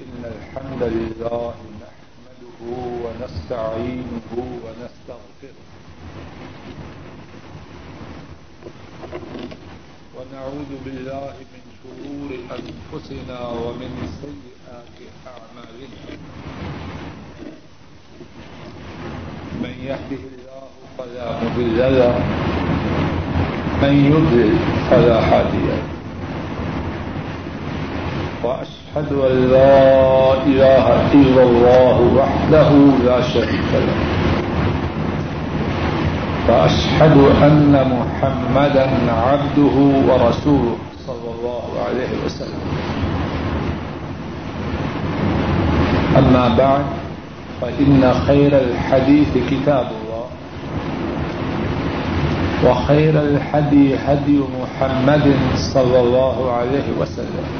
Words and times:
إن 0.00 0.24
الحمد 0.24 0.82
لله 0.82 1.54
نحمده 1.84 2.60
ونستعينه 3.04 4.30
ونستغفره 4.64 5.66
ونعوذ 10.16 10.70
بالله 10.84 11.34
من 11.52 11.62
شرور 11.80 12.30
أنفسنا 12.56 13.38
ومن 13.48 13.92
سيئات 14.22 14.96
أعمالنا. 15.32 16.00
من 19.62 19.74
يهده 19.84 20.22
الله 20.32 20.68
فلا 20.98 21.28
مضل 21.44 21.78
له، 22.00 22.16
من 23.82 23.94
يضلل 24.12 24.54
فلا 24.90 25.18
هادي 25.20 25.60
له. 25.68 25.82
وأشهد 28.44 28.79
أشهد 28.90 29.12
أن 29.12 29.50
لا 29.50 30.34
إله 30.46 31.12
إلا 31.14 31.42
الله 31.42 31.96
وحده 32.18 32.70
لا 33.06 33.22
شريك 33.22 33.70
له. 33.72 33.98
وأشهد 36.48 37.16
أن 37.42 37.70
محمدا 37.70 38.86
عبده 39.12 39.76
ورسوله 40.08 40.76
صلى 41.06 41.28
الله 41.38 41.64
عليه 41.86 42.12
وسلم. 42.26 42.62
أما 46.18 46.48
بعد، 46.58 46.84
فإن 47.60 48.14
خير 48.26 48.52
الحديث 48.58 49.32
كتاب 49.50 49.86
الله، 49.86 50.26
وخير 52.66 53.14
الحدي 53.20 53.94
هدي 54.06 54.40
محمد 54.60 55.34
صلى 55.54 56.00
الله 56.00 56.52
عليه 56.52 56.88
وسلم. 57.00 57.59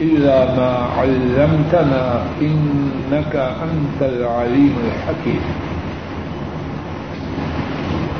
إلا 0.00 0.54
ما 0.54 0.72
علمتنا 0.98 2.22
إنك 2.40 3.34
أنت 3.34 4.00
العليم 4.02 4.74
الحكيم. 4.86 5.42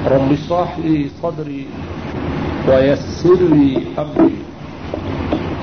رب 0.06 0.32
اشرح 0.32 0.78
لي 0.84 1.06
صدري 1.22 1.66
ويسر 2.68 3.40
لي 3.54 3.94
أمري. 3.98 4.38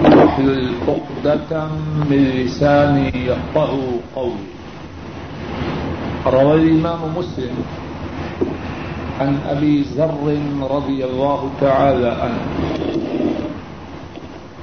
واحلل 0.04 0.72
عقدة 0.88 1.68
من 2.10 2.22
لساني 2.36 3.12
يفقه 3.28 3.74
قولي. 4.16 4.48
روى 6.26 6.56
الإمام 6.56 7.00
مسلم 7.18 7.56
عن 9.20 9.40
أبي 9.50 9.82
ذر 9.82 10.38
رضي 10.72 11.06
الله 11.06 11.50
تعالى 11.62 12.08
عنه. 12.08 12.44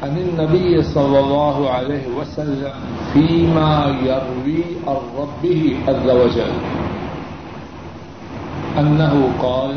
عن 0.02 0.18
النبي 0.18 0.82
صلى 0.82 1.18
الله 1.20 1.70
عليه 1.70 2.06
وسلم 2.18 2.74
فيما 3.12 3.96
يروي 4.02 4.64
عن 4.86 4.96
ربه 5.18 5.76
عز 5.88 6.10
وجل. 6.10 6.52
أنه 8.78 9.28
قال، 9.42 9.74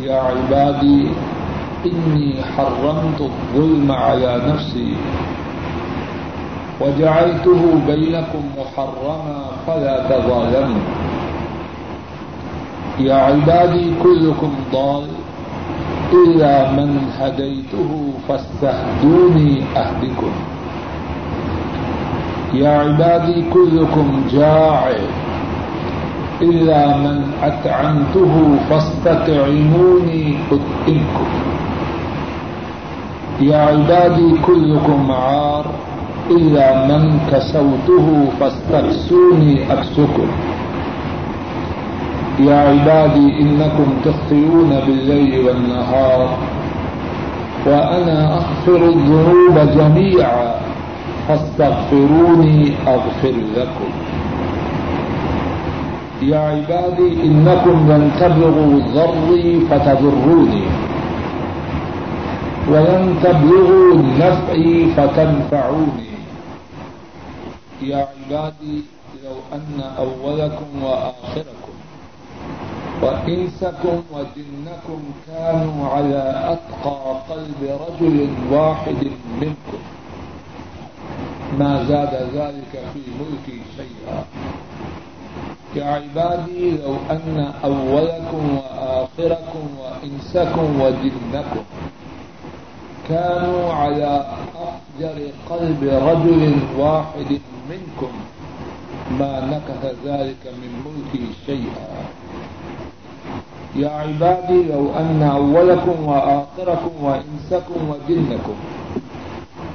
يا 0.00 0.16
عبادي، 0.16 1.08
إني 1.86 2.42
حرمت 2.56 3.20
الظلم 3.20 3.92
على 3.92 4.42
نفسي 4.48 4.96
وجعلته 6.80 7.62
بينكم 7.86 8.42
محرما 8.58 9.44
فلا 9.66 10.08
تظالموا. 10.08 10.84
يا 13.00 13.14
عبادي، 13.14 13.92
كلكم 14.02 14.52
ضال. 14.72 15.06
إلا 16.12 16.70
من 16.70 16.90
هديته 17.20 17.90
فاستهدوني 18.28 19.62
أهدكم. 19.76 20.32
يا 22.54 22.68
عبادي 22.68 23.44
كلكم 23.52 24.22
جاع 24.32 24.90
إلا 26.42 26.96
من 26.96 27.32
أطعمته 27.42 28.34
فاستطعموني 28.70 30.36
أطعمكم. 30.52 31.28
يا 33.40 33.56
عبادي 33.56 34.30
كلكم 34.46 35.10
عار. 35.10 35.66
إلا 36.30 36.86
من 36.88 37.18
كسوته 37.32 38.06
فاستكسوني 38.40 39.72
أكسكم. 39.72 40.28
يا 42.38 42.56
عبادي 42.56 43.40
إنكم 43.40 43.86
تخطئون 44.04 44.80
بالليل 44.86 45.46
والنهار 45.46 46.38
وأنا 47.66 48.34
أغفر 48.34 48.76
الذنوب 48.76 49.58
جميعا 49.76 50.54
فاستغفروني 51.28 52.72
أغفر 52.86 53.34
لكم. 53.56 53.92
يا 56.22 56.38
عبادي 56.38 57.22
إنكم 57.24 57.76
لن 57.90 58.10
تبلغوا 58.20 58.80
ضري 58.94 59.60
فتضروني 59.70 60.64
ولن 62.68 63.14
تبلغوا 63.22 64.02
نفعي 64.18 64.86
فتنفعوني. 64.96 66.12
يا 67.82 67.96
عبادي 67.96 68.82
لو 69.24 69.36
أن 69.52 69.82
أولكم 69.98 70.82
وآخركم 70.84 71.61
وإنسكم 73.02 74.02
وجنكم 74.14 75.00
كانوا 75.28 75.88
على 75.88 76.22
أتقى 76.54 77.16
قلب 77.30 77.60
رجل 77.88 78.28
واحد 78.50 79.06
منكم 79.40 79.80
ما 81.58 81.84
زاد 81.84 82.14
ذلك 82.34 82.72
في 82.94 83.00
ملكي 83.20 83.60
شيئا 83.76 84.24
يا 85.76 85.84
عبادي 85.84 86.70
لو 86.70 86.94
أن 87.10 87.52
أولكم 87.64 88.56
وآخركم 88.58 89.64
وإنسكم 89.80 90.80
وجنكم 90.80 91.64
كانوا 93.08 93.72
على 93.72 94.26
أفجر 94.54 95.18
قلب 95.50 95.82
رجل 95.84 96.58
واحد 96.78 97.40
منكم 97.70 98.12
ما 99.18 99.40
نكث 99.40 99.84
ذلك 100.06 100.42
من 100.46 100.70
ملكي 100.86 101.26
شيئا 101.46 101.88
يا 103.76 103.88
عبادي 103.90 104.62
لو 104.62 104.92
أن 104.98 105.22
أولكم 105.22 106.04
وآخركم 106.08 106.90
وإنسكم 107.04 107.80
وجنكم 107.90 108.54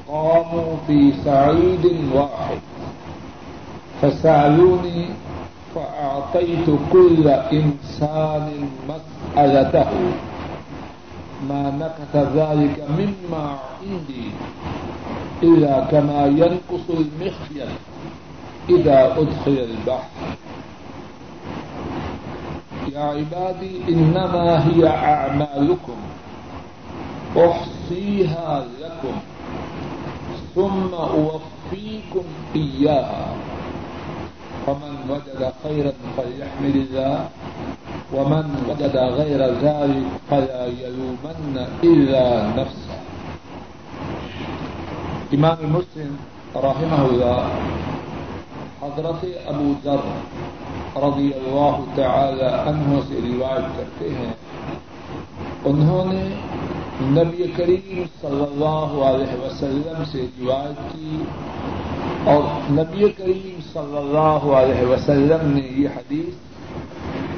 قاموا 0.07 0.75
في 0.87 1.13
سعيد 1.25 1.85
واحد 2.13 2.57
فسألوني 4.01 5.05
فأعطيت 5.75 6.65
كل 6.91 7.27
إنسان 7.29 8.69
مسألته 8.89 9.89
ما 11.49 11.63
نكث 11.79 12.15
ذلك 12.15 12.83
مما 12.97 13.57
عندي 13.81 14.27
إلا 15.43 15.79
كما 15.91 16.25
ينقص 16.25 16.85
المخيل 16.89 17.69
إذا 18.69 19.05
أدخل 19.17 19.57
البحر 19.69 20.09
يا 22.93 22.99
عبادي، 22.99 23.73
إنما 23.89 24.67
هي 24.67 24.87
أعمالكم. 24.87 25.97
أحصيها 27.37 28.65
لكم. 28.81 29.15
ثم 30.55 30.93
أوفيكم 30.93 32.23
إياها. 32.55 33.27
فمن 34.65 34.93
وجد 35.09 35.53
خيرا 35.63 35.93
فليحمد 36.17 36.75
الله. 36.75 37.29
ومن 38.13 38.45
وجد 38.69 38.95
غير 38.97 39.41
ذلك 39.61 40.07
فلا 40.29 40.65
يلومن 40.65 41.67
إلا 41.83 42.47
نفسه. 42.57 42.97
امام 45.33 45.57
مسلم 45.75 46.17
رحمه 46.55 47.05
الله، 47.05 47.49
حضرت 48.81 49.21
ابو 49.47 49.73
ذر 49.85 50.03
رضی 50.97 51.31
اللہ 51.33 51.77
تعالی 51.95 52.69
عنہ 52.69 52.99
سے 53.07 53.19
روایت 53.23 53.77
کرتے 53.77 54.09
ہیں۔ 54.09 54.33
انہوں 55.65 56.13
نے 56.13 56.29
نبی 57.01 57.43
کریم 57.55 58.03
صلی 58.21 58.43
اللہ 58.51 59.03
علیہ 59.05 59.45
وسلم 59.45 60.03
سے 60.11 60.25
روایت 60.39 60.93
کی 60.93 61.23
اور 62.23 62.71
نبی 62.71 63.09
کریم 63.09 63.59
صلی 63.73 63.97
اللہ 63.97 64.53
علیہ 64.55 64.87
وسلم 64.87 65.49
نے 65.49 65.61
یہ 65.77 65.87
حدیث 65.95 66.33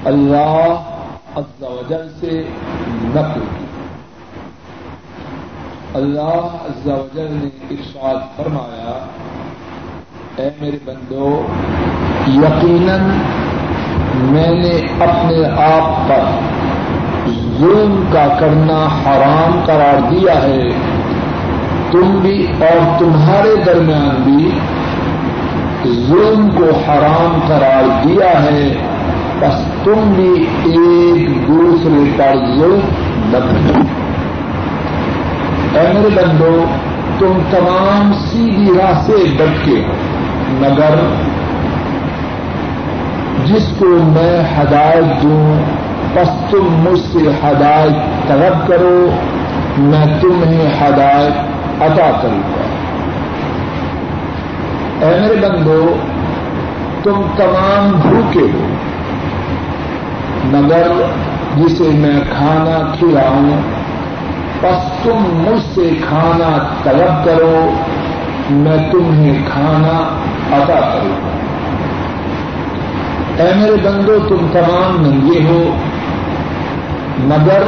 اللہ 0.05 0.93
عز 1.35 1.63
و 1.63 1.81
جل 1.89 2.09
سے 2.19 2.43
نقل 3.01 3.39
کی۔ 3.39 3.65
اللہ 5.93 6.57
عز 6.65 6.87
و 6.87 7.07
جل 7.13 7.27
نے 7.31 7.49
ارشاد 7.69 8.37
فرمایا، 8.37 9.05
اے 10.35 10.49
میرے 10.61 10.77
بندو، 10.85 11.41
یقیناً 12.27 12.99
میں 14.21 14.51
نے 14.51 15.03
اپنے 15.03 15.63
آپ 15.63 16.07
پر 16.07 16.21
ظلم 17.57 18.03
کا 18.13 18.27
کرنا 18.39 18.85
حرام 18.85 19.59
قرار 19.65 20.09
دیا 20.11 20.41
ہے۔ 20.41 20.69
تم 21.91 22.19
بھی 22.21 22.47
اور 22.59 22.99
تمہارے 22.99 23.55
درمیان 23.65 24.23
بھی 24.23 24.51
ظلم 25.85 26.49
کو 26.49 26.63
حرام 26.63 27.39
قرار 27.47 28.07
دیا 28.07 28.43
ہے۔ 28.43 28.75
بس 29.39 29.61
تم 29.83 30.13
بھی 30.15 30.45
ایک 30.63 31.47
دوسرے 31.47 32.11
پر 32.17 32.35
ظلم 32.57 32.79
نہ 33.25 33.37
کرو۔ 33.37 33.79
میرے 35.73 36.09
بندو، 36.15 36.63
تم 37.19 37.39
تمام 37.49 38.13
سیدھی 38.13 38.71
راہ 38.79 39.01
سے 39.05 39.13
ڈٹ 39.37 39.65
کے 39.65 39.71
ہو، 39.71 39.93
مگر 40.59 40.95
جس 43.45 43.67
کو 43.79 43.85
میں 43.89 44.43
ہدایت 44.57 45.23
دوں، 45.23 45.61
بس 46.13 46.29
تم 46.51 46.67
مجھ 46.71 46.99
سے 46.99 47.19
ہدایت 47.19 48.27
طلب 48.27 48.67
کرو، 48.67 49.09
میں 49.77 50.05
تمہیں 50.21 50.67
ہدایت 50.81 51.33
عطا 51.81 52.19
کروں 52.21 52.39
گا۔ 52.39 52.63
اے 55.05 55.19
میرے 55.19 55.47
بندو، 55.47 55.95
تم 57.03 57.21
تمام 57.37 57.99
بھوکے 58.01 58.41
ہو، 58.41 58.67
مگر 60.43 60.91
جسے 61.57 61.89
میں 61.93 62.21
کھانا 62.37 62.95
کھلاؤں، 62.99 63.61
بس 64.61 65.03
تم 65.03 65.17
مجھ 65.31 65.75
سے 65.75 65.89
کھانا 66.09 66.67
طلب 66.83 67.25
کرو، 67.25 67.69
میں 68.49 68.91
تمہیں 68.91 69.39
کھانا 69.53 70.19
عطا 70.57 70.79
کروں 70.79 71.23
گا۔ 71.23 71.28
اے 73.39 73.51
میرے 73.55 73.75
بندو، 73.83 74.19
تم 74.27 74.47
تمام 74.51 75.05
ننگے 75.05 75.43
ہو، 75.49 75.75
مگر 77.19 77.63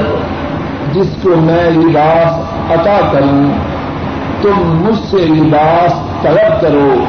جس 0.94 1.07
کو 1.23 1.29
میں 1.35 1.69
لباس 1.69 2.33
عطا 2.71 3.00
کروں، 3.12 3.51
تم 4.41 4.85
مجھ 4.85 5.00
سے 5.09 5.18
لباس 5.18 5.94
طلب 6.21 6.62
کرو، 6.62 7.06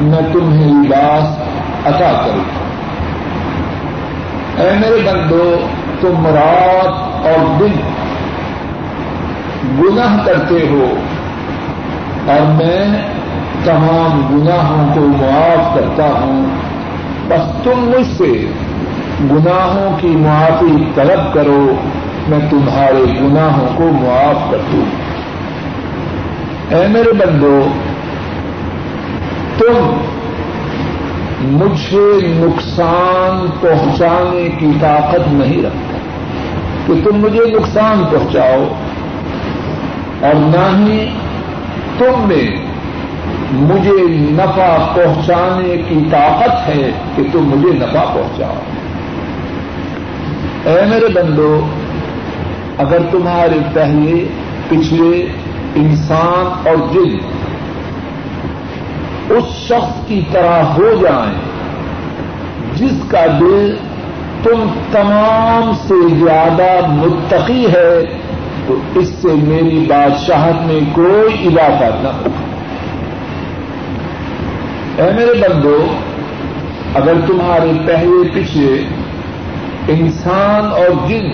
میں 0.00 0.20
تمہیں 0.32 0.66
لباس 0.66 1.38
عطا 1.86 2.22
کروں۔ 2.26 2.44
اے 4.56 4.70
میرے 4.80 5.02
بندو، 5.04 5.66
تم 6.00 6.26
رات 6.26 7.26
اور 7.26 7.60
دن 7.60 7.72
گناہ 9.78 10.26
کرتے 10.26 10.66
ہو، 10.70 10.94
اور 12.26 12.46
میں 12.46 13.02
تمام 13.64 14.26
گناہوں 14.30 14.94
کو 14.94 15.00
معاف 15.00 15.74
کرتا 15.74 16.08
ہوں۔ 16.20 16.71
بس 17.28 17.64
تم 17.64 17.80
مجھ 17.80 18.06
سے 18.18 18.46
گناہوں 19.30 19.96
کی 20.00 20.08
معافی 20.08 20.84
طلب 20.94 21.34
کرو، 21.34 21.74
میں 22.28 22.38
تمہارے 22.50 23.04
گناہوں 23.20 23.68
کو 23.76 23.84
معاف 23.84 24.50
کر 24.50 24.58
دوں۔ 24.72 24.84
اے 26.74 26.86
میرے 26.88 27.12
بندو، 27.12 27.60
تم 29.58 29.96
مجھے 31.40 32.20
نقصان 32.22 33.46
پہنچانے 33.60 34.48
کی 34.58 34.70
طاقت 34.80 35.32
نہیں 35.32 35.62
رکھتے۔ 35.62 35.98
کہ 36.86 37.04
تم 37.04 37.16
مجھے 37.16 37.40
نقصان 37.40 38.04
پہنچاؤ، 38.10 38.68
اور 40.20 40.34
نہ 40.34 40.90
ہی 40.90 41.14
تم 41.98 42.28
میں 42.28 42.71
مجھے 43.52 44.06
نفع 44.08 44.94
پہنچانے 44.94 45.76
کی 45.88 45.98
طاقت 46.10 46.68
ہے 46.68 46.90
کہ 47.16 47.22
تم 47.32 47.40
مجھے 47.40 47.78
نفع 47.78 48.04
پہنچاؤ۔ 48.04 48.54
اے 50.64 50.86
میرے 50.86 51.08
بندو، 51.08 51.66
اگر 52.78 52.98
تمہارے 53.10 53.58
پہلے، 53.72 54.24
پچھلے 54.68 55.26
انسان 55.74 56.68
اور 56.68 56.76
جن 56.92 57.16
اس 59.30 59.44
شخص 59.44 60.06
کی 60.06 60.20
طرح 60.32 60.62
ہو 60.62 60.94
جائیں، 61.00 61.38
جس 62.74 63.02
کا 63.08 63.26
دل 63.40 63.76
تم 64.42 64.66
تمام 64.92 65.72
سے 65.88 66.14
زیادہ 66.14 66.86
متقی 66.88 67.66
ہے، 67.66 68.18
تو 68.66 68.74
اس 68.94 69.08
سے 69.08 69.28
میری 69.28 69.84
بادشاہت 69.88 70.66
میں 70.66 70.80
کوئی 70.92 71.46
اضافہ 71.46 72.02
نہ 72.02 72.08
ہو۔ 72.08 72.41
اے 74.98 75.10
میرے 75.16 75.34
بندو، 75.40 75.76
اگر 76.94 77.20
تمہارے 77.26 77.72
پہلے 77.86 78.28
پچھلے 78.32 78.72
انسان 79.92 80.66
اور 80.72 81.08
جن 81.08 81.30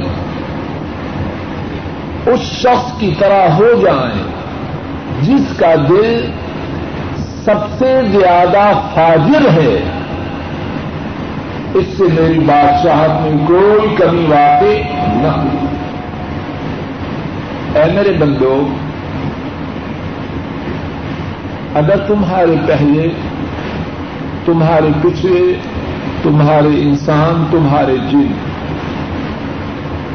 اس 2.27 2.41
شخص 2.53 2.93
کی 2.99 3.11
طرح 3.19 3.57
ہو 3.59 3.73
جائیں، 3.83 4.23
جس 5.23 5.57
کا 5.59 5.75
دل 5.89 6.27
سب 7.45 7.67
سے 7.79 7.93
زیادہ 8.13 8.65
فاجر 8.95 9.49
ہے، 9.57 9.77
اس 11.75 11.87
سے 11.99 12.05
میری 12.15 12.39
بادشاہت 12.47 13.21
میں 13.23 13.47
کوئی 13.47 13.95
کمی 13.97 14.27
واقع 14.29 14.77
نہ 15.23 15.33
ہوئی 15.37 15.67
اے 17.75 17.91
میرے 17.95 18.13
بندو، 18.19 18.57
اگر 21.75 22.07
تمہارے 22.07 22.55
پہلے 22.67 23.09
تمہارے 24.49 24.89
پچھلے، 25.03 25.55
تمہارے 26.23 26.69
انسان، 26.69 27.45
تمہارے 27.51 27.97
جن۔ 27.97 28.27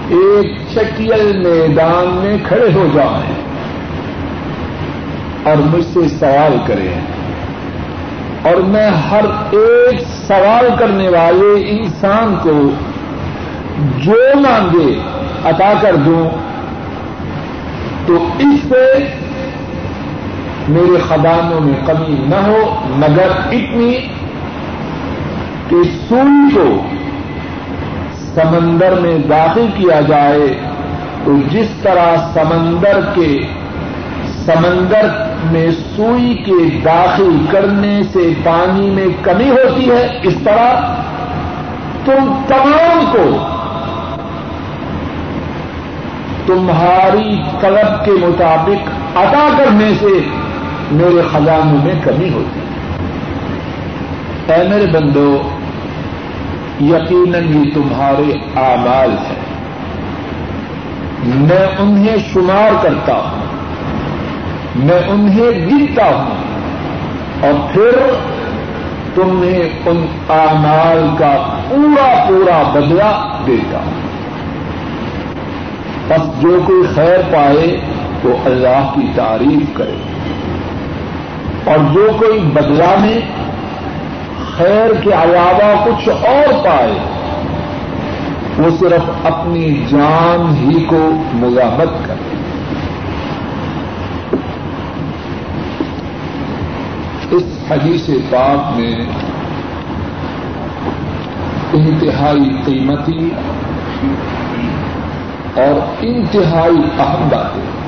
ایک 0.10 0.58
چکیل 0.72 1.38
میدان 1.38 2.20
میں 2.24 2.38
کھڑے 2.44 2.74
ہو 2.74 2.88
جائیں 2.94 3.36
اور 5.44 5.56
مجھ 5.56 5.86
سے 5.94 6.00
سوال 6.20 6.58
کریں۔ 6.66 7.02
اور 8.44 8.56
میں 8.56 8.90
ہر 8.90 9.26
ایک 9.52 10.02
سوال 10.02 10.68
کرنے 10.80 11.10
والے 11.10 11.70
انسان 11.70 12.36
کو 12.44 12.70
جو 14.00 14.16
مانگے 14.36 15.00
عطا 15.46 15.74
کر 15.82 15.96
دوں، 15.96 16.30
تو 18.06 18.28
اس 18.40 18.70
سے 18.70 19.08
میرے 20.68 20.98
خدانوں 21.08 21.60
میں 21.60 21.86
کمی 21.86 22.16
نہ 22.28 22.36
ہو، 22.36 22.76
مگر 22.90 23.28
اتنی 23.52 23.96
کہ 25.70 25.84
سوئی 26.10 26.56
کو 26.56 26.82
سمندر 28.36 29.00
میں 29.00 29.18
داخل 29.18 29.66
کیا 29.78 30.02
جائے 30.02 30.54
تو 31.26 31.32
جس 31.52 31.68
طرح 31.82 32.16
سمندر 32.34 33.00
کے 33.14 33.42
سمندر 34.46 35.08
میں 35.52 35.72
سوئی 35.72 36.34
کے 36.46 36.80
داخل 36.86 37.46
کرنے 37.52 38.02
سے 38.14 38.34
پانی 38.44 38.90
میں 38.90 39.08
کمی 39.22 39.50
ہوتی 39.50 39.90
ہے، 39.92 40.20
اس 40.24 40.34
طرح 40.44 40.96
تم 42.06 42.42
تمام 42.48 43.06
کو 43.12 43.48
تمہاری 46.46 47.42
طلب 47.62 48.06
کے 48.06 48.12
مطابق 48.12 48.90
عطا 49.18 49.48
کرنے 49.58 49.92
سے 50.00 50.20
میرے 50.92 51.22
خزانوں 51.32 51.80
میں 51.84 51.94
کمی 52.04 52.30
ہوتی 52.34 52.60
ہے۔ 52.60 52.73
اے 54.48 54.68
میرے 54.70 54.86
بندو، 54.86 55.42
یقیناً 56.82 57.44
یہ 57.48 57.72
تمہارے 57.74 58.34
آمال 58.56 59.12
ہیں۔ 59.12 59.44
میں 61.24 61.68
انہیں 61.80 62.16
شمار 62.34 62.72
کرتا 62.82 63.14
ہوں، 63.14 63.46
میں 64.76 65.00
انہیں 65.10 65.68
گنتا 65.68 66.06
ہوں، 66.06 66.44
اور 67.42 67.74
پھر 67.74 67.92
تمہیں 69.16 69.70
ان 69.86 70.06
آمال 70.30 71.16
کا 71.18 71.60
پورا 71.70 72.26
پورا 72.30 72.64
بدلا 72.74 73.38
دیتا 73.48 73.78
ہوں۔ 73.78 73.92
بس 76.08 76.42
جو 76.42 76.62
کوئی 76.66 76.84
خیر 76.96 77.18
پائے، 77.32 77.78
وہ 78.24 78.38
اللہ 78.46 78.92
کی 78.96 79.08
تعریف 79.16 79.78
کرے۔ 79.78 79.96
اور 81.66 81.78
جو 81.94 82.12
کوئی 82.20 82.40
بدلا 82.40 82.96
میں 83.02 83.20
خیر 84.58 84.94
کے 85.02 85.10
علاوہ 85.10 85.86
کچھ 85.86 86.10
اور 86.10 86.66
پائے، 86.66 87.00
وہ 88.58 88.70
صرف 88.80 89.26
اپنی 89.26 89.84
جان 89.90 90.56
ہی 90.58 90.86
کو 90.86 91.10
مزاحمت 91.34 92.08
کرے۔ 92.08 92.36
اس 97.32 97.44
حدیث 97.72 98.10
پاک 98.30 98.80
میں 98.80 98.96
انتہائی 101.74 102.50
قیمتی 102.66 103.30
اور 105.56 105.80
انتہائی 106.02 106.82
اہم 107.00 107.30
باتیں۔ 107.30 107.84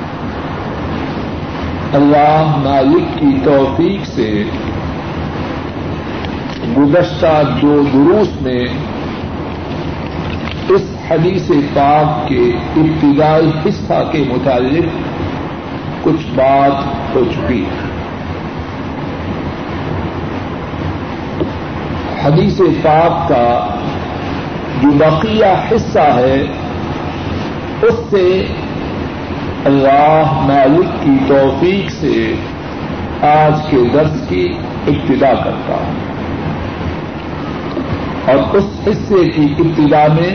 اللہ 1.92 2.56
مالک 2.56 3.18
کی 3.18 3.38
توفیق 3.44 4.06
سے 4.06 4.44
گزشتہ 6.78 7.42
دو 7.62 7.82
دروس 7.92 8.42
میں 8.42 8.66
اس 10.68 10.82
حدیث 11.10 11.50
پاک 11.74 12.28
کے 12.28 12.52
ابتدائی 12.76 13.50
حصہ 13.66 14.08
کے 14.12 14.24
متعلق 14.28 14.84
کچھ 16.02 16.26
بات 16.34 16.84
ہو 17.14 17.24
چکی 17.34 17.64
ہے۔ 17.64 17.86
حدیث 22.24 22.60
پاک 22.82 23.28
کا 23.28 23.66
جو 24.82 24.88
بقیہ 24.90 25.72
حصہ 25.72 25.98
ہے، 25.98 26.42
اس 27.82 27.94
سے 28.10 28.46
اللہ 29.64 30.22
مالک 30.32 31.04
کی 31.04 31.16
توفیق 31.26 31.90
سے 31.90 32.34
آج 33.26 33.66
کے 33.70 33.76
درس 33.92 34.28
کی 34.28 34.48
ابتدا 34.86 35.34
کرتا 35.44 35.74
ہوں۔ 35.74 36.15
اور 38.26 38.56
اس 38.56 38.64
حصے 38.86 39.28
کی 39.28 39.54
ابتدا 39.58 40.06
میں 40.20 40.30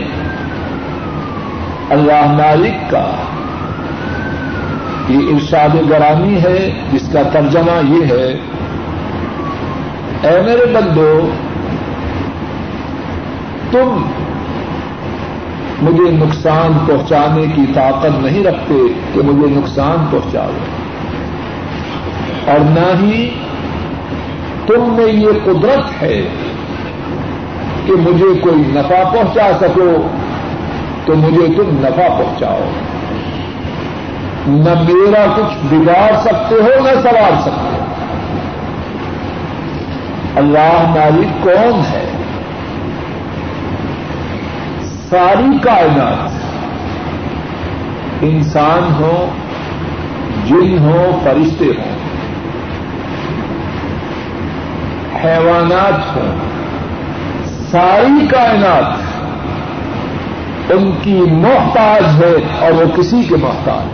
اللہ 1.90 2.32
مالک 2.32 2.90
کا 2.90 3.12
یہ 5.08 5.34
ارشاد 5.34 5.90
گرامی 5.90 6.38
ہے، 6.42 6.82
جس 6.92 7.08
کا 7.12 7.22
ترجمہ 7.22 7.94
یہ 7.94 8.04
ہے، 8.06 8.38
اے 10.22 10.42
میرے 10.42 10.66
بندو، 10.66 11.30
تم 13.70 14.02
مجھے 15.82 16.10
نقصان 16.10 16.78
پہنچانے 16.86 17.46
کی 17.54 17.62
طاقت 17.74 18.18
نہیں 18.18 18.44
رکھتے 18.44 18.74
کہ 19.12 19.20
مجھے 19.22 19.54
نقصان 19.60 20.06
پہنچاؤ۔ 20.10 20.50
اور 22.46 22.58
نہ 22.60 23.02
ہی 23.02 23.30
تم 24.66 24.94
میں 24.96 25.12
یہ 25.12 25.28
قدرت 25.44 26.02
ہے 26.02 26.22
کہ 27.86 27.92
مجھے 27.92 28.40
کوئی 28.40 28.54
نفع 28.56 29.08
پہنچا 29.12 29.50
سکو، 29.60 30.08
تو 31.04 31.14
مجھے 31.16 31.46
تم 31.46 31.78
نفع 31.80 32.08
پہنچاؤ۔ 32.08 32.60
نہ 34.46 34.82
میرا 34.88 35.26
کچھ 35.36 35.74
بگاڑ 35.74 36.12
سکتے 36.20 36.54
ہو، 36.54 36.84
نہ 36.84 37.00
سوار 37.02 37.40
سکتے 37.40 37.68
ہو۔ 37.72 37.84
اللہ 40.36 40.88
مالک 40.88 41.44
کون 41.44 41.80
ہے؟ 41.90 42.10
ساری 45.08 45.58
کائنات۔ 45.62 46.30
انسان 48.22 48.94
ہو 48.98 49.26
جن 50.46 50.78
ہو 50.78 51.18
فرشتے 51.24 51.64
ہوں۔ 51.64 51.92
حیوانات 55.24 56.16
ہوں۔ 56.16 56.61
ساری 57.72 58.26
کائنات 58.26 59.12
ان 60.72 60.92
کی 61.02 61.20
محتاج 61.20 62.22
ہے 62.22 62.66
اور 62.66 62.72
وہ 62.72 62.96
کسی 62.96 63.22
کے 63.22 63.36
محتاج 63.36 63.86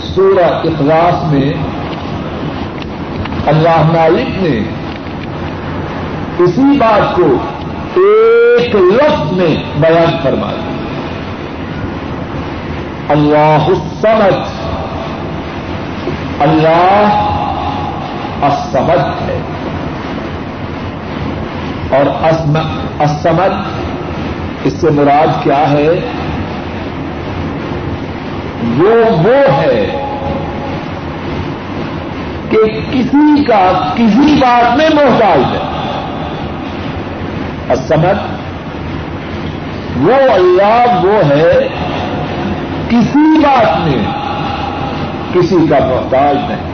سورہ 0.00 0.44
اخلاص 0.44 1.32
میں 1.32 1.52
اللہ 3.46 3.82
مالک 3.82 4.42
نے 4.42 4.62
اسی 6.44 6.78
بات 6.78 7.16
کو 7.16 7.36
ایک 7.96 8.74
لفظ 8.74 9.32
میں 9.32 9.80
بیان 9.80 10.16
فرمایا۔ 10.22 10.72
اللہ 13.08 13.66
السمد 13.66 14.46
اللہ 16.40 17.34
السمد 18.42 19.28
ہے۔ 19.28 19.57
اور 21.90 22.24
اسمد 22.24 23.62
اس 24.64 24.72
سے 24.72 24.90
مراد 24.90 25.44
کیا 25.44 25.70
ہے؟ 25.70 25.88
وہ 28.78 29.18
وہ 29.22 29.62
ہے 29.62 30.04
کہ 32.50 32.58
کسی 32.90 33.44
کا 33.44 33.92
کسی 33.94 34.36
بات 34.40 34.76
میں 34.76 34.88
محتاج 34.94 35.38
ہے۔ 35.38 35.60
اسمد 37.72 38.38
وہ 40.00 40.14
اللہ 40.14 41.04
وہ 41.04 41.24
ہے 41.28 41.68
کسی 42.88 43.38
بات 43.38 43.88
میں 43.88 44.04
کسی 45.32 45.66
کا 45.70 45.78
محتاج 45.78 46.36
نہیں۔ 46.36 46.72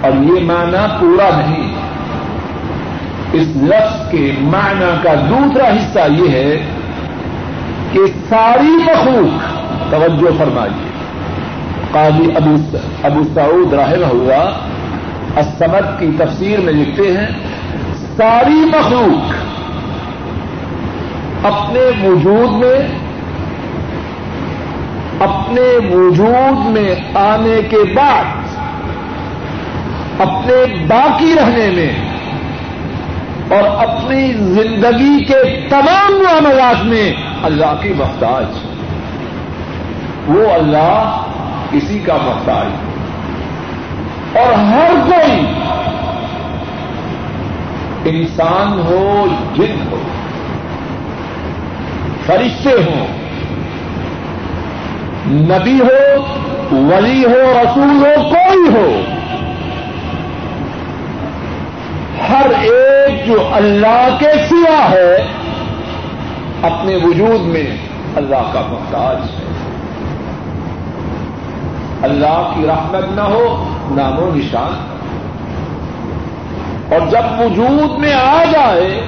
اور 0.00 0.12
یہ 0.12 0.44
معنی 0.44 0.86
پورا 1.00 1.36
نہیں۔ 1.36 1.77
اس 3.32 3.46
لفظ 3.56 4.10
کے 4.10 4.32
معنی 4.38 4.90
کا 5.02 5.14
دوسرا 5.28 5.66
حصہ 5.68 6.12
یہ 6.12 6.28
ہے 6.30 6.62
کہ 7.92 8.00
ساری 8.28 8.76
مخلوق 8.86 9.90
توجہ 9.90 10.38
فرمائیے۔ 10.38 10.86
قاضی 11.92 12.30
ابو 13.02 13.22
سعود 13.34 13.72
رحمہ 13.72 14.06
ہوا 14.06 14.50
اسمد 15.36 16.00
کی 16.00 16.10
تفسیر 16.18 16.60
میں 16.60 16.72
لکھتے 16.72 17.12
ہیں، 17.18 17.26
ساری 18.16 18.64
مخلوق 18.74 19.34
اپنے 21.46 22.08
وجود 22.08 22.52
میں، 22.52 22.78
اپنے 25.20 25.94
وجود 25.94 26.66
میں 26.66 26.94
آنے 27.14 27.60
کے 27.70 27.94
بعد، 27.96 28.24
اپنے 30.20 30.86
باقی 30.88 31.34
رہنے 31.36 31.70
میں 31.76 32.07
اور 33.50 33.88
اپنی 33.88 34.32
زندگی 34.32 35.24
کے 35.24 35.66
تمام 35.68 36.12
معاملات 36.12 36.84
میں 36.84 37.12
اللہ 37.42 37.80
کی 37.82 37.88
محتاج۔ 37.88 38.44
وہ 40.28 40.52
اللہ 40.52 41.22
کسی 41.70 41.98
کا 41.98 42.16
محتاج۔ 42.16 42.66
اور 44.38 44.52
ہر 44.52 44.90
کوئی 45.06 45.46
انسان 48.04 48.72
ہو، 48.72 49.26
جن 49.54 49.88
ہو، 49.90 49.98
فرشتے 52.26 52.70
ہوں، 52.70 53.06
نبی 55.26 55.80
ہو، 55.80 56.24
ولی 56.72 57.24
ہو، 57.24 57.52
رسول 57.64 58.06
ہو 58.06 58.30
کوئی 58.30 59.02
ہر 62.28 62.46
ایک 62.60 63.26
جو 63.26 63.37
اللہ 63.52 64.16
کے 64.18 64.30
سوا 64.48 64.90
ہے، 64.90 65.16
اپنے 66.62 66.96
وجود 66.96 67.40
میں 67.40 67.76
اللہ 68.16 68.50
کا 68.52 68.60
محتاج 68.68 69.16
ہے۔ 69.16 69.48
اللہ 72.02 72.52
کی 72.54 72.66
رحمت 72.66 73.12
نہ 73.14 73.20
ہو، 73.20 73.68
نام 73.90 74.18
و 74.18 74.30
نشان۔ 74.34 74.98
اور 76.92 77.08
جب 77.10 77.40
وجود 77.40 77.98
میں 77.98 78.12
آ 78.12 78.44
جائے، 78.52 79.06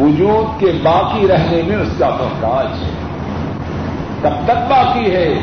وجود 0.00 0.60
کے 0.60 0.78
باقی 0.82 1.28
رہنے 1.28 1.62
میں 1.62 1.76
اس 1.76 1.88
کا 1.98 2.08
محتاج 2.08 2.66
ہے۔ 2.84 2.90
تب 4.22 4.44
تک 4.44 4.70
باقی 4.70 5.16
ہے، 5.16 5.34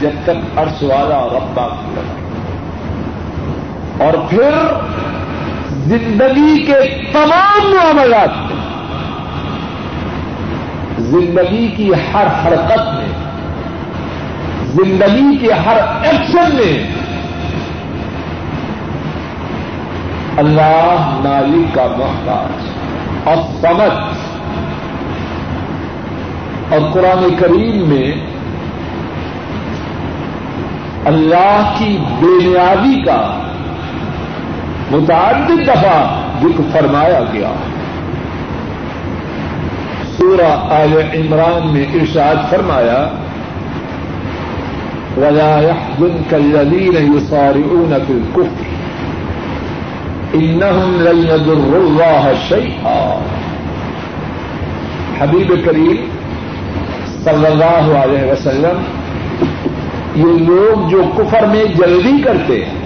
جب 0.00 0.10
تک 0.24 0.58
عرش 0.58 0.82
والا 0.82 1.26
رب 1.26 1.54
باقی 1.54 1.94
رہے۔ 1.96 2.24
اور 4.04 4.12
پھر 4.30 4.50
زندگی 5.86 6.64
کے 6.66 6.74
تمام 7.12 7.64
معاملات 7.70 8.36
میں، 8.36 8.62
زندگی 10.98 11.66
کی 11.76 11.90
ہر 11.92 12.26
حرکت 12.44 12.86
میں، 12.94 13.12
زندگی 14.74 15.36
کے 15.36 15.52
ہر 15.52 15.76
ایکشن 16.02 16.56
میں 16.56 16.76
اللہ 20.36 21.20
نالی 21.24 21.64
کا 21.74 21.86
محتاج 21.98 23.28
اور 23.28 23.36
سمجھ 23.60 23.98
اور 26.72 26.92
قرآن 26.92 27.34
کریم 27.34 27.88
میں 27.88 28.12
اللہ 31.04 31.74
کی 31.78 31.96
بے 32.20 32.32
نیازی 32.44 33.00
کا 33.02 33.20
متعدد 34.90 35.66
دفعہ 35.66 35.98
ذکر 36.42 36.62
فرمایا 36.72 37.20
گیا۔ 37.32 37.52
سورہ 40.16 40.50
آل 40.74 40.92
عمران 41.14 41.72
میں 41.72 41.86
ارشاد 41.94 42.50
فرمایا، 42.50 42.98
ولا 45.16 45.54
يحزنك 45.60 46.34
الذين 46.34 46.96
يصارعون 47.16 47.92
في 48.06 48.12
الكفر 48.12 48.64
إنهم 50.34 50.96
لن 51.02 51.18
يضروا 51.28 51.82
الله 51.82 52.32
شيئا 52.48 52.98
حبیب 55.20 55.52
کریم 55.64 56.04
صلی 57.24 57.46
اللہ 57.46 57.92
علیہ 57.98 58.24
وسلم، 58.30 58.82
یہ 60.14 60.42
لوگ 60.48 60.88
جو 60.90 61.02
کفر 61.16 61.46
میں 61.46 61.64
جلدی 61.64 62.16
کرتے 62.22 62.64
ہیں 62.64 62.83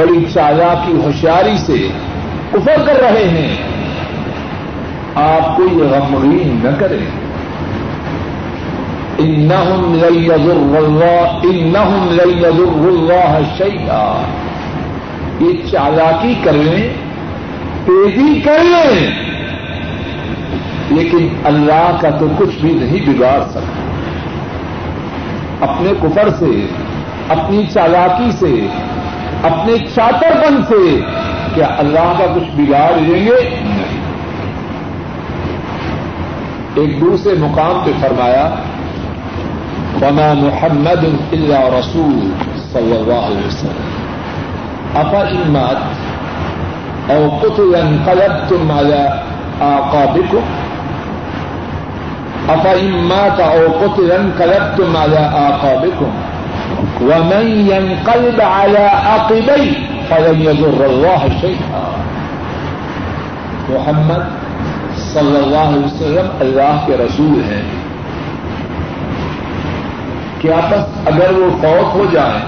بڑی 0.00 0.24
چالا 0.34 0.84
کی 0.86 0.92
ہوشیاری 0.92 1.58
سے 1.58 1.88
کفر 2.50 2.82
کر 2.86 3.00
رہے 3.00 3.28
ہیں۔ 3.28 3.56
آپ 5.14 5.56
کو 5.56 5.62
یہ 5.62 5.84
غمگین 5.84 6.60
نہ 6.64 6.68
کرے 6.78 6.98
انہم 9.18 9.98
انہم 11.42 12.18
اللہ 12.82 13.38
شیئا۔ 13.58 14.22
یہ 15.40 15.70
چالاکی 15.70 16.34
کر 16.44 16.52
لیں 16.52 16.88
تیزی 17.84 18.40
کر 18.40 18.58
لیں۔ 18.58 19.10
لیکن 20.90 21.28
اللہ 21.44 21.96
کا 22.00 22.10
تو 22.10 22.26
کچھ 22.38 22.58
بھی 22.60 22.72
نہیں 22.72 23.10
بگاڑ 23.10 23.40
سکتا۔ 23.50 23.60
اپنے 25.60 25.92
کفر 26.02 26.30
سے، 26.38 26.66
اپنی 27.28 27.66
چالاکی 27.74 28.30
سے 28.30 28.66
اپنے 29.42 29.78
چاتر 29.94 30.30
پن 30.30 30.62
سے 30.68 31.00
کیا 31.54 31.66
اللہ 31.78 32.12
کا 32.18 32.26
کچھ 32.34 32.60
بگاڑ 32.60 33.00
لیں 33.00 33.26
گے؟ 33.26 33.60
ایک 36.74 37.00
دوسرے 37.00 37.34
مقام 37.38 37.82
پہ 37.84 37.90
فرمایا، 38.00 38.50
وما 40.02 40.32
محمد 40.32 41.04
اللہ 41.32 41.78
رسول 41.78 42.30
صلی 42.72 42.96
اللہ 42.96 43.26
علیہ 43.26 43.46
وسلم۔ 43.46 43.90
اپا 44.94 45.18
امات 45.18 45.76
او 47.10 47.38
قتل 47.42 47.74
انقلبتم 47.74 48.70
على 48.70 49.06
آقابكم 49.60 50.44
اپا 52.48 52.70
امات 52.70 53.40
او 53.40 53.78
قتل 53.80 54.12
انقلبتم 54.12 54.96
على 54.96 55.18
آقابكم 55.32 56.10
ومن 57.00 57.68
ينقلب 57.72 58.40
على 58.40 58.86
عقبيه 58.86 59.72
فلن 60.08 60.42
يضر 60.42 60.84
الله 60.84 61.26
شيئا 61.40 61.96
محمد 63.68 64.22
صلی 64.96 65.36
اللہ 65.36 65.56
علیہ 65.56 65.84
وسلم 65.84 66.28
اللہ 66.40 66.84
کے 66.86 66.96
رسول 66.96 67.42
ہیں۔ 67.52 67.62
کیا 70.38 70.56
بس 70.70 71.08
اگر 71.08 71.32
وہ 71.32 71.50
فوت 71.62 71.94
ہو 71.94 72.06
جائیں 72.12 72.40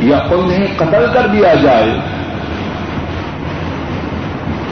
یا 0.00 0.16
انہیں 0.16 0.66
قتل 0.76 1.06
کر 1.12 1.26
دیا 1.26 1.54
جائے، 1.54 1.90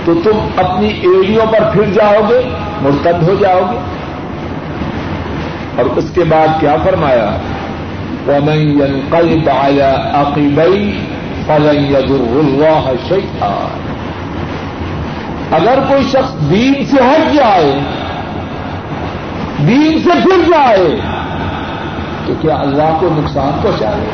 تو 0.04 0.14
تم 0.24 0.64
اپنی 0.64 0.88
ایڑیوں 0.88 1.46
پر 1.46 1.70
پھر 1.72 1.92
جاؤ 1.94 2.28
گے، 2.28 2.48
مرتد 2.82 3.28
ہو 3.28 3.34
جاؤ 3.40 3.60
گے۔ 3.72 3.78
اور 5.76 5.84
اس 5.96 6.10
کے 6.14 6.24
بعد 6.24 6.60
کیا 6.60 6.76
فرمایا؟ 6.84 7.36
ومن 8.28 8.56
ينقلب 8.56 9.48
على 9.48 9.94
عقبيه 10.12 10.92
فلن 11.46 11.84
يضر 11.84 12.40
الله 12.40 12.90
شيئا۔ 13.08 13.68
اگر 15.50 15.78
کوئی 15.88 16.02
شخص 16.02 16.50
دین 16.50 16.74
سے 16.84 16.96
ہٹ 16.96 17.34
جائے، 17.34 17.78
دین 19.58 19.98
سے 19.98 20.10
پھر 20.24 20.50
جائے، 20.50 20.96
تو 22.26 22.32
کیا 22.40 22.54
اللہ 22.54 22.96
کو 23.00 23.08
نقصان 23.12 23.50
پہنچائے 23.62 24.06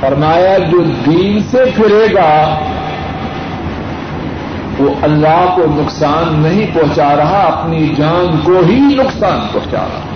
فرمایا، 0.00 0.58
جو 0.58 0.82
دین 0.82 1.38
سے 1.50 1.64
پھرے 1.76 2.14
گا، 2.14 2.58
وہ 4.78 4.94
اللہ 5.02 5.52
کو 5.56 5.62
نقصان 5.82 6.42
نہیں 6.42 6.74
پہنچا 6.74 7.16
رہا، 7.16 7.38
اپنی 7.38 7.88
جان 7.88 8.40
کو 8.44 8.60
ہی 8.68 8.80
نقصان 8.80 9.46
پہنچا 9.52 9.78
رہا۔ 9.78 10.09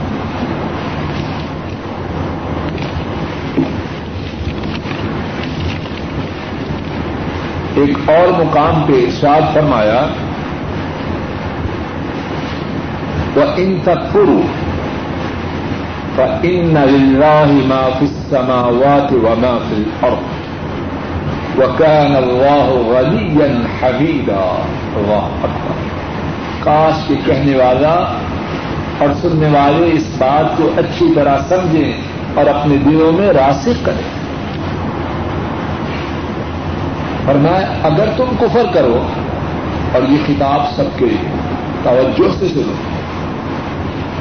ایک 7.74 8.10
اور 8.10 8.44
مقام 8.44 8.82
پہ 8.86 8.92
ارشاد 8.92 9.54
فرمایا 9.54 10.06
وہ 13.34 13.42
ان 13.56 13.78
تک 13.82 14.16
ان 16.42 16.74
ما 17.64 17.88
في 17.98 18.06
السماوات 18.06 19.12
وما 19.12 19.58
في 19.68 19.74
الارض 19.76 20.44
وكان 21.58 22.16
الله 22.16 22.82
غنيا 22.86 23.66
حميدا۔ 23.82 24.62
الله 24.96 25.28
اکبر۔ 25.42 25.74
کاش 26.64 27.08
کے 27.08 27.14
کہنے 27.24 27.56
والا 27.56 28.14
اور 28.98 29.08
سننے 29.20 29.46
والے 29.46 29.90
اس 29.92 30.04
بات 30.18 30.58
کو 30.58 30.70
اچھی 30.76 31.06
طرح 31.14 31.38
سمجھیں 31.48 31.92
اور 32.34 32.46
اپنے 32.46 32.76
دلوں 32.76 33.12
میں 33.12 33.28
راسک 33.28 33.86
کریں۔ 33.86 34.23
فرمایا، 37.26 37.72
اگر 37.82 38.04
تم 38.16 38.24
کفر 38.40 38.66
کرو 38.72 39.02
اور 39.92 40.02
یہ 40.02 40.16
کتاب 40.26 40.76
سب 40.76 40.98
کے 40.98 41.06
لیے، 41.06 41.28
توجہ 41.82 42.38
سے 42.38 42.48
سنو۔ 42.48 42.72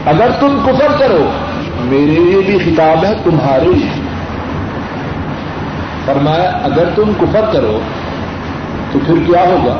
اگر 0.05 0.29
تم 0.39 0.59
کفر 0.65 0.99
کرو، 0.99 1.29
میرے 1.81 2.11
لیے 2.11 2.41
بھی 2.45 2.59
خطاب 2.59 3.05
ہے، 3.05 3.13
تمہارے 3.23 3.65
لیے۔ 3.65 4.01
فرمایا، 6.05 6.49
اگر 6.49 6.83
تم 6.95 7.11
کفر 7.19 7.45
کرو، 7.53 7.79
تو 8.91 8.99
پھر 9.05 9.15
کیا 9.25 9.41
ہوگا؟ 9.41 9.77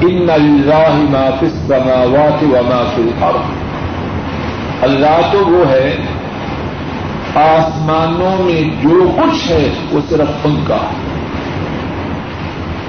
ان 0.00 0.30
اللہ 0.30 0.92
معافی 1.10 1.46
سماوات 1.46 2.42
و 2.42 2.46
معافی 2.46 3.10
اللہ 4.82 5.32
تو 5.32 5.38
وہ 5.38 5.70
ہے، 5.70 5.96
آسمانوں 7.34 8.44
میں 8.44 8.82
جو 8.82 9.10
کچھ 9.16 9.50
ہے، 9.50 9.68
وہ 9.92 10.00
صرف 10.08 10.28
ان 10.44 10.64
کا۔ 10.66 10.76
ہے 10.76 11.17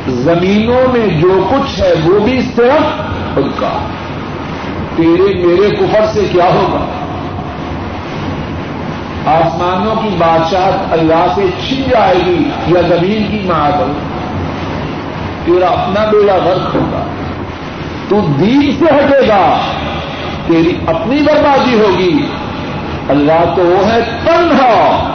زمینوں 0.09 0.97
میں 0.97 1.07
جو 1.07 1.47
کچھ 1.49 1.79
ہے 1.79 1.93
وہ 2.05 2.19
بھی 2.19 2.41
صرف 2.55 3.01
ان 3.37 3.51
کا۔ 3.59 3.69
تیرے 4.95 5.45
میرے 5.45 5.75
کفر 5.75 6.05
سے 6.13 6.27
کیا 6.31 6.43
ہوگا؟ 6.43 6.85
آسمانوں 9.31 9.95
کی 9.95 10.09
بادشاہ 10.17 10.93
اللہ 10.93 11.25
سے 11.35 11.45
چھن 11.67 11.81
جائے 11.89 12.15
گی 12.25 12.49
یا 12.67 12.81
زمین 12.81 13.23
کی 13.31 13.39
معدل 13.45 13.91
تیرا 15.45 15.65
اپنا 15.65 16.05
بیڑا 16.05 16.35
غرق 16.35 16.75
ہوگا۔ 16.75 17.03
تو 18.09 18.21
دین 18.39 18.71
سے 18.79 18.85
ہٹے 18.85 19.27
گا۔ 19.27 19.57
تیری 20.47 20.75
اپنی 20.87 21.17
بربادی 21.21 21.79
ہوگی۔ 21.79 22.25
اللہ 23.09 23.55
تو 23.55 23.61
وہ 23.65 23.91
ہے 23.91 24.01
تنہا۔ 24.25 25.05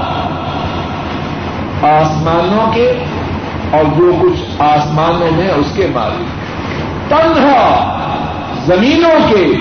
آسمانوں 1.83 2.72
کے 2.72 2.92
اور 3.75 3.85
جو 3.97 4.13
کچھ 4.23 4.41
آسمانوں 4.59 5.29
میں 5.37 5.51
اس 5.51 5.67
کے 5.75 5.87
مالک۔ 5.93 6.45
تنہا 7.09 7.91
زمینوں 8.67 9.29
کے 9.29 9.55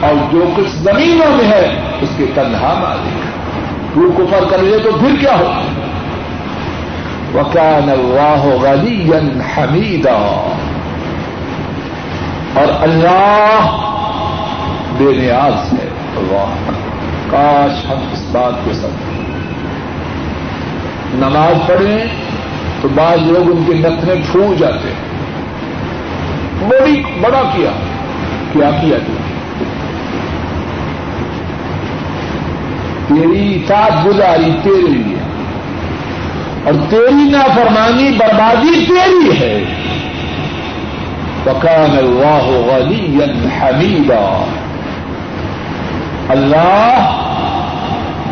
اور 0.00 0.32
جو 0.32 0.44
کچھ 0.56 0.68
زمینوں 0.68 1.36
میں 1.36 1.44
ہے 1.44 1.80
اس 2.00 2.08
کے 2.16 2.26
تنہا 2.34 2.74
مالک۔ 2.80 3.22
رو 3.96 4.12
کفر 4.12 4.44
کر 4.50 4.58
لے 4.58 4.78
تو 4.78 4.90
پھر 4.92 5.16
کیا 5.20 5.38
ہو 5.38 5.52
وکان 7.34 7.90
اللہ 7.90 8.44
غنی 8.62 9.10
حمیدا 9.56 10.48
اور 12.54 12.82
اللہ 12.82 13.78
بے 14.98 15.12
نیاز 15.12 15.72
ہے۔ 15.72 15.88
اللہ۔ 16.16 16.70
کاش 17.30 17.84
ہم 17.84 17.98
اس 18.12 18.24
بات 18.32 18.64
کو 18.64 18.72
سمجھیں۔ 18.72 19.22
نماز 21.14 21.68
پڑھیں۔ 21.68 22.21
تو 22.82 22.88
بعض 22.88 23.18
لوگ 23.18 23.50
ان 23.50 23.64
کے 23.66 23.74
نتنے 23.74 24.14
پھول 24.32 24.56
جاتے 24.58 24.88
ہیں۔ 24.88 25.12
بڑی 26.68 27.02
بڑا 27.20 27.42
کیا 27.56 27.70
کیا 28.52 28.70
کیا 28.80 28.96
تیری 33.08 33.54
اطاعت 33.54 34.06
گزاری 34.06 34.50
تیرے 34.62 34.88
لیے۔ 34.88 35.16
اور 36.64 36.72
تیری 36.90 37.30
نافرمانی 37.30 38.10
بربادی 38.10 38.86
تیری 38.86 39.38
ہے۔ 39.40 39.64
پکان 41.44 41.98
اللہ 41.98 42.44
غنی 42.44 43.18
حمیدا۔ 43.62 44.44
اللہ 46.28 47.18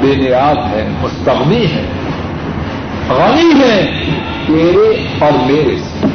بے 0.01 0.15
نیاد 0.17 0.75
ہے، 0.75 0.89
مستغنی 1.03 1.65
ہے۔ 1.65 1.87
غنی 3.09 3.61
ہے۔ 3.61 4.05
تیرے 4.51 5.07
اور 5.19 5.33
میرے 5.33 5.77
سے۔ 5.77 6.07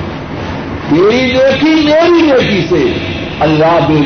تیری 0.90 1.34
نیکی 1.34 1.84
میری 1.84 2.22
نیکی 2.22 2.66
سے۔ 2.70 2.94
اللہ 3.40 3.80
بے 3.88 3.98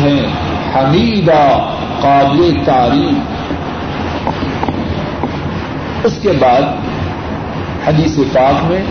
ہیں، 0.00 0.26
حمیدہ، 0.74 1.74
قابل 2.00 2.54
تعریف۔ 2.64 3.18
اس 6.04 6.18
کے 6.22 6.32
بعد 6.32 6.62
حدیث 7.86 8.18
پاک 8.32 8.64
میں 8.64 8.82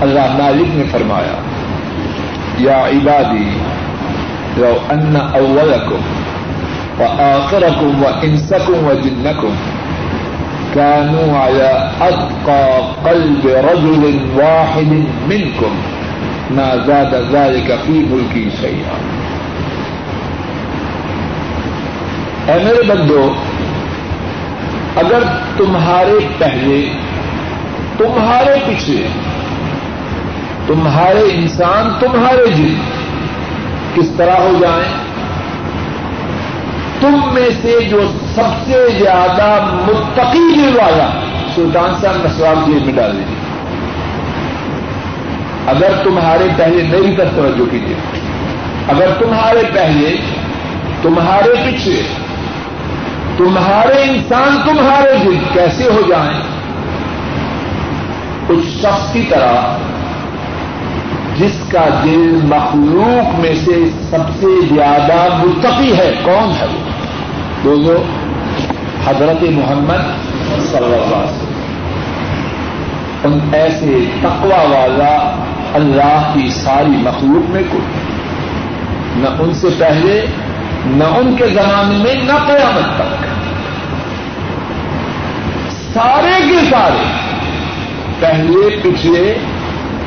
اللہ 0.00 0.42
مالک 0.42 0.76
نے 0.76 0.84
فرمایا، 0.90 1.40
یا 2.58 2.78
عبادی، 2.78 3.50
لو 4.56 4.76
ان 4.90 5.16
اولکم 5.16 6.00
و 7.00 7.04
آخرکم 7.06 8.04
و 8.04 8.06
انسکم 8.22 8.86
و 8.86 8.94
جنکم۔ 9.04 9.54
كانوا 10.76 11.38
على 11.38 11.90
أتقى 12.00 12.80
قلب 13.04 13.46
رجل 13.46 14.18
واحد 14.34 15.04
منكم. 15.26 15.76
ما 16.50 16.76
زاد 16.86 17.14
ذلك 17.14 17.78
في 17.86 17.92
ملكي 17.92 18.50
شيئا. 18.60 18.96
اے 22.46 22.58
میرے 22.64 22.82
بندو، 22.82 23.34
اگر 24.96 25.22
تمہارے 25.56 26.18
پہلے، 26.38 26.88
تمہارے 27.98 28.54
پیچھے 28.66 29.06
تمہارے 30.66 31.22
انسان، 31.30 31.90
تمہارے 32.00 32.50
جن 32.50 32.74
کس 33.94 34.10
طرح 34.16 34.32
ہو 34.32 34.58
جائیں 34.60 35.05
تم 37.00 37.20
میں 37.32 37.48
سے 37.62 37.78
جو 37.90 38.00
سب 38.34 38.66
سے 38.66 38.86
زیادہ 38.98 39.64
متقی 39.72 40.54
دل 40.54 40.76
والا 40.76 41.08
سلطان 41.54 41.94
صاحب 42.00 42.14
نسواب 42.24 42.66
جیل 42.66 42.84
میں 42.84 42.94
ڈال 42.94 43.12
دیجیے 43.12 43.46
اگر 45.66 46.04
تمہارے 46.04 46.48
پہلے 46.56 46.82
میری 46.88 47.16
طرف 47.16 47.28
توجہ 47.36 47.70
کیجیے۔ 47.70 47.94
اگر 48.88 49.06
تمہارے 49.18 49.62
پہلے، 49.72 50.16
تمہارے 51.02 51.54
پیچھے، 51.64 52.02
تمہارے 53.36 54.02
انسان 54.02 54.68
تمہارے 54.68 55.16
دل 55.24 55.38
کیسے 55.52 55.84
ہو 55.84 56.00
جائیں 56.08 56.40
اس 58.48 58.64
شخص 58.82 59.12
کی 59.12 59.22
طرح 59.28 59.78
جس 61.38 61.72
کا 61.72 62.00
دل 62.04 62.38
مخلوق 62.42 63.40
میں 63.40 63.54
سے 63.64 63.90
سب 64.10 64.40
سے 64.40 64.74
زیادہ 64.74 65.36
متقی 65.44 65.96
ہے، 65.96 66.12
کون 66.22 66.52
ہے 66.60 66.66
وہ؟ 67.64 67.92
حضرت 69.06 69.42
محمد 69.42 70.04
صلی 70.70 70.84
اللہ 70.84 70.96
علیہ 70.96 71.24
وسلم۔ 71.24 71.56
ان 73.24 73.38
ایسے 73.52 73.98
تقوا 74.20 74.62
والا 74.62 75.42
اللہ 75.74 76.30
کی 76.34 76.48
ساری 76.50 76.96
مخلوق 76.96 77.50
میں 77.50 77.62
کوئی 77.70 77.82
نہ 79.16 79.42
ان 79.42 79.54
سے 79.54 79.68
پہلے، 79.78 80.26
نہ 80.86 81.04
ان 81.04 81.36
کے 81.36 81.46
زمانے 81.46 81.98
میں، 81.98 82.14
نہ 82.14 82.32
قیامت 82.46 82.98
تک۔ 82.98 83.24
سارے 85.94 86.48
کے 86.48 86.70
سارے، 86.70 87.02
پہلے، 88.20 88.76
پچھلے 88.82 89.38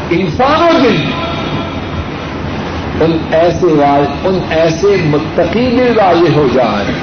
انسانوں 0.09 0.81
کے 0.81 1.11
ان 3.03 3.17
ایسے 3.31 3.67
ان 4.23 4.39
ایسے 4.49 4.87
متقی 4.87 5.77
والے 5.95 6.33
ہو 6.35 6.47
جائیں۔ 6.53 6.93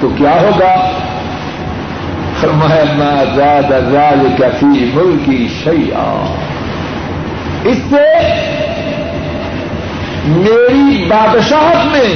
تو 0.00 0.08
کیا 0.08 0.40
ہوگا؟ 0.40 0.90
فرمایا 2.40 3.24
زیادہ 3.34 3.80
زیادہ 3.90 4.42
کفی 4.42 4.90
ملکی 4.94 5.48
شیا 5.64 6.34
اس 7.64 7.78
سے 7.90 8.18
میری 10.24 11.04
بادشاہت 11.04 11.86
میں 11.92 12.14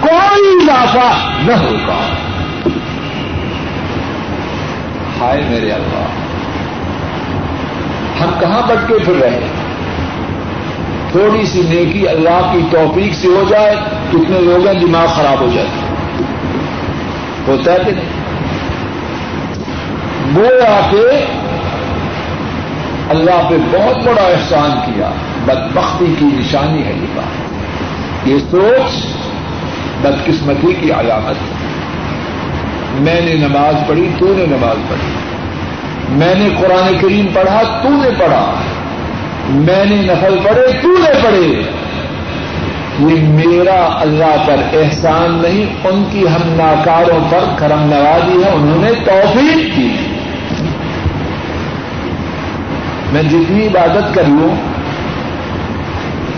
کوئی 0.00 0.56
اضافہ 0.56 1.28
نہ 1.42 1.52
ہوگا۔ 1.52 2.06
ہائے 5.20 5.42
میرے 5.50 5.70
اللہ۔ 5.72 6.29
کہاں 8.40 8.62
بٹکے 8.66 8.94
پھر 9.04 9.14
رہے؟ 9.14 9.40
تھوڑی 11.12 11.46
سی 11.46 11.62
نیکی 11.68 12.08
اللہ 12.08 12.50
کی 12.52 12.58
توفیق 12.70 13.14
سے 13.14 13.28
ہو 13.28 13.44
جائے، 13.48 13.76
کتنے 14.10 14.40
لوگ 14.40 14.66
ہیں 14.66 14.74
دماغ 14.74 15.06
خراب 15.06 15.40
ہو 15.40 15.48
جائے۔ 15.54 15.66
ہوتا 17.48 17.72
ہے 17.72 17.78
کہ 17.86 17.92
نہیں؟ 17.92 18.08
وہ 20.34 20.66
آ 20.66 20.80
کے 20.90 21.24
اللہ 23.08 23.48
پہ 23.48 23.54
بہت 23.70 24.06
بڑا 24.06 24.22
احسان 24.22 24.70
کیا، 24.86 25.10
بدبختی 25.44 26.14
کی 26.18 26.24
نشانی 26.24 26.84
ہے 26.84 26.92
یہ 26.92 27.06
بات۔ 27.14 27.50
یہ 28.28 28.38
سوچ 28.50 29.06
بدقسمتی 30.02 30.72
کی 30.80 30.92
علامت 30.92 31.42
ہے۔ 31.42 31.56
میں 33.00 33.20
نے 33.20 33.34
نماز 33.34 33.88
پڑھی، 33.88 34.08
تو 34.18 34.26
نے 34.36 34.46
نماز 34.46 34.76
پڑھی۔ 34.88 35.39
میں 36.10 36.34
نے 36.34 36.48
قرآن 36.58 36.98
کریم 37.00 37.26
پڑھا 37.34 37.62
تو 37.82 37.88
نے 37.88 38.10
پڑھا۔ 38.18 38.54
میں 39.48 39.84
نے 39.84 39.96
نفل 39.96 40.38
پڑھے 40.44 40.80
تو 40.82 40.88
نے 40.88 41.20
پڑھے۔ 41.24 41.62
یہ 42.98 43.22
میرا 43.22 43.88
اللہ 44.00 44.44
پر 44.46 44.56
احسان 44.72 45.42
نہیں، 45.42 45.88
ان 45.88 46.04
کی 46.10 46.28
ہم 46.28 46.40
ناکاروں 46.44 47.20
پر 47.30 47.44
کرم 47.56 47.80
نوازی 47.80 48.44
ہے، 48.44 48.50
انہوں 48.50 48.82
نے 48.82 48.90
توفیق 49.04 49.76
کی۔ 49.76 49.96
میں 53.12 53.22
جتنی 53.22 53.66
عبادت 53.66 54.14
کر 54.14 54.22
لوں 54.26 54.54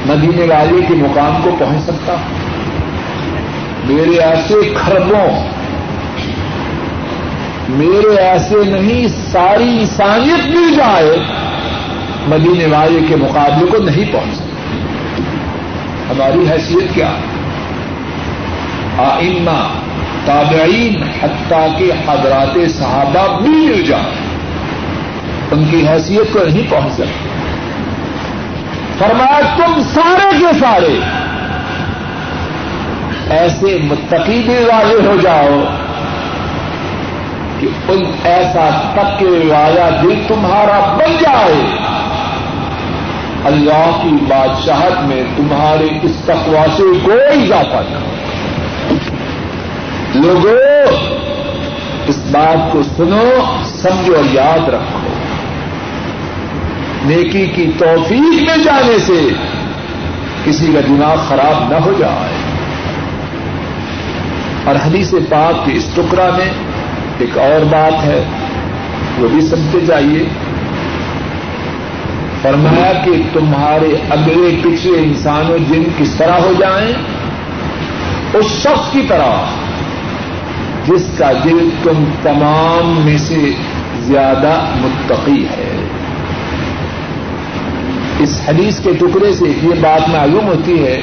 مدینے 0.06 0.54
والے 0.54 0.80
کے 0.88 0.94
مقام 0.94 1.40
کو 1.42 1.56
پہنچ 1.58 1.82
سکتا 1.82 2.12
ہوں۔ 2.12 2.52
میرے 3.84 4.18
ایسے 4.18 4.74
خربوں 4.74 5.48
میرے 7.72 8.16
ایسے 8.16 8.56
نہیں، 8.64 9.08
ساری 9.30 9.78
انسانیت 9.80 10.46
مل 10.46 10.74
جائے 10.74 11.16
مدینے 12.28 12.66
والے 12.66 13.00
کے 13.08 13.16
مقابلے 13.16 13.66
کو 13.66 13.78
نہیں 13.82 14.12
پہنچ 14.12 14.34
سکتا۔ 14.34 14.46
ہماری 16.10 16.50
حیثیت 16.50 16.94
کیا؟ 16.94 17.10
آئمہ، 18.98 19.68
تابعین، 20.24 21.02
حتیٰ 21.22 21.78
کے 21.78 21.90
حضرات 22.08 22.70
صحابہ 22.70 23.40
بھی 23.40 23.50
مل 23.50 23.82
جائیں۔ 23.82 24.14
ان 25.50 25.64
کی 25.70 25.88
حیثیت 25.88 26.32
کو 26.32 26.38
نہیں 26.44 26.70
پہنچ 26.70 26.92
سکتے 26.92 27.28
فرمایا، 28.98 29.40
تم 29.56 29.82
سارے 29.94 30.38
کے 30.38 30.58
سارے 30.60 30.98
ایسے 33.30 33.78
متقی 33.82 34.42
والے 34.48 35.06
ہو 35.06 35.16
جاؤ۔ 35.22 35.60
کہ 37.62 37.92
ان 37.92 37.98
ایسا 38.24 38.92
تک 38.92 39.22
والا 39.22 39.88
دل 40.02 40.22
تمہارا 40.28 40.96
بن 40.96 41.16
جائے۔ 41.20 41.76
اللہ 43.44 44.00
کی 44.02 44.08
بادشاہت 44.28 45.02
میں 45.02 45.22
تمہارے 45.36 45.98
اس 46.02 46.12
تقوا 46.24 46.66
سے 46.76 46.82
کوئی 47.02 47.42
اضافہ 47.42 47.82
نہ 47.88 47.98
لوگوں 50.14 50.96
اس 52.08 52.18
بات 52.30 52.72
کو 52.72 52.82
سنو، 52.82 53.56
سمجھو 53.64 54.14
اور 54.16 54.24
یاد 54.32 54.68
رکھو۔ 54.68 54.98
نیکی 57.04 57.46
کی 57.46 57.70
توفیق 57.78 58.48
میں 58.48 58.64
جانے 58.64 58.98
سے 58.98 59.28
کسی 60.44 60.72
کا 60.72 60.80
دماغ 60.80 61.16
خراب 61.28 61.70
نہ 61.70 61.76
ہو 61.76 61.92
جائے۔ 61.98 62.34
اور 64.64 64.74
حدیث 64.74 65.10
پاک 65.10 65.66
کے 65.66 65.72
اس 65.72 65.88
ٹکڑا 65.94 66.30
میں 66.36 66.71
ایک 67.18 67.38
اور 67.38 67.64
بات 67.64 68.04
ہے، 68.04 68.24
وہ 69.18 69.28
بھی 69.28 69.40
سمجھتے 69.40 69.80
جائیے۔ 69.80 70.24
فرمایا 72.42 72.92
کہ 73.04 73.10
تمہارے 73.32 73.96
اگلے 74.10 74.56
پچھلے 74.62 74.98
انسانوں 74.98 75.58
جن 75.58 75.82
کس 75.98 76.14
طرح 76.14 76.32
ہو 76.32 76.52
جائیں؟ 76.58 76.92
اس 78.34 78.46
شخص 78.46 78.92
کی 78.92 79.00
طرح۔ 79.08 79.44
جس 80.86 81.10
کا 81.18 81.32
دل 81.44 81.68
تم 81.82 82.04
تمام 82.22 83.00
میں 83.04 83.18
سے 83.18 83.50
زیادہ 84.00 84.64
متقی 84.80 85.44
ہے۔ 85.44 85.88
اس 88.18 88.40
حدیث 88.48 88.80
کے 88.80 88.90
ٹکڑے 88.92 89.32
سے 89.32 89.44
یہ 89.62 89.74
بات 89.80 90.08
معلوم 90.08 90.46
ہوتی 90.46 90.84
ہے 90.84 91.02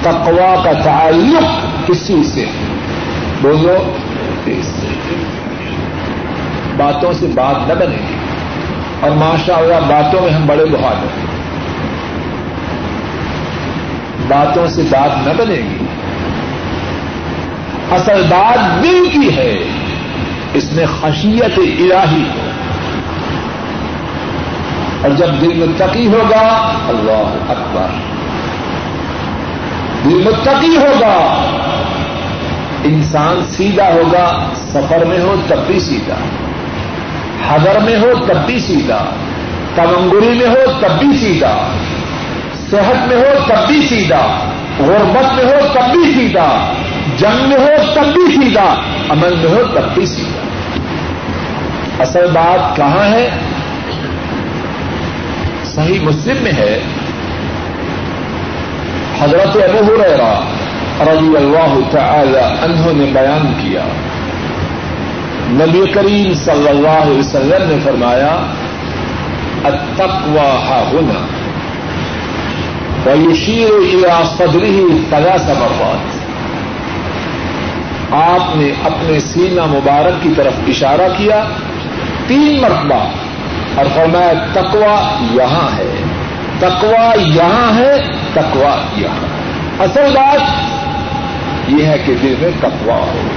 تقوا 0.00 0.64
کا 0.64 0.72
تعلق 0.72 1.66
کس 1.88 2.06
چیز 2.06 2.34
سے؟ 2.34 2.44
بولو 3.42 3.92
باتوں 6.76 7.12
سے 7.12 7.26
بات 7.34 7.68
نہ 7.68 7.74
بنے. 7.74 7.96
گی 7.96 8.16
اور 9.00 9.10
ماشاء 9.10 9.56
اللہ 9.56 9.74
باتوں 9.74 10.20
میں 10.22 10.30
ہم 10.30 10.46
بڑے 10.46 10.64
بہاد 10.64 10.96
ہیں. 10.96 11.26
باتوں 14.28 14.66
سے 14.66 14.82
بات 14.90 15.26
نہ 15.26 15.32
بنے 15.36 15.54
گی. 15.54 15.84
اصل 17.90 18.22
بات 18.28 18.82
دل 18.82 19.08
کی 19.12 19.36
ہے. 19.36 19.56
اس 20.54 20.72
میں 20.72 20.84
خشیت 21.00 21.58
الہی 21.58 22.22
ہے. 22.22 22.50
اور 25.02 25.10
جب 25.10 25.26
دل 25.40 25.52
میں 25.54 25.66
تقی 25.76 26.06
ہوگا، 26.06 26.72
اللہ 26.88 27.34
اکبر. 27.48 27.86
دل 30.04 30.22
متقی 30.24 30.76
ہوگا 30.76 31.44
انسان 32.84 33.44
سیدھا 33.50 33.92
ہوگا، 33.92 34.48
سفر 34.72 35.04
میں 35.04 35.20
ہو 35.20 35.34
تب 35.48 35.56
بھی 35.66 35.80
سیدھا۔ 35.80 36.14
حضر 37.48 37.78
میں 37.78 37.96
ہو 37.96 38.12
تب 38.26 38.46
بھی 38.46 38.58
سیدھا۔ 38.58 39.04
تمنگری 39.74 40.28
میں 40.28 40.48
ہو 40.48 40.72
تب 40.80 40.90
بھی 40.98 41.18
سیدھا۔ 41.18 41.68
صحت 42.70 43.08
میں 43.08 43.16
ہو 43.16 43.38
تب 43.48 43.68
بھی 43.68 43.82
سیدھا۔ 43.88 44.50
غربت 44.78 45.34
میں 45.34 45.44
ہو 45.44 45.68
تب 45.72 45.90
بھی 45.92 46.12
سیدھا۔ 46.14 46.72
جنگ 47.18 47.48
میں 47.48 47.56
ہو 47.56 47.92
تب 47.94 48.04
بھی 48.12 48.34
سیدھا۔ 48.34 48.74
امن 49.08 49.38
میں 49.38 49.50
ہو 49.50 49.62
تب 49.74 49.94
بھی 49.94 50.06
سیدھا۔ 50.06 50.40
اصل 52.02 52.26
بات 52.32 52.76
کہاں 52.76 53.08
ہے؟ 53.10 53.30
صحیح 55.64 56.00
مسلم 56.00 56.36
میں 56.42 56.52
ہے۔ 56.52 56.78
حضرت 59.20 59.56
ابو 59.56 59.88
ہو 59.88 60.02
ہریرہ 60.02 60.40
رضی 61.00 61.36
اللہ 61.36 61.90
تعالی 61.90 62.38
عنہ 62.38 63.02
نے 63.02 63.10
بیان 63.12 63.52
کیا۔ 63.62 63.82
نبی 65.50 65.92
کریم 65.92 66.34
صلی 66.34 66.68
اللہ 66.68 66.88
علیہ 66.88 67.18
وسلم 67.18 67.70
نے 67.70 67.76
فرمایا 67.84 68.36
التقوى 69.64 70.48
ها 70.48 70.82
هنا۔ 70.92 71.26
ويشير 73.06 73.68
الى 73.70 74.24
صدره 74.24 74.96
ثلاث 75.10 75.48
مرات۔ 75.48 76.20
آپ 78.14 78.56
نے 78.56 78.70
اپنے 78.84 79.20
سینہ 79.20 79.60
مبارک 79.66 80.22
کی 80.22 80.28
طرف 80.36 80.52
اشارہ 80.68 81.08
کیا۔ 81.16 81.44
تین 82.26 82.60
مرتبہ۔ 82.60 83.08
اور 83.74 83.84
فرمایا 83.94 84.32
تقوا 84.52 85.16
یہاں 85.30 85.78
ہے۔ 85.78 86.02
تقوا 86.58 87.14
یہاں 87.16 87.78
ہے 87.78 88.02
تقوا 88.32 88.82
یہاں۔ 88.96 89.40
اصل 89.82 90.02
بات 90.14 90.70
یہ 91.78 91.86
ہے 91.86 91.98
کہ 92.06 92.14
دل 92.22 92.34
میں 92.40 92.50
تقوا 92.60 92.94
ہو۔ 92.94 93.28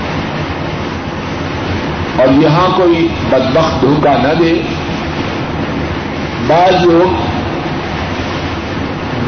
اور 2.17 2.27
یہاں 2.43 2.77
کوئی 2.77 3.07
بدبخت 3.29 3.81
دھوکہ 3.81 4.09
نہ 4.09 4.33
دے۔ 4.39 4.61
بعض 6.47 6.85
لوگ 6.85 7.13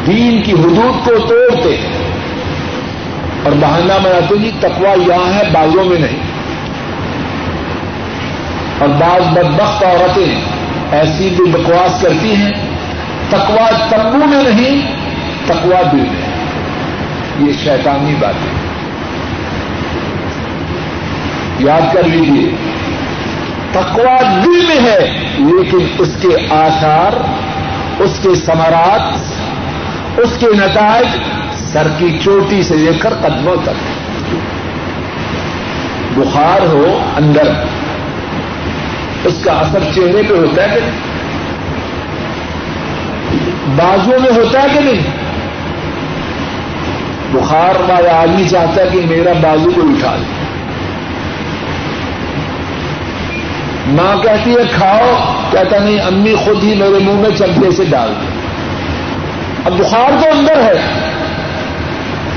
دین 0.06 0.42
کی 0.42 0.52
حدود 0.52 1.06
کو 1.06 1.26
توڑتے 1.28 1.76
ہیں 1.76 1.98
اور 3.42 3.52
بہانہ 3.52 3.92
بناتے 4.02 4.38
جی 4.38 4.50
تکوا 4.60 4.90
یہاں 5.06 5.34
ہے، 5.34 5.42
بازوں 5.52 5.84
میں 5.84 5.98
نہیں۔ 5.98 6.20
اور 8.78 8.88
بعض 8.88 9.22
بدبخت 9.32 9.84
عورتیں 9.84 10.40
ایسی 10.92 11.28
بھی 11.36 11.44
بکواس 11.44 12.00
کرتی 12.02 12.36
ہیں 12.36 12.52
تکوا 13.28 13.70
تمبو 13.90 14.26
میں 14.26 14.42
نہیں 14.42 14.92
تکوا 15.46 15.82
دل 15.92 15.96
میں۔ 15.96 16.26
یہ 17.38 17.52
شیطانی 17.64 18.14
باتیں۔ 18.18 18.65
یاد 21.58 21.94
کر 21.94 22.02
لیجیے 22.02 22.50
تکوا 23.70 24.22
دل 24.44 24.66
میں 24.68 24.90
ہے، 24.90 25.12
لیکن 25.38 25.78
اس 25.98 26.16
کے 26.20 26.28
آثار، 26.50 27.12
اس 28.02 28.20
کے 28.22 28.34
سمرات 28.34 29.14
اس 30.18 30.36
کے 30.38 30.46
نتائج 30.46 31.06
سر 31.72 31.86
کی 31.98 32.18
چوٹی 32.24 32.62
سے 32.62 32.76
لے 32.76 32.92
کر 32.98 33.14
قدموں 33.14 33.56
تک۔ 33.64 33.96
بخار 36.18 36.66
ہو 36.66 37.00
اندر، 37.16 37.48
اس 39.24 39.44
کا 39.44 39.52
اثر 39.52 39.78
چہرے 39.94 40.22
پہ 40.28 40.34
ہوتا 40.34 40.62
ہے 40.62 40.74
کہ 40.74 40.90
بازو 43.76 44.10
میں 44.10 44.36
ہوتا 44.36 44.62
ہے 44.62 44.66
کہ 44.74 44.80
نہیں؟ 44.80 45.02
بخار 47.32 47.80
والا 47.80 48.22
آدمی 48.22 48.48
چاہتا 48.48 48.82
ہے 48.82 48.88
کہ 48.92 49.00
میرا 49.08 49.32
بازو 49.32 49.70
کو 49.74 49.80
اٹھا 49.80 50.16
لے۔ 50.16 50.55
ماں 53.86 54.22
کہتی 54.22 54.50
ہے 54.50 54.62
کھاؤ، 54.72 55.34
کہتا 55.50 55.78
نہیں، 55.78 56.00
امی 56.00 56.34
خود 56.44 56.64
ہی 56.64 56.74
میرے 56.74 56.98
منہ 57.04 57.20
میں 57.20 57.36
چمچے 57.38 57.70
سے 57.70 57.84
ڈال 57.84 58.12
دیں۔ 58.20 58.40
اب 59.64 59.72
بخار 59.72 60.22
تو 60.22 60.38
اندر 60.38 60.60
ہے، 60.60 60.74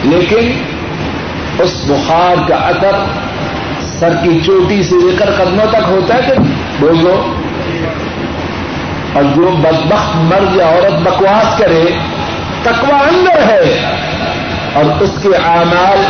لیکن 0.04 0.52
اس 1.60 1.86
بخار 1.88 2.50
کا 2.50 2.56
اثر 2.56 2.92
سر 4.00 4.14
کی 4.24 4.40
چوٹی 4.46 4.84
سے 4.84 4.96
لے 4.96 5.16
کر 5.20 5.30
قدموں 5.38 5.66
تک 5.70 5.90
ہوتا 5.90 6.14
ہے 6.14 6.20
کہ 6.28 6.34
بولو 6.80 7.34
اور 9.14 9.24
جو 9.24 9.50
بدبخت 9.62 10.16
مرد 10.16 10.56
یا 10.56 10.66
عورت 10.66 10.94
بکواس 10.94 11.58
کرے 11.58 11.86
تکوا 12.64 12.98
اندر 12.98 13.50
ہے۔ 13.50 13.86
اور 14.74 15.02
اس 15.02 15.10
کے 15.22 15.30
اعمال 15.46 16.02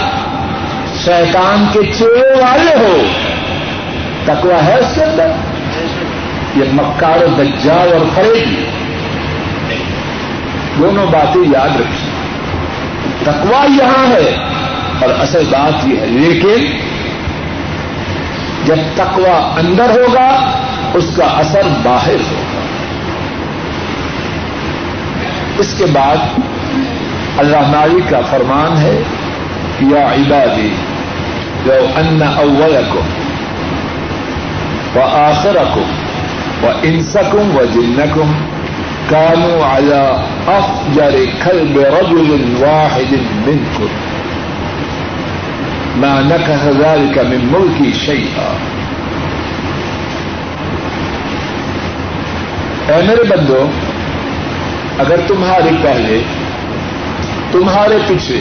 شیطان 1.06 1.66
کے 1.74 1.80
چوڑے 2.00 2.42
والے 2.42 2.76
ہو۔ 2.80 2.98
تکوا 4.30 4.66
ہے 4.66 4.80
اس 4.80 4.96
کے 4.96 5.04
اندر؟ 5.04 5.28
یہ 6.56 6.64
مکار 6.74 7.24
و 7.24 7.44
دجال 7.44 7.94
اور 7.94 8.06
فریقی 8.16 8.66
دونوں 10.80 11.06
باتیں 11.08 11.42
یاد 11.54 11.76
رکھیے 11.76 12.10
تکوا 13.24 13.66
یہاں 13.66 14.08
ہے 14.08 14.36
اور 15.02 15.10
اصل 15.22 15.44
بات 15.50 15.88
یہ 15.88 16.00
ہے۔ 16.00 16.06
لیکن 16.06 16.78
جب 18.66 18.76
تکوا 18.96 19.56
اندر 19.60 19.90
ہوگا، 19.90 20.52
اس 20.94 21.06
کا 21.18 21.26
اثر 21.26 21.62
باہر 21.84 22.14
ہوگا۔ 22.14 22.62
اس 25.58 25.76
کے 25.78 25.86
بعد 25.86 26.18
اللہ 27.38 27.58
نائی 27.58 28.02
کا 28.10 28.20
فرمان 28.30 28.78
ہے، 28.78 29.04
یا 29.82 30.08
عبادی 30.08 30.76
جو 31.66 31.74
ان 31.96 32.22
اول 32.38 32.82
کو 32.90 33.00
و 34.96 35.00
آخر 35.00 35.58
و 36.64 36.68
انسکم 36.84 37.56
و 37.56 37.66
جنکم 37.74 38.32
کانو 39.10 39.64
آیا 39.64 40.18
افجر 40.48 41.12
کلب 41.44 41.80
رجل 41.80 42.56
واحد 42.60 43.14
منکم. 43.48 43.88
ما 45.96 46.22
نکح 46.22 46.70
ذلك 46.80 47.18
من 47.18 47.48
ملکی 47.52 47.92
شیئا. 47.94 48.54
اے 52.88 53.02
میرے 53.08 53.24
بندو، 53.24 53.70
اگر 55.00 55.16
تمہارے 55.28 55.70
پہلے، 55.82 56.22
تمہارے 57.52 57.98
پیچھے 58.08 58.40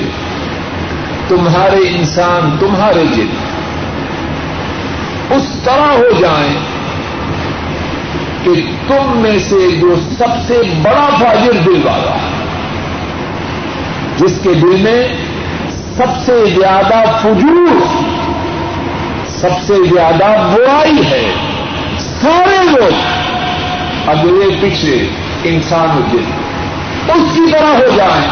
تمہارے 1.29 1.89
انسان، 1.89 2.57
تمہارے 2.61 3.05
جن 3.17 3.48
اس 5.31 5.43
طرح 5.65 5.97
ہو 5.97 6.21
جائیں 6.21 6.55
کہ 8.45 8.51
تم 8.89 9.19
میں 9.19 9.39
سے 9.39 9.77
جو 9.81 9.95
سب 10.19 10.29
سے 10.47 10.61
بڑا 10.83 11.09
فاجر 11.21 11.53
دل 11.53 11.81
والا 11.85 12.17
جس 14.19 14.39
کے 14.43 14.55
دل 14.55 14.77
میں 14.81 15.09
سب 15.97 16.21
سے 16.27 16.45
زیادہ 16.45 17.03
فجور، 17.23 17.87
سب 19.29 19.51
سے 19.67 19.75
زیادہ 19.95 20.25
برائی 20.25 21.11
ہے۔ 21.11 21.33
سارے 21.99 22.65
لوگ 22.65 22.93
اگلے 24.07 24.57
پیچھے 24.61 25.09
انسان 25.45 26.01
دل 26.13 26.25
اس 27.11 27.35
کی 27.35 27.53
طرح 27.53 27.77
ہو 27.77 27.97
جائیں۔ 27.97 28.29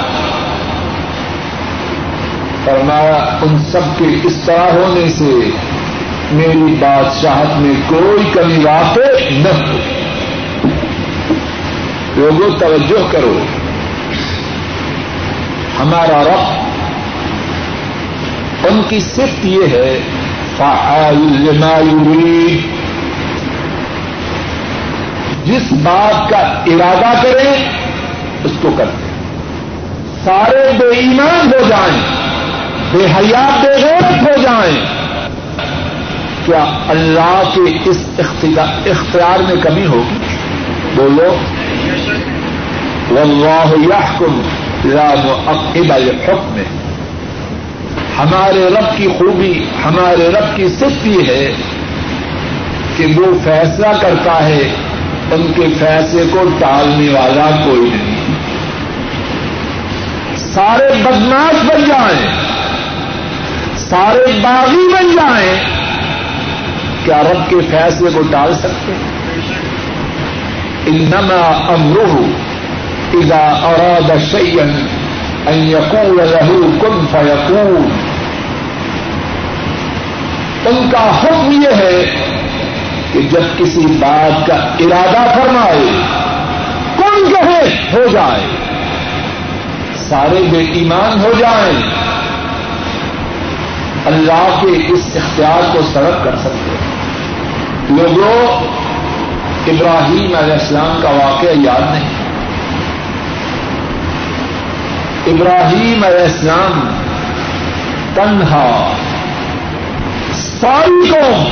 فرمایا، 2.65 3.39
ان 3.43 3.59
سب 3.73 3.99
کے 3.99 4.05
اس 4.25 4.37
طرح 4.47 4.73
ہونے 4.73 5.09
سے 5.09 5.51
میری 6.33 6.75
بادشاہت 6.79 7.61
میں 7.61 7.75
کوئی 7.87 8.31
کمی 8.33 8.65
واقع 8.65 9.23
نہ 9.31 9.49
ہو۔ 9.49 9.79
لوگوں، 12.17 12.59
توجہ 12.59 13.13
کرو۔ 13.13 13.39
ہمارا 15.81 16.25
رب 16.25 16.67
ان 18.67 18.83
کی 18.89 19.01
صفت 19.01 19.45
یہ 19.45 19.67
ہے 19.73 19.99
لما 21.13 21.79
يريد۔ 21.93 22.59
جس 25.47 25.73
بات 25.73 26.31
کا 26.31 26.37
ارادہ 26.37 27.23
کریں، 27.23 27.65
اس 28.45 28.53
کو 28.63 28.75
کریں۔ 28.79 29.07
سارے 30.25 30.73
بے 30.79 30.97
ایمان 30.97 31.47
ہو 31.47 31.69
جائیں، 31.69 32.01
بے 32.93 33.07
حیات 33.07 33.61
بے 33.63 33.69
غیرت 33.69 34.23
ہو 34.23 34.43
جائیں۔ 34.43 35.06
کیا 36.47 36.65
اللہ 36.89 37.43
کے 37.55 37.91
اس 37.91 38.05
اختیار 38.87 39.39
میں 39.39 39.63
کمی 39.63 39.87
ہوگی؟ 39.87 40.19
بولو۔ 40.95 41.37
واللہ 43.11 43.95
یحکم 43.95 44.41
لا 44.85 45.15
معقب 45.25 45.93
الحکم۔ 45.93 46.63
ہمارے 48.19 48.69
رب 48.69 48.97
کی 48.97 49.09
خوبی، 49.19 49.65
ہمارے 49.85 50.29
رب 50.29 50.57
کی 50.57 50.69
صفت 50.69 51.07
یہ 51.07 51.27
ہے 51.27 51.53
کہ 52.97 53.07
وہ 53.17 53.27
فیصلہ 53.45 53.87
کرتا 54.01 54.45
ہے، 54.45 54.75
ان 55.31 55.53
کے 55.57 55.63
فیصلے 55.79 56.23
کو 56.33 56.45
ٹالنے 56.59 57.09
والا 57.09 57.51
کوئی 57.65 57.81
نہیں۔ 57.81 58.15
سارے 60.37 60.95
بدماش 61.03 61.65
بن 61.65 61.85
جائیں۔ 61.89 62.33
سارے 63.77 64.27
باغی 64.43 64.89
بن 64.93 65.17
جائیں۔ 65.17 65.76
کیا 67.07 67.23
رب 67.23 67.51
کے 67.51 67.57
فیصلے 67.71 68.11
کو 68.15 68.21
ڈال 68.21 68.55
سکتے 68.55 68.93
ہیں؟ 68.93 69.37
انما 70.87 71.73
امروہ 71.73 72.29
اذا 73.15 73.59
اراد 73.63 74.31
شيئا 74.31 74.65
ان 75.47 75.59
يقول 75.59 76.17
له 76.17 76.67
كن 76.81 77.07
فيكون. 77.11 77.89
ان 80.67 80.89
کا 80.93 81.11
حکم 81.23 81.53
یہ 81.53 81.77
ہے 81.77 82.05
کہ 83.13 83.21
جب 83.21 83.59
کسی 83.59 83.87
بات 83.87 84.47
کا 84.47 84.55
ارادہ 84.55 85.33
فرمائے 85.35 86.01
کون 86.97 87.33
کہے، 87.33 87.77
ہو 87.93 88.07
جائے۔ 88.07 88.47
سارے 89.97 90.43
بے 90.51 90.59
ایمان 90.59 91.21
ہو 91.25 91.33
جائیں۔ 91.39 91.91
اللہ 94.07 94.59
کے 94.63 94.93
اس 94.93 95.11
اختیار 95.15 95.77
کو 95.77 95.83
سڑک 95.83 96.25
کر 96.25 96.37
سکتے 96.37 96.71
ہیں۔ 96.71 96.96
لوگوں 97.89 98.65
ابراہیم 99.67 100.37
علیہ 100.37 100.53
السلام 100.53 101.01
کا 101.03 101.11
واقعہ 101.11 101.49
یاد 101.49 101.95
نہیں۔ 101.95 102.27
ابراہیم 105.27 106.05
علیہ 106.05 106.23
السلام 106.23 106.89
تنہا، 108.15 108.93
ساری 110.35 111.11
قوم، 111.11 111.45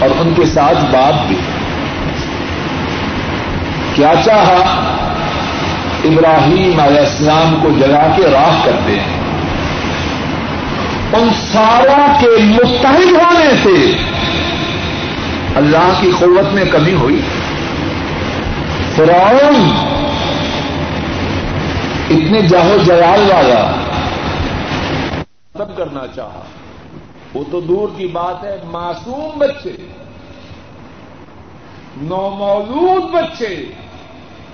اور 0.00 0.08
ان 0.20 0.34
کے 0.36 0.46
ساتھ 0.46 0.84
بات 0.84 1.26
بھی۔ 1.28 1.36
کیا 3.94 4.12
چاہا 4.24 4.80
ابراہیم 6.04 6.80
علیہ 6.80 7.00
السلام 7.00 7.60
کو 7.62 7.68
جلا 7.78 8.06
کے 8.16 8.22
راہ 8.22 8.64
کرتے 8.64 8.92
ہیں 8.92 9.24
ان 11.12 11.28
ساروں 11.52 12.20
کے 12.20 12.42
مستحد 12.42 13.12
ہونے 13.12 13.50
سے 13.62 13.96
اللہ 15.54 16.00
کی 16.00 16.10
قوت 16.20 16.52
میں 16.52 16.64
کمی 16.72 16.94
ہوئی۔ 16.94 17.20
فرعون 18.96 19.70
اتنے 22.10 22.42
جاہو 22.42 22.76
جلال 22.84 23.30
والا 23.30 23.72
ختم 25.54 25.74
کرنا 25.76 26.00
چاہا۔ 26.14 26.42
وہ 27.34 27.44
تو 27.50 27.60
دور 27.60 27.88
کی 27.96 28.06
بات 28.06 28.44
ہے، 28.44 28.56
معصوم 28.64 29.38
بچے۔ 29.38 29.72
نومولود 31.96 33.02
بچے۔ 33.10 33.66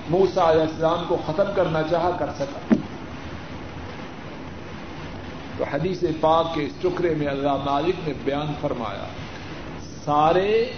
موسا 0.09 0.51
علیہ 0.51 0.61
السلام 0.61 1.03
کو 1.07 1.17
ختم 1.25 1.43
کرنا 1.55 1.81
چاہا، 1.83 2.11
کر 2.19 2.29
سکا۔ 2.35 2.75
تو 5.57 5.63
حدیث 5.73 6.03
پاک 6.21 6.55
کے 6.55 6.63
اس 6.63 6.71
چکرے 6.81 7.15
میں 7.17 7.27
اللہ 7.27 7.57
مالک 7.65 8.07
نے 8.07 8.13
بیان 8.23 8.53
فرمایا، 8.61 9.05
سارے 10.05 10.71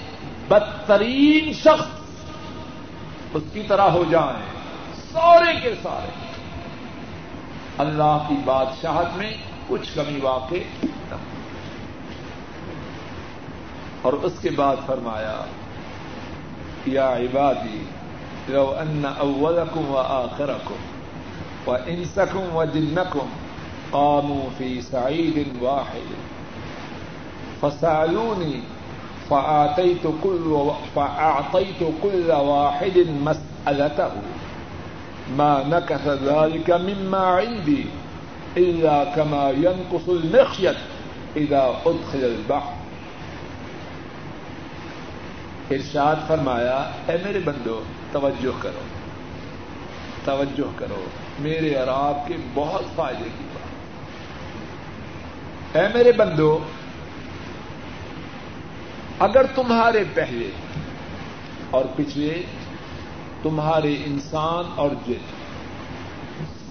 بدترین 0.53 1.53
شخص 1.53 1.87
اس 3.33 3.43
کی 3.53 3.63
طرح 3.67 3.89
ہو 3.89 4.03
جائیں 4.09 4.45
سارے 5.11 5.59
کے 5.63 5.73
سارے۔ 5.83 6.11
اللہ 7.77 8.25
کی 8.29 8.35
بادشاہت 8.45 9.17
میں 9.17 9.33
کچھ 9.67 9.95
کمی 9.95 10.19
واقع 10.21 10.55
نہ 10.83 11.15
اور 14.01 14.13
اس 14.13 14.33
کے 14.41 14.49
بعد 14.49 14.75
فرمایا، 14.85 15.45
یا 16.85 17.17
عبادی، 17.17 17.83
لو 18.47 18.75
ان 18.79 19.05
اولکم 19.17 19.89
و 19.89 19.97
آخرکم 19.97 21.69
و 21.69 21.75
انسکم 21.85 22.55
و 22.55 22.65
جنکم 22.65 23.27
قاموا 23.91 24.47
فی 24.57 24.81
سعید 24.81 25.63
واحد۔ 25.63 26.13
فسالونی 29.27 29.93
فآتيت 30.03 30.07
كل 30.21 30.69
فأعطيت 30.93 31.83
كل 32.01 32.31
واحد 32.31 32.97
مسألته. 33.07 34.19
ما 35.29 35.61
نكث 35.67 36.07
ذلك 36.07 36.69
مما 36.69 37.37
عندي 37.37 37.83
إلا 38.57 39.03
كما 39.15 39.49
ينقص 39.49 40.09
المخيط 40.09 40.75
إذا 41.35 41.71
أدخل 41.85 42.23
البحر. 42.23 42.73
ارشاد 45.71 46.15
فرمایا، 46.27 46.91
اے 47.07 47.17
میرے 47.23 47.39
بندو، 47.45 47.81
توجہ 48.11 48.61
کرو 48.61 48.81
توجہ 50.23 50.79
کرو، 50.79 51.05
میرے 51.39 51.75
اور 51.75 51.87
آپ 51.87 52.27
کے 52.27 52.35
بہت 52.53 52.83
فائدے 52.95 53.23
کی 53.23 53.45
بات۔ 53.53 53.63
اے 55.77 55.87
میرے 55.93 56.11
بندو 56.11 56.59
اگر 59.19 59.45
تمہارے 59.55 60.03
پہلے 60.13 60.49
اور 61.69 61.85
پچھلے، 61.95 62.43
تمہارے 63.41 63.95
انسان 64.05 64.65
اور 64.75 64.89
جن 65.07 65.23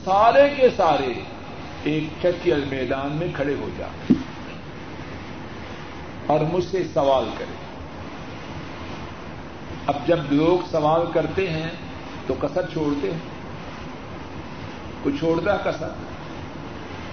سارے 0.05 0.49
کے 0.57 0.69
سارے 0.77 1.13
ایک 1.85 2.05
چکیل 2.23 2.65
میدان 2.71 3.13
میں 3.13 3.29
کھڑے 3.37 3.55
ہو 3.61 3.69
جائیں 3.79 4.15
اور 6.27 6.41
مجھ 6.41 6.65
سے 6.71 6.83
سوال 6.95 7.25
کریں۔ 7.39 7.57
اب 9.87 9.95
جب 10.07 10.33
لوگ 10.33 10.67
سوال 10.71 11.13
کرتے 11.13 11.51
ہیں 11.51 11.69
تو 12.27 12.35
کسر 12.35 12.63
چھوڑتے 12.73 13.11
ہیں۔ 13.11 13.19
کوئی 15.03 15.19
چھوڑتا 15.19 15.57
کسر 15.57 15.89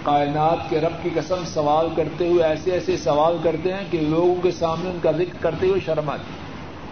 کائنات 0.04 0.70
کے 0.70 0.82
رب 0.82 1.04
کی 1.04 1.10
قسم 1.16 1.46
سوال 1.46 1.88
کرتے 1.96 2.28
ہوئے 2.28 2.44
ایسے 2.44 2.72
ایسے 2.72 2.98
سوال 2.98 3.38
کرتے 3.44 3.74
ہیں 3.74 3.84
کہ 3.92 4.02
لوگوں 4.02 4.36
کے 4.42 4.52
سامنے 4.52 4.90
ان 4.90 5.00
کا 5.04 5.12
ذکر 5.12 5.38
کرتے 5.42 5.68
ہوئے 5.68 5.80
شرم 5.80 6.10
آتی 6.10 6.34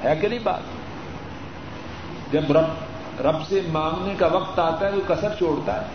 ہے۔ 0.07 0.15
کہ 0.15 0.27
نہیں 0.27 0.39
بات؟ 0.43 0.59
جب 2.31 2.51
رب 2.51 2.65
رب 3.21 3.47
سے 3.49 3.61
مانگنے 3.67 4.13
کا 4.17 4.27
وقت 4.27 4.59
آتا 4.59 4.85
ہے 4.85 4.91
تو 4.91 5.01
کسر 5.07 5.29
چھوڑتا 5.37 5.81
ہے۔ 5.81 5.85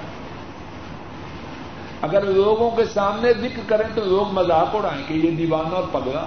اگر 2.02 2.22
لوگوں 2.22 2.70
کے 2.70 2.84
سامنے 2.84 3.32
ذکر 3.32 3.60
کریں 3.66 3.88
تو 3.94 4.04
لوگ 4.04 4.32
مذاق 4.32 4.76
اڑائیں 4.76 5.02
کہ 5.08 5.14
یہ 5.14 5.30
دیوانہ 5.30 5.74
اور 5.74 5.84
پگلا۔ 5.92 6.24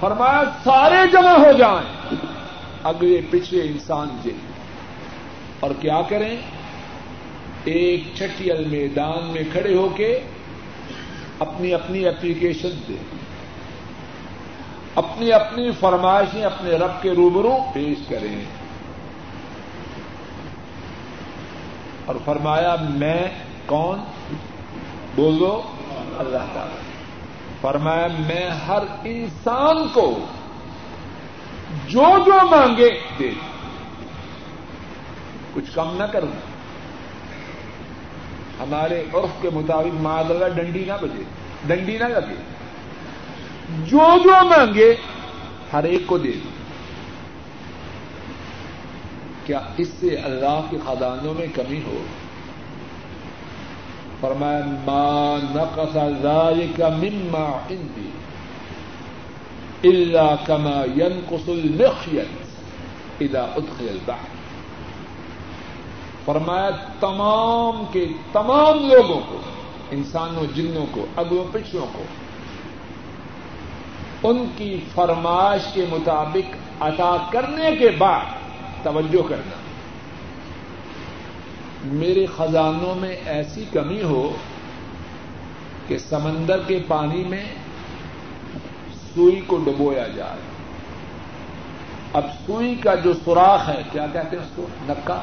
فرمایا، 0.00 0.42
سارے 0.64 1.06
جمع 1.12 1.32
ہو 1.32 1.52
جائیں۔ 1.58 2.14
اگلے 2.82 3.20
پچھلے 3.30 3.62
انسان 3.62 4.08
جن 4.22 4.36
اور 5.60 5.70
کیا 5.80 6.02
کریں؟ 6.02 6.36
ایک 7.64 8.04
چھٹیل 8.14 8.64
میدان 8.64 9.24
میں 9.24 9.42
کھڑے 9.52 9.74
ہو 9.76 9.88
کے 9.88 10.20
اپنی 11.38 11.74
اپنی 11.74 12.06
اپلیکیشن 12.06 12.68
دیں 12.88 13.22
اپنی 14.94 15.32
اپنی 15.32 15.70
فرمائشیں 15.80 16.44
اپنے 16.44 16.70
رب 16.70 17.02
کے 17.02 17.10
روبرو 17.10 17.56
پیش 17.72 17.98
کریں۔ 18.08 18.44
اور 22.06 22.14
فرمایا، 22.24 22.76
میں 22.94 23.28
کون؟ 23.66 23.98
بولو، 25.16 25.62
اللہ 26.18 26.46
تعالی۔ 26.52 26.80
فرمایا، 27.60 28.06
میں 28.06 28.50
ہر 28.50 28.82
انسان 29.04 29.88
کو 29.92 30.18
جو 31.88 32.04
جو 32.26 32.46
مانگے 32.50 32.90
دے۔ 33.18 33.30
کچھ 35.54 35.74
کم 35.74 35.96
نہ 35.96 36.04
کروں۔ 36.04 36.51
ہمارے 38.62 39.04
عرف 39.14 39.42
کے 39.42 39.50
مطابق 39.50 39.94
معذ 39.94 40.30
اللہ 40.30 40.48
ڈنڈی 40.54 40.84
نہ 40.84 40.92
بجے، 41.02 41.22
ڈنڈی 41.66 41.98
نہ 41.98 42.04
لگے۔ 42.04 42.34
جو 43.86 44.18
جو 44.24 44.30
مانگے، 44.30 44.96
ہر 45.72 45.84
ایک 45.84 46.02
کو 46.06 46.18
دے 46.18 46.32
دوں 46.32 46.62
کیا 49.46 49.60
اس 49.76 49.88
سے 50.00 50.16
اللہ 50.16 50.60
کے 50.70 50.76
خزانوں 50.86 51.34
میں 51.34 51.46
کمی 51.54 51.80
ہو؟ 51.86 52.04
فرمایا، 54.20 54.60
ما 54.64 55.36
نقص 55.42 55.96
ذلك 56.22 56.80
مما 56.80 57.58
عندي 57.70 58.10
الا 59.88 60.34
كما 60.46 60.84
ينقص 60.96 61.48
المخيط 61.48 62.26
اذا 63.20 63.42
ادخل 63.42 63.88
البحر۔ 63.88 64.31
فرمایا 66.24 66.70
تمام 67.00 67.84
کے 67.92 68.06
تمام 68.32 68.90
لوگوں 68.90 69.20
کو، 69.28 69.40
انسانوں، 69.90 70.44
جنوں 70.54 70.86
کو 70.90 71.06
اگلوں 71.16 71.44
پچھلوں 71.52 71.86
کو، 71.92 72.02
ان 74.22 74.46
کی 74.56 74.80
فرمائش 74.94 75.62
کے 75.72 75.84
مطابق 75.90 76.82
عطا 76.82 77.16
کرنے 77.30 77.76
کے 77.78 77.88
بعد 77.88 78.24
توجہ 78.82 79.28
کرنا۔ 79.28 79.56
میرے 81.84 82.26
خزانوں 82.26 82.94
میں 82.94 83.16
ایسی 83.26 83.64
کمی 83.72 84.02
ہو 84.02 84.36
کہ 85.86 85.98
سمندر 85.98 86.62
کے 86.66 86.82
پانی 86.88 87.24
میں 87.24 87.44
سوئی 89.14 89.40
کو 89.46 89.56
ڈبویا 89.56 90.08
جائے۔ 90.08 90.40
اب 92.12 92.24
سوئی 92.46 92.74
کا 92.74 92.94
جو 92.94 93.12
سوراخ 93.24 93.68
ہے، 93.68 93.82
کیا 93.92 94.06
کہتے 94.12 94.36
ہیں 94.36 94.44
اس 94.44 94.50
کو؟ 94.56 94.66
نکا۔ 94.88 95.22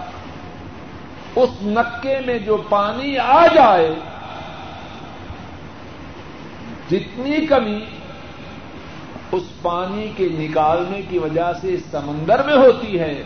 اس 1.35 1.49
نکے 1.61 2.19
میں 2.25 2.39
جو 2.39 2.57
پانی 2.69 3.17
آ 3.17 3.47
جائے، 3.47 3.95
جتنی 6.91 7.45
کمی 7.45 7.85
اس 9.31 9.43
پانی 9.61 10.11
کے 10.17 10.27
نکالنے 10.31 11.01
کی 11.09 11.17
وجہ 11.17 11.53
سے 11.61 11.77
سمندر 11.91 12.43
میں 12.43 12.57
ہوتی 12.57 12.99
ہے، 12.99 13.23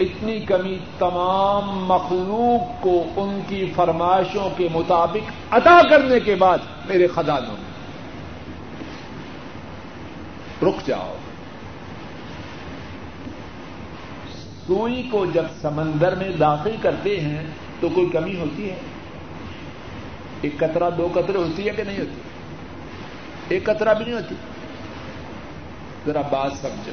اتنی 0.00 0.40
کمی 0.40 0.78
تمام 0.98 1.84
مخلوق 1.84 2.82
کو 2.82 3.04
ان 3.16 3.40
کی 3.48 3.72
فرمائشوں 3.76 4.50
کے 4.56 4.68
مطابق 4.72 5.54
عطا 5.54 5.80
کرنے 5.90 6.20
کے 6.20 6.34
بعد 6.34 6.58
میرے 6.86 7.06
خزانوں 7.06 7.56
میں۔ 7.58 7.68
رک 10.62 10.86
جاؤ۔ 10.86 11.14
سوئی 14.68 15.08
کو 15.10 15.26
جب 15.26 15.42
سمندر 15.62 16.14
میں 16.14 16.28
داخل 16.40 16.76
کرتے 16.82 17.20
ہیں 17.20 17.42
تو 17.80 17.88
کوئی 17.88 18.06
کمی 18.06 18.38
ہوتی 18.40 18.70
ہے؟ 18.70 18.76
ایک 20.40 20.58
قطرہ، 20.58 20.90
دو 20.90 21.08
قطرے 21.14 21.38
ہوتی 21.38 21.66
ہے 21.66 21.70
کہ 21.70 21.82
نہیں 21.84 21.98
ہوتی؟ 21.98 22.20
ایک 23.48 23.64
قطرہ 23.64 23.94
بھی 23.94 24.04
نہیں 24.04 24.14
ہوتی؟ 24.14 24.34
ذرا 26.06 26.20
بات 26.20 26.52
سمجھو۔ 26.60 26.92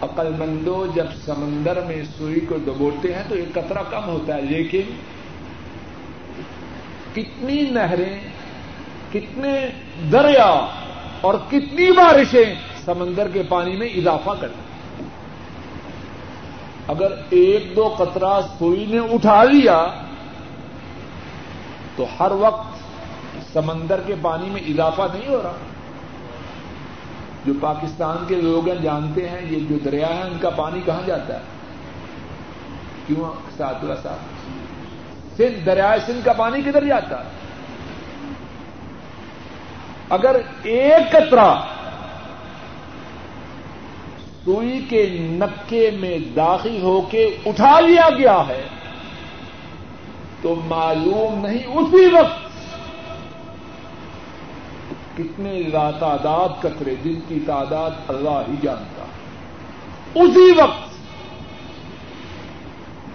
عقل 0.00 0.34
مندو 0.38 0.86
جب 0.94 1.06
سمندر 1.24 1.80
میں 1.80 2.02
سوئی 2.18 2.40
کو 2.40 2.56
ڈبوتے 2.64 3.14
ہیں 3.14 3.22
تو 3.28 3.34
ایک 3.34 3.54
قطرہ 3.54 3.82
کم 3.90 4.04
ہوتا 4.04 4.36
ہے، 4.36 4.42
لیکن 4.42 4.82
کتنی 7.14 7.62
نہریں، 7.62 8.20
کتنے 9.12 9.66
دریا 10.12 10.66
اور 11.20 11.34
کتنی 11.50 11.92
بارشیں 11.92 12.54
سمندر 12.84 13.28
کے 13.28 13.42
پانی 13.48 13.76
میں 13.76 13.88
اضافہ 13.88 14.30
کرتی 14.40 14.60
اگر 16.88 17.12
ایک 17.30 17.76
دو 17.76 17.94
قطرہ 17.98 18.40
سوئی 18.58 18.86
نے 18.88 18.98
اٹھا 18.98 19.44
لیا 19.44 19.86
تو 21.96 22.06
ہر 22.20 22.30
وقت 22.30 22.76
سمندر 23.52 24.00
کے 24.06 24.14
پانی 24.22 24.50
میں 24.50 24.60
اضافہ 24.60 25.02
نہیں 25.14 25.28
ہو 25.28 25.40
رہا۔ 25.42 25.52
جو 27.44 27.52
پاکستان 27.60 28.16
کے 28.28 28.34
لوگ 28.34 28.68
ہیں، 28.68 28.76
جانتے 28.76 29.28
ہیں، 29.28 29.40
یہ 29.50 29.58
جو 29.68 29.78
دریا 29.84 30.08
ہے، 30.08 30.22
ان 30.22 30.38
کا 30.40 30.50
پانی 30.50 30.80
کہاں 30.84 31.06
جاتا 31.06 31.34
ہے؟ 31.34 31.42
کیوں؟ 33.06 33.32
ساتھ 33.56 33.84
ساتھ۔ 34.02 34.20
سندھ 35.36 35.66
دریائے 35.66 36.00
سندھ 36.06 36.24
کا 36.24 36.32
پانی 36.32 36.62
کدھر 36.62 36.84
جاتا 36.84 37.24
ہے؟ 37.24 37.30
اگر 40.10 40.36
ایک 40.62 41.12
قطرہ 41.12 41.54
سوئی 44.46 44.78
کے 44.88 45.04
نکے 45.20 45.90
میں 45.90 46.18
داخل 46.36 46.82
ہو 46.82 47.00
کے 47.10 47.24
اٹھا 47.46 47.78
لیا 47.80 48.08
گیا 48.10 48.36
ہے 48.48 48.62
تو 50.42 50.54
معلوم 50.66 51.46
نہیں 51.46 51.78
اسی 51.78 52.04
وقت 52.06 52.44
کتنے 55.16 55.62
تعداد 56.00 56.60
قطرے 56.60 56.94
جن 57.04 57.18
کی 57.28 57.38
تعداد 57.46 57.90
اللہ 58.08 58.38
ہی 58.48 58.54
جانتا 58.62 59.04
اسی 60.14 60.50
وقت 60.58 60.94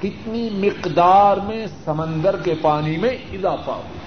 کتنی 0.01 0.49
مقدار 0.57 1.37
میں 1.37 1.65
سمندر 1.85 2.41
کے 2.41 2.53
پانی 2.61 2.97
میں 2.97 3.15
اضافہ 3.33 3.71
ہو 3.71 3.99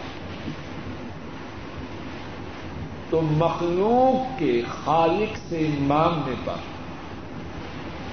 تو 3.10 3.20
مخلوق 3.20 4.38
کے 4.38 4.60
خالق 4.68 5.36
سے 5.48 5.66
مانگنے 5.78 6.34
پر 6.44 6.73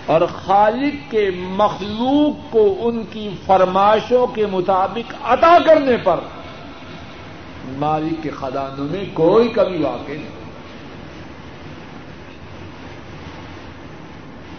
اور 0.05 0.21
خالق 0.33 1.11
کے 1.11 1.29
مخلوق 1.35 2.51
کو 2.51 2.77
ان 2.81 3.03
کی 3.11 3.29
فرمائشوں 3.45 4.27
کے 4.27 4.45
مطابق 4.45 5.13
عطا 5.23 5.57
کرنے 5.65 5.97
پر 5.97 6.19
مالک 7.67 8.23
کے 8.23 8.29
خدانوں 8.29 8.85
میں 8.85 9.05
کوئی 9.13 9.49
کمی 9.49 9.83
واقع 9.83 10.11
نہیں۔ 10.11 10.41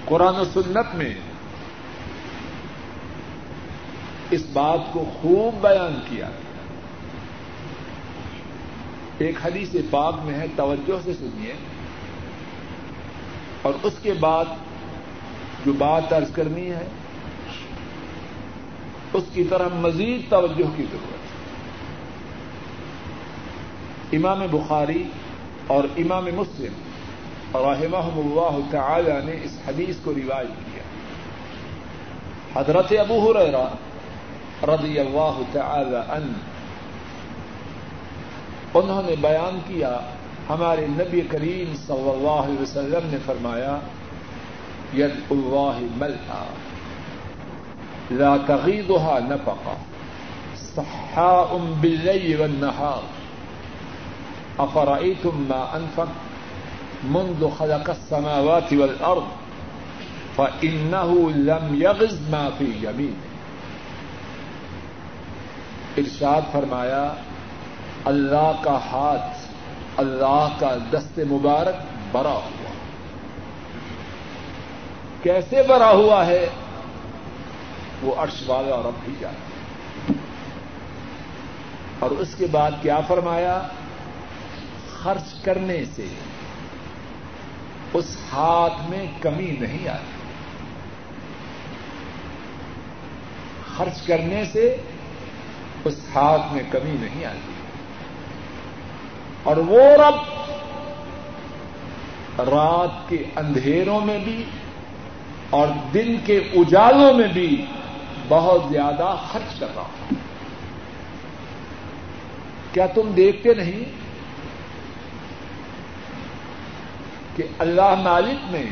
قرآن 0.04 0.36
و 0.36 0.44
سنت 0.44 0.94
میں 0.94 1.14
اس 4.30 4.46
بات 4.52 4.80
کو 4.92 5.04
خوب 5.22 5.62
بیان 5.62 6.00
کیا۔ 6.08 6.30
ایک 9.18 9.46
حدیث 9.46 9.74
پاک 9.90 10.14
میں 10.24 10.34
ہے، 10.34 10.46
توجہ 10.56 11.04
سے 11.04 11.14
سنیے۔ 11.14 11.52
اور 13.62 13.72
اس 13.82 13.92
کے 14.02 14.12
بعد 14.12 14.44
جو 15.66 15.72
بات 15.72 16.12
ارض 16.12 16.32
کرنی 16.32 16.70
ہے، 16.70 16.86
اس 19.12 19.24
کی 19.32 19.44
طرح 19.44 19.68
مزید 19.74 20.30
توجہ 20.30 20.76
کی 20.76 20.82
ضرورت 20.92 21.12
ہے۔ 21.12 21.32
امام 24.16 24.46
بخاری 24.50 25.04
اور 25.66 25.84
امام 25.96 26.24
مسلم 26.24 26.72
رحمهم 27.54 28.18
اللہ 28.18 28.58
تعالی 28.70 29.12
نے 29.24 29.36
اس 29.42 29.58
حدیث 29.68 29.96
کو 30.04 30.14
روایت 30.14 30.48
کیا۔ 30.48 30.82
حضرت 32.60 32.92
ابو 32.98 33.32
حریرہ 33.32 33.68
رضی 34.66 34.98
اللہ 34.98 35.42
تعالی 35.52 35.96
عنہ، 35.96 36.32
انہوں 38.74 39.02
نے 39.02 39.14
بیان 39.20 39.58
کیا، 39.66 40.00
ہمارے 40.48 40.86
نبی 40.90 41.20
کریم 41.20 41.76
صلی 41.86 42.10
اللہ 42.10 42.30
علیہ 42.30 42.62
وسلم 42.62 43.10
نے 43.10 43.16
فرمایا 43.26 43.78
ید 44.94 45.12
اللہ 45.30 45.78
ملحا. 45.96 46.44
لا 48.10 48.36
تغیضها 48.46 49.18
نفقا 49.28 49.74
صحاء 50.56 51.56
باللیل 51.80 52.40
والنهار. 52.40 53.02
افرأيتم 54.58 55.44
ما 55.48 55.76
انفق 55.76 56.08
منذ 57.04 57.50
خلق 57.58 57.90
السماوات 57.90 58.72
والارض 58.72 59.24
فانه 60.36 61.30
لم 61.30 61.74
يغز 61.82 62.18
ما 62.30 62.50
في 62.58 62.64
يمينه. 62.64 63.30
ارشاد 65.96 66.52
فرمایا، 66.52 67.14
اللہ 68.04 68.52
کا 68.62 68.76
ہاتھ، 68.92 69.36
اللہ 69.96 70.48
کا 70.58 70.76
دست 70.92 71.20
مبارک 71.30 71.74
بڑا 72.12 72.30
ہوا 72.30 72.61
کیسے 75.22 75.62
بڑا 75.62 75.90
ہوا 75.90 76.26
ہے، 76.26 76.48
وہ 78.02 78.14
عرش 78.14 78.42
والا 78.46 78.74
اور 78.74 78.84
اب 78.84 78.92
بھی 79.04 79.14
جانا 79.20 80.12
اور 81.98 82.10
اس 82.10 82.34
کے 82.34 82.46
بعد 82.50 82.70
کیا 82.82 83.00
فرمایا؟ 83.00 83.62
خرچ 84.88 85.42
کرنے 85.44 85.84
سے 85.94 86.06
اس 87.94 88.16
ہاتھ 88.32 88.90
میں 88.90 89.06
کمی 89.20 89.56
نہیں 89.60 89.88
آتی۔ 89.88 90.22
خرچ 93.76 94.06
کرنے 94.06 94.44
سے 94.44 94.76
اس 95.84 95.94
ہاتھ 96.14 96.52
میں 96.52 96.62
کمی 96.70 96.96
نہیں 97.00 97.24
آتی۔ 97.24 97.52
اور 99.42 99.56
وہ 99.56 99.80
رب 99.80 100.42
رات 102.40 103.08
کے 103.08 103.24
اندھیروں 103.36 104.00
میں 104.00 104.18
بھی 104.18 104.44
اور 105.52 105.68
دن 105.94 106.16
کے 106.24 106.38
اجالوں 106.38 107.14
میں 107.14 107.28
بھی 107.28 107.66
بہت 108.28 108.62
زیادہ 108.70 109.16
خرچ 109.32 109.60
کر 109.60 109.66
رہا 109.74 109.82
ہوں۔ 109.82 110.14
کیا 112.72 112.86
تم 112.86 113.12
دیکھتے 113.16 113.54
نہیں 113.54 113.84
کہ 117.36 117.42
اللہ 117.58 117.94
مالک 117.94 118.52
نے 118.52 118.64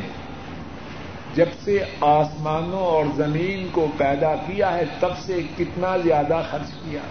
جب 1.35 1.45
سے 1.63 1.83
آسمانوں 2.01 2.79
اور 2.79 3.05
زمین 3.15 3.67
کو 3.71 3.87
پیدا 3.97 4.35
کیا 4.35 4.73
ہے، 4.73 4.83
تب 4.99 5.17
سے 5.19 5.41
کتنا 5.57 5.97
زیادہ 5.97 6.41
خرچ 6.49 6.69
کیا؟ 6.71 7.01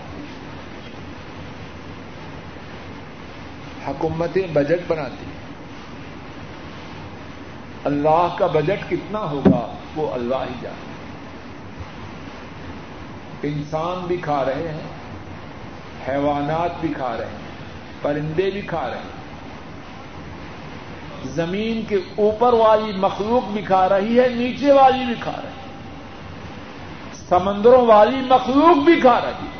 حکومتیں 3.88 4.46
بجٹ 4.52 4.80
بناتی۔ 4.88 5.24
ہیں 5.24 5.39
اللہ 7.84 8.34
کا 8.38 8.46
بجٹ 8.46 8.90
کتنا 8.90 9.18
ہوگا 9.18 9.66
وہ 9.96 10.10
اللہ 10.14 10.34
ہی 10.34 10.54
جانے. 10.62 10.88
انسان 13.42 14.06
بھی 14.06 14.16
کھا 14.16 14.44
رہے 14.44 14.68
ہیں، 14.68 14.88
حیوانات 16.08 16.80
بھی 16.80 16.92
کھا 16.96 17.16
رہے 17.16 17.26
ہیں، 17.26 17.48
پرندے 18.02 18.50
بھی 18.50 18.60
کھا 18.60 18.88
رہے 18.90 18.98
ہیں. 18.98 19.18
زمین 21.34 21.82
کے 21.88 21.96
اوپر 22.16 22.52
والی 22.52 22.92
مخلوق 22.96 23.48
بھی 23.48 23.62
کھا 23.62 23.88
رہی 23.88 24.20
ہے، 24.20 24.28
نیچے 24.28 24.72
والی 24.72 25.04
بھی 25.04 25.14
کھا 25.20 25.36
رہی 25.36 25.48
ہے. 25.48 25.68
سمندروں 27.28 27.86
والی 27.86 28.20
مخلوق 28.20 28.84
بھی 28.84 29.00
کھا 29.00 29.20
رہی 29.20 29.46
ہے. 29.46 29.58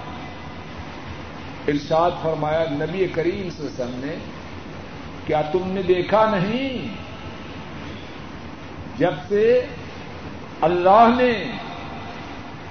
ارشاد 1.68 2.10
فرمایا، 2.22 2.64
نبی 2.70 3.06
کریم 3.06 3.48
سے 3.56 3.62
وسلم 3.62 4.00
نے، 4.04 4.14
کیا 5.26 5.42
تم 5.42 5.68
نے 5.68 5.82
دیکھا 5.82 6.30
نہیں؟ 6.30 6.88
جب 9.00 9.14
سے 9.28 9.66
اللہ 10.60 11.08
نے 11.18 11.50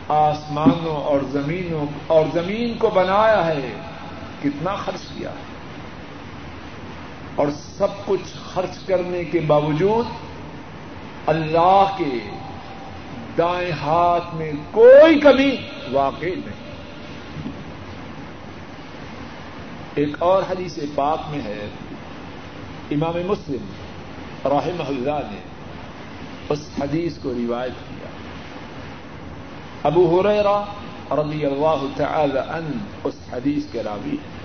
آسمانوں 0.07 0.95
اور 0.95 1.19
زمینوں 1.31 1.85
اور 2.07 2.25
زمین 2.33 2.77
کو 2.77 2.89
بنایا 2.89 3.45
ہے، 3.45 3.73
کتنا 4.43 4.75
خرچ 4.75 5.01
کیا 5.17 5.29
ہے؟ 5.29 5.43
اور 7.35 7.47
سب 7.77 7.87
کچھ 8.05 8.37
خرچ 8.53 8.85
کرنے 8.85 9.23
کے 9.23 9.39
باوجود 9.39 10.05
اللہ 11.25 11.95
کے 11.97 12.29
دائیں 13.37 13.71
ہاتھ 13.71 14.35
میں 14.35 14.51
کوئی 14.71 15.19
کمی 15.19 15.55
واقع 15.91 16.25
نہیں۔ 16.25 16.71
ایک 19.95 20.15
اور 20.19 20.43
حدیث 20.49 20.79
پاک 20.95 21.19
میں 21.29 21.41
ہے، 21.41 21.67
امام 22.91 23.27
مسلم 23.27 23.65
رحمہ 24.45 24.83
اللہ 24.83 25.31
نے 25.31 25.48
اس 26.49 26.69
حدیث 26.81 27.17
کو 27.17 27.33
روایت 27.33 27.73
کیا۔ 27.89 28.09
ابو 29.83 30.21
ہریرا 30.21 30.65
رضی 31.11 31.45
اللہ 31.45 31.85
تعالی 31.95 32.39
عنہ 32.49 32.81
اس 33.03 33.15
حدیث 33.33 33.63
کے 33.71 33.83
راوی 33.83 34.11
ہیں۔ 34.11 34.39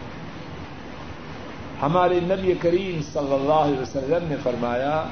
ہمارے 1.83 2.21
نبی 2.23 2.55
کریم 2.61 3.01
صلی 3.13 3.35
اللہ 3.35 3.53
علیہ 3.53 3.81
وسلم 3.81 4.29
نے 4.29 4.37
فرمایا، 4.43 5.05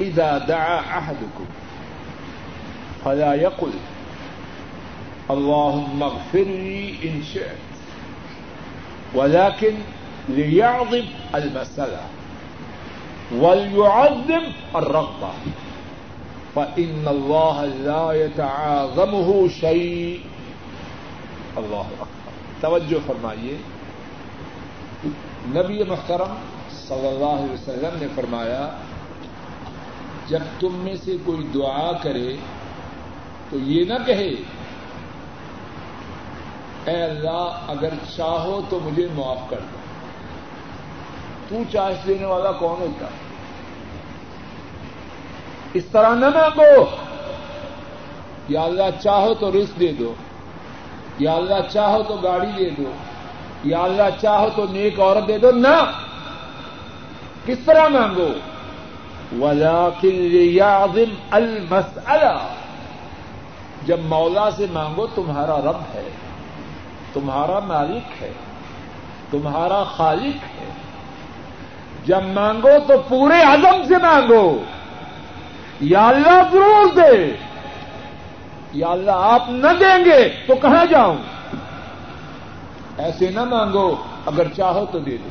اذا 0.00 0.38
دعا 0.48 0.80
احدكم 0.96 1.44
فلا 3.02 3.34
يقل 3.34 3.70
اللهم 5.28 6.02
اغفر 6.02 6.44
لي 6.46 6.96
ان 7.02 7.20
شئت 7.32 7.74
ولكن 9.16 9.74
ليعظم 10.28 11.06
المسألة 11.32 12.23
وليعظم 13.40 14.76
الرغبة. 14.76 15.50
فإن 16.54 17.08
الله 17.08 17.64
لا 17.74 18.12
يتعاظمه 18.12 19.46
شيء. 19.60 20.28
الله 21.56 21.82
أكبر. 21.82 22.04
توجہ 22.60 23.06
فرمائیے. 23.06 23.56
نبی 25.46 25.82
محترم 25.82 26.34
صلی 26.70 27.08
اللہ 27.08 27.24
علیہ 27.24 27.52
وسلم 27.52 27.98
نے 28.00 28.06
فرمایا، 28.14 28.70
جب 30.26 30.38
تم 30.60 30.74
میں 30.74 30.94
سے 31.04 31.16
کوئی 31.24 31.46
دعا 31.54 31.92
کرے، 32.02 32.36
تو 33.50 33.58
یہ 33.58 33.84
نہ 33.84 33.94
کہے، 34.06 34.30
اے 36.84 37.02
اللہ، 37.02 37.64
اگر 37.68 37.88
چاہو 38.16 38.60
تو 38.68 38.80
مجھے 38.82 39.08
معاف 39.14 39.50
کر 39.50 39.60
دو۔ 39.60 39.76
تو 41.48 41.62
چاہش 41.72 42.06
دینے 42.06 42.24
والا 42.24 42.52
کون 42.52 42.80
ہوتا؟ 42.80 43.06
اس 45.74 45.84
طرح 45.86 46.14
نہ 46.14 46.26
مانگو۔ 46.26 46.84
یا 48.48 48.62
اللہ 48.62 48.82
چاہو 49.02 49.34
تو 49.34 49.52
رزق 49.52 49.80
دے 49.80 49.92
دو۔ 49.92 50.14
یا 51.18 51.34
اللہ 51.34 51.54
چاہو 51.72 52.02
تو 52.02 52.16
گاڑی 52.16 52.46
دے 52.46 52.70
دو۔ 52.70 52.90
یا 53.64 53.82
اللہ 53.82 54.02
چاہو 54.20 54.48
تو 54.56 54.66
نیک 54.70 55.00
عورت 55.00 55.28
دے 55.28 55.38
دو۔ 55.38 55.50
نہ۔ 55.52 55.90
کس 57.46 57.58
طرح 57.64 57.88
مانگو؟ 57.88 58.28
ولاکن 59.40 60.58
المسألہ 61.30 62.46
جب 63.86 63.98
مولا 64.04 64.50
سے 64.50 64.66
مانگو، 64.72 65.06
تمہارا 65.06 65.56
رب 65.58 65.80
ہے۔ 65.94 66.10
تمہارا 67.12 67.58
مالک 67.58 68.22
ہے۔ 68.22 68.32
تمہارا 69.30 69.84
خالق 69.84 70.60
ہے۔ 70.60 70.70
جب 72.04 72.22
مانگو 72.22 72.68
تو 72.86 72.94
پورے 73.08 73.42
عزم 73.42 73.82
سے 73.88 73.94
مانگو۔ 74.02 74.62
یا 75.84 76.08
اللہ 76.08 76.42
ضرور 76.52 76.94
دے، 76.94 77.36
یا 78.72 78.88
اللہ 78.88 79.10
آپ 79.14 79.42
نہ 79.48 79.68
دیں 79.80 80.04
گے 80.04 80.28
تو 80.46 80.54
کہاں 80.54 80.86
جاؤں؟ 80.86 81.16
ایسے 82.98 83.30
نہ 83.30 83.44
مانگو، 83.44 83.96
اگر 84.26 84.48
چاہو 84.56 84.86
تو 84.92 84.98
دے 84.98 85.16
دو۔ 85.16 85.28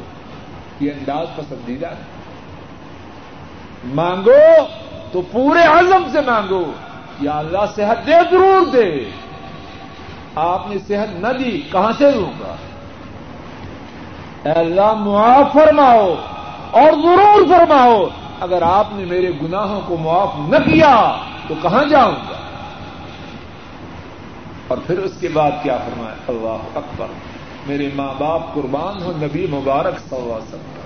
یہ 0.79 0.91
انداز 0.91 1.27
پسندیدہ 1.35 1.87
ہے۔ 1.87 2.01
مانگو 3.85 4.65
تو 5.11 5.21
پورے 5.31 5.59
عزم 5.59 6.03
سے 6.11 6.21
مانگو۔ 6.21 6.71
یا 7.19 7.37
اللہ 7.37 7.65
صحت 7.75 8.07
دے، 8.07 8.11
ضرور 8.31 8.65
دے۔ 8.65 9.09
آپ 10.35 10.67
نے 10.67 10.75
صحت 10.87 11.15
نہ 11.15 11.27
دی، 11.27 11.61
کہاں 11.71 11.91
سے 11.97 12.11
دوں 12.11 12.31
گا؟ 12.39 12.55
اے 14.43 14.51
اللہ، 14.51 14.93
معاف 14.93 15.53
فرماؤ 15.53 16.15
اور 16.71 16.91
ضرور 16.91 17.47
فرماؤ۔ 17.47 18.22
اگر 18.43 18.61
آپ 18.61 18.87
نے 18.91 19.05
میرے 19.05 19.31
گناہوں 19.41 19.81
کو 19.87 19.97
معاف 19.97 20.29
نہ 20.37 20.57
کیا 20.57 21.17
تو 21.47 21.55
کہاں 21.61 21.85
جاؤں 21.85 22.11
گا؟ 22.11 22.37
اور 24.67 24.77
پھر 24.87 24.97
اس 24.97 25.11
کے 25.19 25.27
بعد 25.27 25.51
کیا 25.63 25.77
فرمایا؟ 25.77 26.15
اللہ 26.27 26.77
اکبر، 26.77 27.05
میرے 27.67 27.89
ماں 27.95 28.13
باپ 28.17 28.53
قربان 28.53 29.03
ہو 29.03 29.11
نبی 29.11 29.47
مبارک 29.47 29.99
صلی 29.99 30.19
اللہ 30.19 30.33
علیہ 30.33 30.55
وسلم۔ 30.55 30.83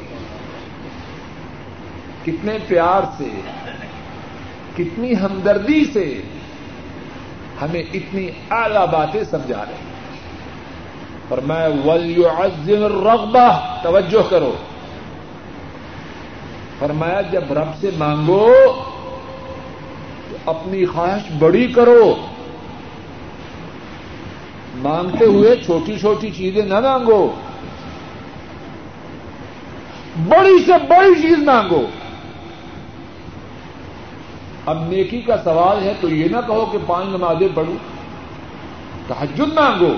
کتنے 2.26 2.58
پیار 2.68 3.01
سے، 3.18 3.30
کتنی 4.78 5.14
ہمدردی 5.20 5.86
سے 5.93 6.22
ہمیں 7.62 7.84
اتنی 7.93 8.30
اعلی 8.49 8.86
باتیں 8.91 9.24
سمجھا 9.24 9.66
رہے 9.66 9.74
ہیں۔ 9.74 9.88
اور 11.30 11.38
میں 11.38 11.68
ولیو 11.86 12.28
عزم 12.28 13.08
رغبہ 13.08 13.78
توجہ 13.84 14.30
کرو۔ 14.30 14.55
فرمایا، 16.80 17.22
جب 17.22 17.54
رب 17.54 17.68
سے 17.82 17.90
مانگو 17.98 18.52
تو 20.30 20.38
اپنی 20.46 20.86
خواہش 20.86 21.22
بڑی 21.40 21.68
کرو۔ 21.68 22.16
مانگتے 24.76 25.26
ہوئے 25.26 25.56
چھوٹی 25.66 26.00
چھوٹی 26.00 26.32
چیزیں 26.32 26.66
نہ 26.66 26.80
مانگو۔ 26.80 27.36
بڑی 30.28 30.64
سے 30.66 30.72
بڑی 30.90 31.22
چیز 31.22 31.38
مانگو۔ 31.38 31.86
اب 34.66 34.88
نیکی 34.88 35.22
کا 35.22 35.38
سوال 35.44 35.84
ہے 35.84 35.94
تو 36.02 36.10
یہ 36.10 36.28
نہ 36.32 36.38
کہو 36.48 36.66
کہ 36.72 36.78
پانچ 36.88 37.06
نمازیں 37.08 37.48
پڑھو۔ 37.54 37.74
تحجد 39.08 39.54
مانگو۔ 39.54 39.94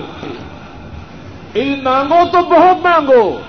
علم 1.56 1.84
مانگو 1.84 2.28
تو 2.32 2.38
بہت 2.38 2.86
مانگو۔ 2.86 3.40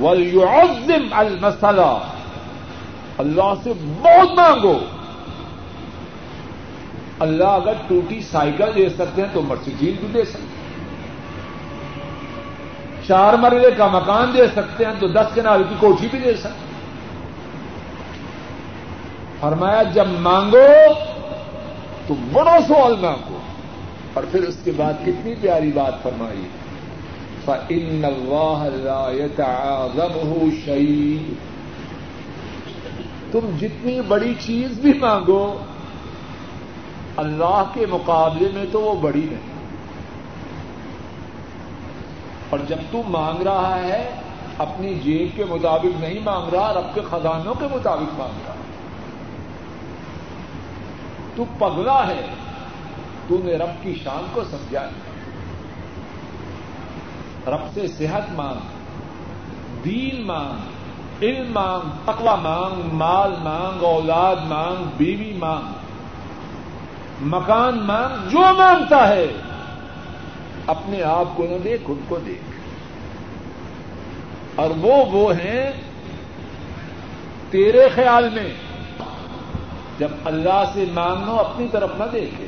ولیم 0.00 1.04
المسلہ 1.10 1.98
اللہ 3.18 3.54
سے 3.64 3.72
بہت 4.02 4.34
مانگو۔ 4.34 4.78
اللہ 7.18 7.44
اگر 7.44 7.72
ٹوٹی 7.88 8.20
سائیکل 8.20 8.70
دے 8.76 8.88
سکتے 8.88 9.22
ہیں 9.22 9.28
تو 9.32 9.42
مرسیڈیز 9.42 9.94
بھی 10.00 10.08
دے 10.14 10.24
سکتے 10.24 10.42
ہیں۔ 10.42 10.70
چار 13.08 13.34
مرلے 13.34 13.70
کا 13.70 13.86
مکان 13.86 14.34
دے 14.34 14.46
سکتے 14.46 14.84
ہیں 14.84 14.92
تو 15.00 15.08
دس 15.08 15.34
کنال 15.34 15.62
کی 15.68 15.74
کوٹھی 15.78 16.08
بھی 16.10 16.18
دے 16.18 16.34
سکتے 16.34 16.48
ہیں۔ 16.48 16.70
فرمایا، 19.40 19.82
جب 19.82 20.06
مانگو 20.06 20.94
تو 22.06 22.14
بڑا 22.32 22.56
سوال 22.68 22.94
مانگو۔ 23.00 23.38
اور 24.14 24.24
پھر 24.30 24.42
اس 24.42 24.56
کے 24.64 24.70
بعد 24.76 24.92
کتنی 25.02 25.34
پیاری 25.40 25.72
بات 25.74 26.02
فرمائی۔ 26.02 26.46
فَإِنَّ 27.44 28.06
اللَّهَ 28.06 28.70
لَا 28.70 29.10
يَتَعَاظَمُهُ 29.12 30.50
شَيْءٍ۔ 30.64 31.22
تم 33.32 33.56
جتنی 33.60 34.00
بڑی 34.00 34.34
چیز 34.40 34.80
بھی 34.80 34.92
مانگو، 34.92 35.58
اللہ 37.16 37.64
کے 37.74 37.86
مقابلے 37.86 38.48
میں 38.54 38.64
تو 38.72 38.80
وہ 38.80 39.00
بڑی 39.00 39.26
نہیں۔ 39.30 39.50
اور 42.50 42.58
جب 42.68 42.76
تم 42.90 43.02
مانگ 43.06 43.42
رہا 43.42 43.78
ہے، 43.80 44.10
اپنی 44.58 44.94
جیب 44.94 45.36
کے 45.36 45.44
مطابق 45.44 46.00
نہیں 46.00 46.20
مانگ 46.24 46.54
رہا، 46.54 46.72
رب 46.72 46.94
کے 46.94 47.00
خزانوں 47.10 47.54
کے 47.54 47.66
مطابق 47.72 48.20
مانگ 48.20 48.40
رہا۔ 48.46 48.54
تو 51.36 51.44
پگلا 51.58 52.06
ہے، 52.06 52.26
تو 53.28 53.38
نے 53.44 53.52
رب 53.52 53.82
کی 53.82 53.94
شان 54.04 54.26
کو 54.32 54.44
سمجھا 54.50 54.88
رب 57.46 57.74
سے 57.74 57.86
صحت 57.86 58.32
مانگ، 58.32 58.58
دین 59.84 60.26
مانگ، 60.26 60.58
علم 61.22 61.52
مانگ، 61.52 61.90
تقوی 62.04 62.42
مانگ، 62.42 62.92
مال 62.92 63.30
مانگ، 63.38 63.82
اولاد 63.82 64.36
مانگ، 64.48 64.84
بیوی 64.96 65.32
مانگ، 65.38 65.72
مکان 67.20 67.78
مانگ، 67.78 68.28
جو 68.28 68.38
مانگتا 68.38 69.08
ہے، 69.08 69.26
اپنے 70.66 71.02
آپ 71.02 71.36
کو 71.36 71.46
نہ 71.50 71.56
دیکھ، 71.64 71.82
خود 71.86 71.98
کو 72.08 72.18
دیکھ۔ 72.26 72.42
اور 74.54 74.70
وہ 74.70 75.04
وہ 75.04 75.32
ہیں 75.32 75.70
تیرے 77.50 77.88
خیال 77.94 78.28
میں، 78.34 78.54
جب 79.98 80.08
اللہ 80.24 80.64
سے 80.72 80.84
مانگو، 80.92 81.40
اپنی 81.40 81.68
طرف 81.72 81.90
نہ 81.98 82.04
دیکھے۔ 82.12 82.46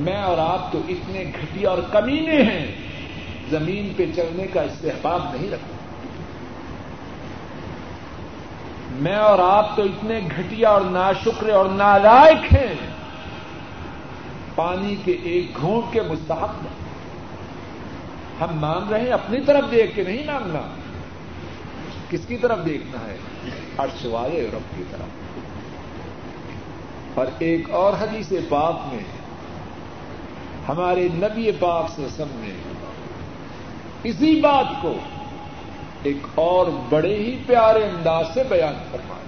میں 0.00 0.22
اور 0.22 0.38
آپ 0.38 0.72
تو 0.72 0.80
اتنے 0.88 1.24
گھٹیا 1.24 1.70
اور 1.70 1.78
کمینے 1.92 2.42
ہیں۔ 2.42 2.93
زمین 3.50 3.92
پہ 3.96 4.06
چلنے 4.16 4.46
کا 4.46 4.62
استحباب 4.62 5.34
نہیں 5.34 5.50
رکھتا۔ 5.50 5.76
میں 8.90 9.16
اور 9.16 9.38
آپ 9.38 9.76
تو 9.76 9.82
اتنے 9.82 10.20
گھٹیا 10.36 10.68
اور 10.68 10.80
ناشکر 10.80 11.48
اور 11.48 11.66
نالائق 11.66 12.52
ہیں۔ 12.52 12.74
پانی 14.54 14.96
کے 15.04 15.12
ایک 15.12 15.56
گھونٹ 15.60 15.92
کے 15.92 16.02
مستحق 16.02 16.54
ہم 18.40 18.58
مانگ 18.58 18.90
رہے 18.90 19.00
ہیں 19.00 19.10
اپنی 19.10 19.40
طرف 19.46 19.70
دیکھ 19.70 19.96
کے 19.96 20.02
نہیں 20.02 20.26
مانگنا۔ 20.26 20.60
کس 22.10 22.20
کی 22.28 22.36
طرف 22.36 22.58
دیکھنا 22.66 23.06
ہے؟ 23.06 23.16
عرش 23.78 24.04
والے 24.04 24.48
رب 24.52 24.76
کی 24.76 24.84
طرف۔ 24.90 25.06
اور 27.14 27.26
ایک 27.38 27.70
اور 27.70 27.92
حدیث 27.92 28.32
پاک 28.48 28.94
میں 28.94 29.04
ہمارے 30.68 31.08
نبی 31.12 31.50
پاک 31.52 31.90
سے 31.96 32.06
سب 32.16 32.24
نے 32.30 32.54
اسی 34.04 34.40
بات 34.40 34.82
کو 34.82 34.98
ایک 36.02 36.16
اور 36.34 36.66
بڑے 36.88 37.16
ہی 37.16 37.42
پیارے 37.46 37.84
انداز 37.84 38.26
سے 38.34 38.42
بیان 38.48 38.74
فرمایا 38.90 39.24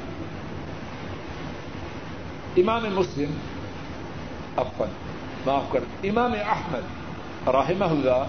امام 2.57 2.95
مسلم 2.95 3.31
افن 4.57 4.91
معاف 5.47 5.73
کر، 5.73 5.81
امام 6.05 6.33
احمد 6.49 6.83
رحمہ 7.49 7.85
اللہ، 7.85 8.25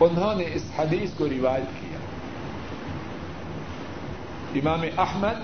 انہوں 0.00 0.34
نے 0.34 0.44
اس 0.54 0.62
حدیث 0.78 1.10
کو 1.18 1.28
روایت 1.28 1.80
کیا۔ 1.80 1.98
امام 4.54 4.80
احمد 4.98 5.40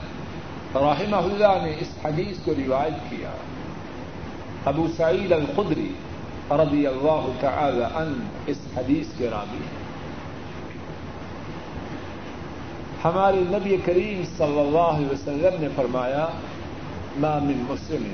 رحمہ 0.76 1.16
اللہ 1.16 1.64
نے 1.64 1.76
اس 1.80 1.88
حدیث 2.04 2.38
کو 2.44 2.52
روایت 2.66 3.10
کیا۔ 3.10 3.30
ابو 4.64 4.86
سعید 4.96 5.32
الخدری 5.32 5.92
رضی 6.50 6.86
اللہ 6.86 7.26
تعالی 7.40 7.84
ان 7.84 8.26
اس 8.46 8.58
حدیث 8.76 9.06
کے 9.18 9.28
راوی 9.30 9.62
ہمارے 13.04 13.40
نبی 13.48 13.76
کریم 13.84 14.22
صلی 14.36 14.60
اللہ 14.60 14.90
علیہ 14.98 15.12
وسلم 15.12 15.60
نے 15.60 15.68
فرمایا، 15.76 16.26
ما 17.20 17.38
من 17.38 17.58
مسلم 17.68 18.04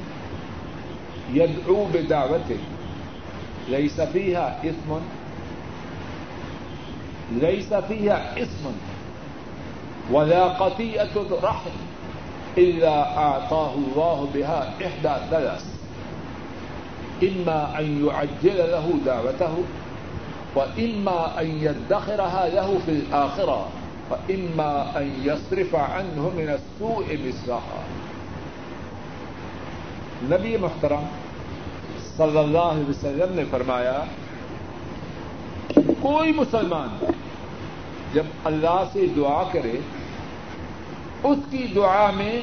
يدعو 1.34 1.84
بدعوته 1.92 2.60
ليس 3.68 4.00
فيها 4.12 4.46
اسم 4.64 4.98
ليس 7.32 7.72
فيها 7.88 8.18
اسم، 8.42 8.72
ولا 10.10 10.44
قطيئة 10.48 11.14
رحم 11.42 11.76
إلا 12.58 13.18
أعطاه 13.18 13.74
الله 13.74 14.28
بها 14.32 14.60
إحدى 14.86 15.14
ثلاث 15.30 15.64
إما 17.22 17.78
أن 17.78 18.06
يعجل 18.06 18.58
له 18.70 18.86
دعوته 19.06 19.54
وإما 20.54 21.40
أن 21.40 21.46
يدخرها 21.46 22.48
له 22.48 22.78
في 22.86 22.90
الآخرة 22.90 23.68
وإما 24.10 24.98
أن 24.98 25.06
يصرف 25.24 25.74
عنه 25.74 26.30
من 26.36 26.48
السوء 26.48 27.18
مثلها 27.26 27.80
نبی 30.30 30.56
محترم 30.60 31.04
صلی 32.16 32.38
اللہ 32.38 32.66
علیہ 32.70 32.88
وسلم 32.88 33.34
نے 33.34 33.44
فرمایا 33.50 34.04
کوئی 36.00 36.32
مسلمان 36.36 36.88
جب 38.12 38.26
اللہ 38.44 38.82
سے 38.92 39.06
دعا 39.16 39.42
کرے، 39.52 39.78
اس 41.24 41.38
کی 41.50 41.66
دعا 41.74 42.10
میں 42.16 42.40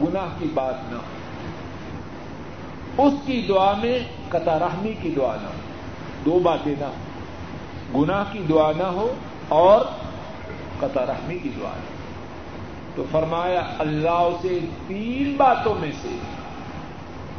گناہ 0.00 0.28
کی 0.38 0.48
بات 0.54 0.90
نہ 0.90 0.96
ہو، 0.96 3.06
اس 3.06 3.14
کی 3.26 3.36
دعا 3.48 3.72
میں 3.82 3.98
قطع 4.28 4.58
رحمی 4.58 4.92
کی 5.02 5.10
دعا 5.16 5.34
نہ 5.42 5.46
ہو، 5.46 5.58
دو 6.24 6.38
باتیں 6.44 6.74
نہ 6.78 6.84
ہو، 6.84 6.98
گناہ 7.94 8.24
کی 8.32 8.40
دعا 8.48 8.70
نہ 8.76 8.88
ہو 8.98 9.08
اور 9.60 9.80
قطع 10.80 11.06
رحمی 11.06 11.38
کی 11.38 11.48
دعا 11.60 11.70
نہ 11.70 11.84
ہو 11.90 12.00
تو 12.94 13.04
فرمایا، 13.10 13.62
اللہ 13.78 14.28
سے 14.42 14.58
تین 14.86 15.36
باتوں 15.36 15.74
میں 15.74 15.90
سے 16.02 16.18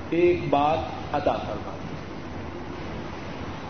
ایک 0.10 0.50
بات 0.50 0.78
ادا 1.16 1.34
کرنا 1.34 1.72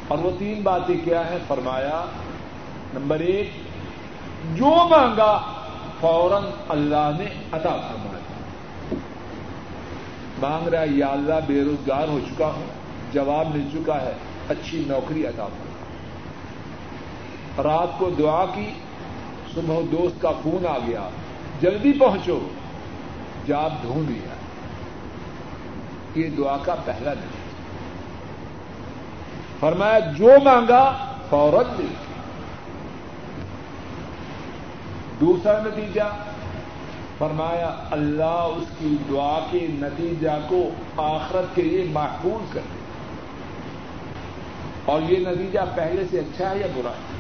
اور 0.07 0.17
وہ 0.17 0.31
تین 0.39 0.61
باتیں 0.61 0.95
کیا 1.03 1.29
ہیں؟ 1.29 1.37
فرمایا، 1.47 2.05
نمبر 2.93 3.19
ایک، 3.19 3.51
جو 4.55 4.87
مانگا 4.89 5.41
فوراً 5.99 6.43
اللہ 6.69 7.11
نے 7.19 7.25
عطا 7.51 7.69
فرمایا۔ 7.69 8.21
مانگ 10.39 10.67
رہا 10.67 10.83
یا 10.91 11.07
اللہ، 11.07 11.33
بے 11.47 11.61
روزگار 11.61 12.07
ہو 12.07 12.19
چکا 12.29 12.45
ہوں، 12.45 12.65
جواب 13.13 13.55
مل 13.55 13.67
چکا 13.73 14.01
ہے، 14.01 14.13
اچھی 14.49 14.83
نوکری 14.87 15.25
عطا 15.25 15.45
فرما۔ 15.45 15.71
رات 17.63 17.99
کو 17.99 18.09
دعا 18.09 18.45
کی 18.45 18.71
صبح 19.55 19.81
دوست 19.91 20.21
کا 20.21 20.31
فون 20.43 20.65
آ 20.67 20.77
گیا۔ 20.77 21.09
جلدی 21.61 21.93
پہنچو۔ 21.93 22.39
جاب 23.45 23.73
ڈھونڈ 23.81 24.09
لیا 24.09 24.33
یہ 26.15 26.29
دعا 26.29 26.57
کا 26.57 26.75
پہلا 26.85 27.13
نتیجہ 27.13 27.41
فرمایا، 29.59 29.99
جو 29.99 30.31
مانگا 30.43 31.13
فوراً 31.29 31.63
دے۔ 31.77 31.93
دوسرا 35.19 35.59
نتیجہ، 35.59 36.17
فرمایا، 37.17 37.75
اللہ 37.91 38.47
اس 38.57 38.63
کی 38.79 38.95
دعا 39.09 39.39
کے 39.51 39.67
نتیجہ 39.69 40.47
کو 40.47 40.69
آخرت 40.97 41.55
کے 41.55 41.61
لیے 41.61 41.85
محفوظ 41.91 42.53
کر 42.53 42.61
دے۔ 42.73 42.79
اور 44.85 45.01
یہ 45.01 45.17
نتیجہ 45.17 45.59
پہلے 45.75 46.03
سے 46.11 46.19
اچھا 46.19 46.49
ہے 46.49 46.59
یا 46.59 46.67
برا 46.75 46.89
ہے؟ 46.89 47.10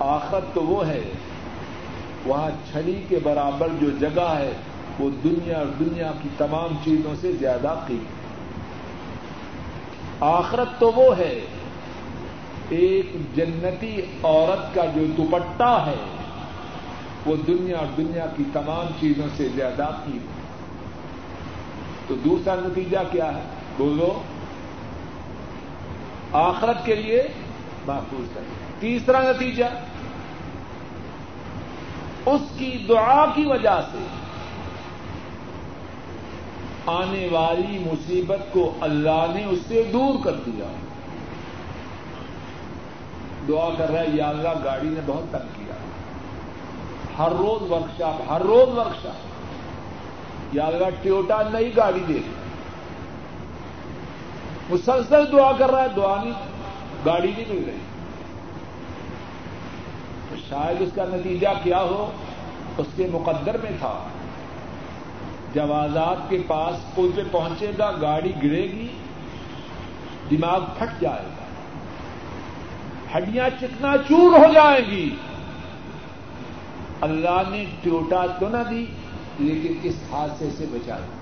آخرت 0.00 0.54
تو 0.54 0.62
وہ 0.62 0.86
ہے، 0.86 1.00
وہاں 2.26 2.50
چھڑی 2.72 3.02
کے 3.08 3.18
برابر 3.22 3.68
جو 3.80 3.90
جگہ 4.00 4.28
ہے، 4.38 4.52
وہ 4.98 5.10
دنیا 5.24 5.58
اور 5.58 5.66
دنیا 5.78 6.10
کی 6.22 6.28
تمام 6.36 6.76
چیزوں 6.84 7.14
سے 7.20 7.32
زیادہ 7.32 7.74
قیمت 7.86 8.16
آخرت 10.22 10.80
تو 10.80 10.92
وہ 10.92 11.18
ہے، 11.18 11.40
ایک 12.68 13.06
جنتی 13.36 14.00
عورت 14.22 14.74
کا 14.74 14.84
جو 14.94 15.04
دوپٹہ 15.16 15.84
ہے، 15.86 16.00
وہ 17.26 17.36
دنیا 17.46 17.76
اور 17.76 17.86
دنیا 17.96 18.26
کی 18.36 18.44
تمام 18.52 18.86
چیزوں 19.00 19.28
سے 19.36 19.48
زیادہ 19.54 19.90
قیمت 20.04 20.36
تو 22.08 22.14
دوسرا 22.14 22.54
نتیجہ 22.54 22.98
کیا 23.10 23.28
ہے؟ 23.34 23.42
بولو، 23.76 24.12
آخرت 26.32 26.84
کے 26.86 26.94
لیے 26.94 27.22
محفوظ 27.86 28.36
ہے 28.36 28.42
تیسرا 28.80 29.20
نتیجہ 29.22 29.64
اس 32.26 32.40
کی 32.58 32.84
دعا 32.88 33.26
کی 33.34 33.44
وجہ 33.46 33.80
سے 33.92 33.98
آنے 36.86 37.28
والی 37.32 37.78
مصیبت 37.78 38.52
کو 38.52 38.74
اللہ 38.80 39.26
نے 39.34 39.44
اس 39.44 39.58
سے 39.68 39.90
دور 39.92 40.24
کر 40.24 40.32
دیا۔ 40.32 40.64
دعا 43.48 43.68
کر 43.78 43.90
رہا 43.90 44.00
ہے، 44.00 44.06
یا 44.12 44.28
اللہ، 44.28 44.48
گاڑی 44.64 44.88
نے 44.88 45.00
بہت 45.06 45.32
تنگ 45.32 45.48
کیا۔ 45.56 45.74
ہر 47.18 47.32
روز 47.32 47.70
ورکشاپ، 47.70 48.32
ہر 48.32 48.40
روز 48.40 48.78
ورکشاپ۔ 48.78 49.38
یا 50.54 50.66
اللہ، 50.66 50.84
ٹیوٹا 51.02 51.42
نئی 51.52 51.76
گاڑی 51.76 52.00
دے۔ 52.08 52.14
دیا 52.14 52.32
مسلسل 54.70 55.32
دعا 55.32 55.52
کر 55.52 55.70
رہا 55.70 55.82
ہے، 55.82 55.88
دعا 55.96 56.22
نہیں، 56.22 56.32
گاڑی 57.06 57.32
نہیں 57.36 57.44
مل 57.48 57.64
رہی۔ 57.66 57.87
شاید 60.48 60.82
اس 60.82 60.88
کا 60.94 61.04
نتیجہ 61.04 61.48
کیا 61.62 61.82
ہو؟ 61.82 62.10
اس 62.78 62.86
کے 62.96 63.06
مقدر 63.12 63.56
میں 63.62 63.70
تھا۔ 63.78 64.04
جوازات 65.54 66.30
کے 66.30 66.38
پاس 66.46 66.94
پل 66.94 67.10
پہ 67.16 67.22
پہنچے 67.30 67.70
گا، 67.78 67.90
گاڑی 68.00 68.32
گرے 68.42 68.62
گی، 68.62 68.88
دماغ 70.30 70.60
پھٹ 70.78 71.00
جائے 71.00 71.22
گا۔ 71.22 71.44
ہڈیاں 73.16 73.48
چکنا 73.60 73.96
چور 74.08 74.38
ہو 74.38 74.52
جائیں 74.52 74.90
گی۔ 74.90 75.16
اللہ 77.00 77.42
نے 77.50 77.64
ٹیوٹا 77.82 78.26
تو 78.38 78.48
نہ 78.48 78.62
دی، 78.70 78.86
لیکن 79.38 79.74
اس 79.82 79.94
حادثے 80.12 80.48
سے 80.58 80.64
بچا 80.70 80.96
دیا 80.96 81.18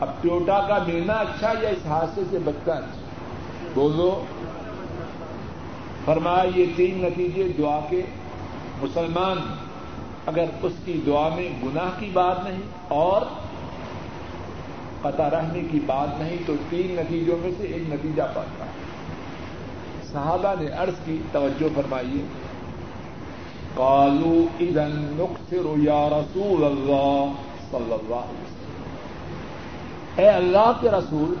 اب 0.00 0.08
ٹیوٹا 0.20 0.60
کا 0.60 0.78
ملنا 0.86 1.14
اچھا 1.14 1.52
یا 1.62 1.68
اس 1.68 1.86
حادثے 1.86 2.22
سے 2.30 2.38
بچنا 2.44 2.74
اچھا؟ 2.74 3.00
بولو۔ 3.74 4.24
فرمایا 6.06 6.44
یہ 6.54 6.64
تین 6.76 6.98
نتیجے 7.02 7.52
دعا 7.58 7.80
کے 7.90 8.02
مسلمان 8.82 9.38
اگر 10.26 10.44
اس 10.62 10.72
کی 10.84 11.00
دعا 11.06 11.28
میں 11.28 11.48
گناہ 11.64 11.90
کی 11.98 12.10
بات 12.12 12.44
نہیں 12.44 12.60
اور 12.88 13.22
قطع 15.02 15.30
رہنے 15.30 15.60
کی 15.70 15.80
بات 15.86 16.08
نہیں 16.18 16.36
تو 16.46 16.54
تین 16.70 16.96
نتیجوں 16.96 17.36
میں 17.38 17.50
سے 17.58 17.64
ایک 17.64 17.82
نتیجہ 17.92 18.22
پاتا 18.34 18.64
ہے۔ 18.64 18.70
صحابہ 20.12 20.54
نے 20.60 20.68
عرض 20.68 20.94
کی، 21.04 21.18
توجہ 21.32 21.68
فرمائیے۔ 21.74 22.24
کالو 23.74 24.46
ادن 24.60 25.16
نقصر 25.18 25.78
یا 25.82 26.08
رسول 26.08 26.64
اللہ 26.64 27.32
صلی 27.70 27.92
اللہ 27.92 28.14
علیہ 28.14 28.42
وسلم۔ 28.42 28.84
اے 30.16 30.28
اللہ 30.28 30.72
کے 30.80 30.90
رسول 30.90 31.34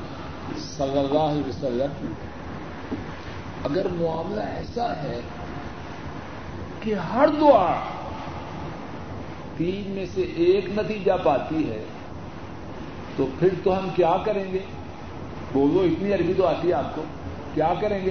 صلی 0.58 0.98
اللہ 0.98 1.18
علیہ 1.18 1.48
وسلم 1.48 2.06
اگر 3.70 3.86
معاملہ 3.92 4.40
ایسا 4.40 4.96
ہے 5.02 5.20
کہ 6.80 6.94
ہر 6.94 7.28
دعا 7.40 7.80
تین 9.56 9.90
میں 9.90 10.06
سے 10.14 10.22
ایک 10.22 10.66
نتیجہ 10.68 11.12
پاتی 11.24 11.70
ہے، 11.70 11.84
تو 13.16 13.26
پھر 13.38 13.48
تو 13.64 13.78
ہم 13.78 13.88
کیا 13.96 14.16
کریں 14.24 14.52
گے؟ 14.52 14.58
بولو، 15.52 15.80
اتنی 15.80 16.12
عربی 16.12 16.34
تو 16.36 16.46
آتی 16.46 16.68
ہے 16.68 16.72
آپ 16.72 16.96
کو۔ 16.96 17.02
کیا 17.54 17.74
کریں 17.80 18.04
گے؟ 18.04 18.10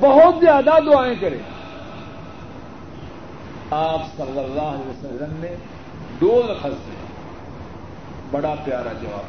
بہت 0.00 0.34
زیادہ 0.40 0.70
دعائیں 0.86 1.14
کریں۔ 1.20 1.38
آپ 3.70 4.02
صلی 4.16 4.38
اللہ 4.38 4.62
علیہ 4.62 4.88
وسلم 4.88 5.34
نے 5.36 5.56
دو 6.20 6.42
لفظ 6.48 6.88
میں 6.88 7.06
بڑا 8.30 8.54
پیارا 8.64 8.92
جواب۔ 8.92 9.24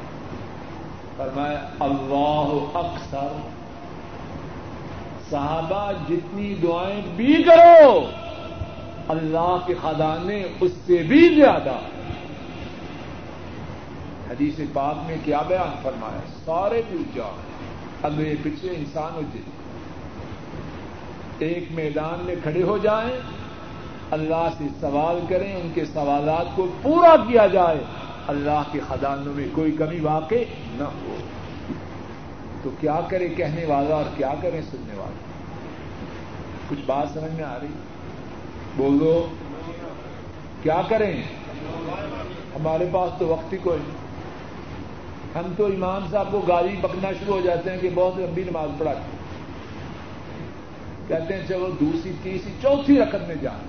فرمایا، 1.18 1.70
اللہ 1.80 2.78
اکثر 2.78 3.28
صحابہ 5.30 5.92
جتنی 6.10 6.56
دعائیں 6.56 7.02
بھی 7.16 7.44
کرو، 7.44 8.06
اللہ 9.08 9.58
کے 9.66 9.74
خزانے 9.82 10.44
اس 10.62 10.72
سے 10.86 10.98
بھی 10.98 11.36
زیادہ۔ 11.36 11.74
حدیث 14.30 14.60
پاک 14.74 15.08
میں 15.08 15.18
کیا 15.24 15.42
بیان 15.48 15.76
فرمایا؟ 15.82 16.20
سارے 16.46 16.82
بھی 16.90 17.04
جان 17.16 17.42
اگلے 18.04 18.36
پچھلے 18.44 18.74
انسان 18.78 19.16
ہو 19.16 19.22
جائے۔ 19.22 19.66
ایک 21.40 21.72
میدان 21.72 22.26
میں 22.26 22.36
کھڑے 22.44 22.64
ہو 22.64 22.78
جائیں۔ 22.78 23.20
اللہ 24.12 24.50
سے 24.58 24.64
سوال 24.82 25.26
کریں، 25.30 25.56
ان 25.56 25.72
کے 25.74 25.86
سوالات 25.86 26.56
کو 26.56 26.68
پورا 26.82 27.16
کیا 27.16 27.48
جائے۔ 27.48 27.84
اللہ 28.28 28.64
کے 28.72 28.80
خزانوں 28.88 29.34
میں 29.34 29.48
کوئی 29.52 29.72
کمی 29.72 30.00
واقع 30.00 30.36
نہ 30.72 30.84
ہو۔ 30.84 31.16
تو 32.66 32.72
کیا 32.80 33.02
کرے 33.10 33.28
کہنے 33.30 33.66
والا 33.66 33.96
اور 33.96 34.04
کیا 34.18 34.34
کرے 34.42 34.62
سننے 34.72 34.98
والا؟ 34.98 35.16
کچھ 36.70 36.80
بات 36.86 37.08
سمجھ 37.14 37.32
میں 37.32 37.44
آ 37.44 37.58
رہی؟ 37.62 37.68
بول 38.78 39.00
دو 39.00 39.28
کیا 40.64 40.82
کریں؟ 40.90 41.24
ہمارے 42.56 42.86
پاس 42.92 43.12
تو 43.20 43.28
وقت 43.28 43.54
ہی 43.54 43.58
کوئی 43.58 43.80
نہیں۔ 43.80 44.06
ہم 45.38 45.54
تو 45.58 45.66
امام 45.66 46.08
صاحب 46.12 46.28
کو 46.32 46.40
گالی 46.40 46.76
پکنا 46.82 47.12
شروع 47.12 47.36
ہو 47.36 47.42
جاتے 47.42 47.72
ہیں 47.72 47.78
کہ 47.78 47.90
بہت 47.96 48.20
لمبی 48.20 48.44
نماز 48.44 48.70
پڑھاتے 48.78 49.18
کہتے 51.08 51.34
ہیں، 51.34 51.48
چلو 51.48 51.70
دوسری، 51.80 52.12
تیسری، 52.24 52.52
چوتھی 52.62 53.00
رقم 53.00 53.26
میں 53.28 53.36
جائیں 53.42 53.64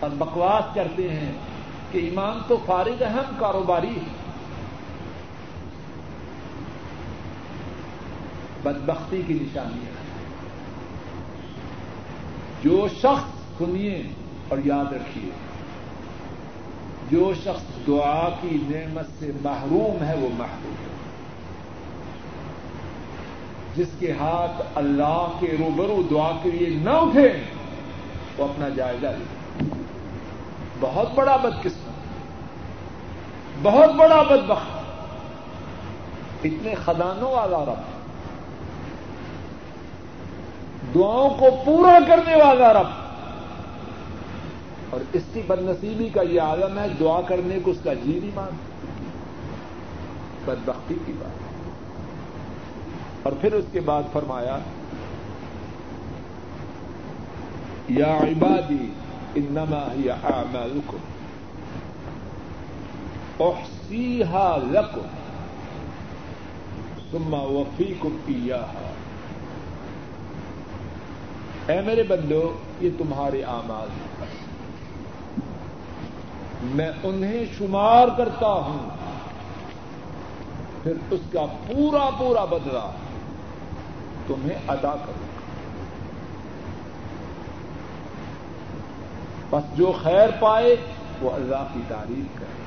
اور 0.00 0.10
بکواس 0.18 0.74
کرتے 0.74 1.08
ہیں 1.08 1.32
کہ 1.92 1.98
ایمان 1.98 2.38
تو 2.48 2.56
فارغ 2.66 3.04
اہم 3.04 3.34
کاروباری 3.38 3.88
ہے 3.88 4.17
بدبختی 8.62 9.22
کی 9.26 9.34
نشانی 9.34 9.86
ہے۔ 9.86 9.90
جو 12.62 12.88
شخص 12.98 13.58
سنیے 13.58 14.02
اور 14.48 14.58
یاد 14.64 14.92
رکھیے، 14.92 15.30
جو 17.10 17.32
شخص 17.44 17.86
دعا 17.86 18.28
کی 18.40 18.58
نعمت 18.62 19.06
سے 19.18 19.30
محروم 19.42 20.04
ہے، 20.04 20.14
وہ 20.14 20.28
محروم 20.38 20.72
ہے۔ 20.72 20.88
جس 23.76 23.86
کے 23.98 24.12
ہاتھ 24.12 24.62
اللہ 24.74 25.32
کے 25.40 25.56
روبرو 25.58 26.02
دعا 26.10 26.30
کے 26.42 26.50
لیے 26.50 26.78
نہ 26.78 26.90
اٹھے، 26.90 27.32
وہ 28.38 28.44
اپنا 28.44 28.68
جائزہ 28.68 29.06
لے۔ 29.06 29.24
بہت 30.80 31.14
بڑا 31.14 31.36
بدقسمت، 31.36 31.94
بہت 33.62 33.90
بڑا 33.94 34.22
بدبخت۔ 34.22 34.78
اتنے 36.44 36.74
خدانوں 36.74 37.30
والا 37.30 37.64
رب۔ 37.64 37.97
دعاؤں 40.94 41.30
کو 41.30 41.46
پورا 41.64 41.98
کرنے 42.06 42.36
والا 42.36 42.72
رب۔ 42.72 42.86
اور 44.90 45.00
اس 45.12 45.22
کی 45.32 45.42
بدنصیبی 45.46 46.08
کا 46.08 46.22
یہ 46.22 46.40
عالم 46.40 46.78
ہے 46.78 46.86
دعا 47.00 47.20
کرنے 47.20 47.58
کو 47.64 47.70
اس 47.70 47.78
کا 47.84 47.94
جی 47.94 48.20
نہیں 48.20 48.30
مانتا۔ 48.34 48.54
بدبختی 50.44 50.94
کی 51.06 51.12
بات۔ 51.12 51.48
اور 53.22 53.32
پھر 53.40 53.52
اس 53.52 53.64
کے 53.72 53.80
بعد 53.80 54.02
فرمایا، 54.12 54.58
یا 57.88 58.16
عبادی، 58.16 58.92
انما 59.34 59.88
هي 59.96 60.10
اعمالكم 60.10 60.96
احصيها 63.40 64.56
لكم 64.70 65.00
ثم 67.10 67.34
اوفيكم 67.34 68.16
اياها 68.26 68.90
اے 71.68 71.80
میرے 71.80 72.02
بندو، 72.02 72.56
یہ 72.80 72.90
تمہارے 72.98 73.42
اعمال 73.42 73.88
ہیں۔ 73.90 74.26
میں 76.62 76.90
انہیں 77.02 77.44
شمار 77.58 78.08
کرتا 78.16 78.46
ہوں۔ 78.46 78.88
پھر 80.82 80.92
اس 81.10 81.20
کا 81.32 81.46
پورا 81.66 82.10
پورا 82.18 82.44
بدلا 82.44 82.90
تمہیں 84.26 84.58
ادا 84.68 84.94
کروں۔ 85.06 85.28
بس 89.50 89.78
جو 89.78 89.92
خیر 90.02 90.28
پائے، 90.40 90.76
وہ 91.20 91.30
اللہ 91.30 91.66
کی 91.74 91.80
تعریف 91.88 92.38
کرے۔ 92.38 92.62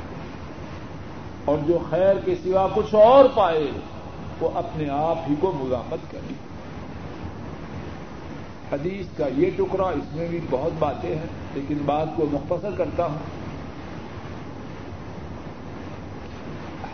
اور 1.46 1.58
جو 1.68 1.78
خیر 1.90 2.16
کے 2.26 2.36
سوا 2.44 2.68
کچھ 2.76 2.96
اور 2.96 3.26
پائے، 3.36 3.68
وہ 4.40 4.50
اپنے 4.56 4.90
آپ 4.90 5.18
ہی 5.30 5.36
کو 5.40 5.52
مزاحمت 5.52 6.12
کرے۔ 6.12 6.51
حدیث 8.72 9.18
کا 9.18 9.26
یہ 9.38 9.50
ٹکڑا، 9.58 9.88
اس 9.88 10.16
میں 10.16 10.28
بھی 10.28 10.40
بہت 10.50 10.72
باتیں 10.80 11.16
ہیں، 11.16 11.26
لیکن 11.54 11.78
بات 11.86 12.08
کو 12.16 12.26
مختصر 12.32 12.70
کرتا 12.78 13.06
ہوں۔ 13.06 13.18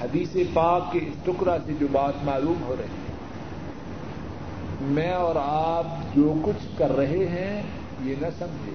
حدیث 0.04 0.36
پاک 0.54 0.92
کے 0.92 1.00
اس 1.00 1.14
ٹکڑا 1.24 1.58
سے 1.66 1.74
جو 1.80 1.88
بات 1.92 2.14
معلوم 2.24 2.64
ہو 2.64 2.76
رہی 2.80 2.86
ہے۔ 2.86 3.08
میں 4.82 5.12
اور 5.12 5.36
آپ 5.40 6.16
جو 6.16 6.34
کچھ 6.44 6.78
کر 6.78 6.96
رہے 6.96 7.28
ہیں، 7.28 7.64
یہ 8.02 8.16
نہ 8.22 8.28
سمجھے 8.40 8.72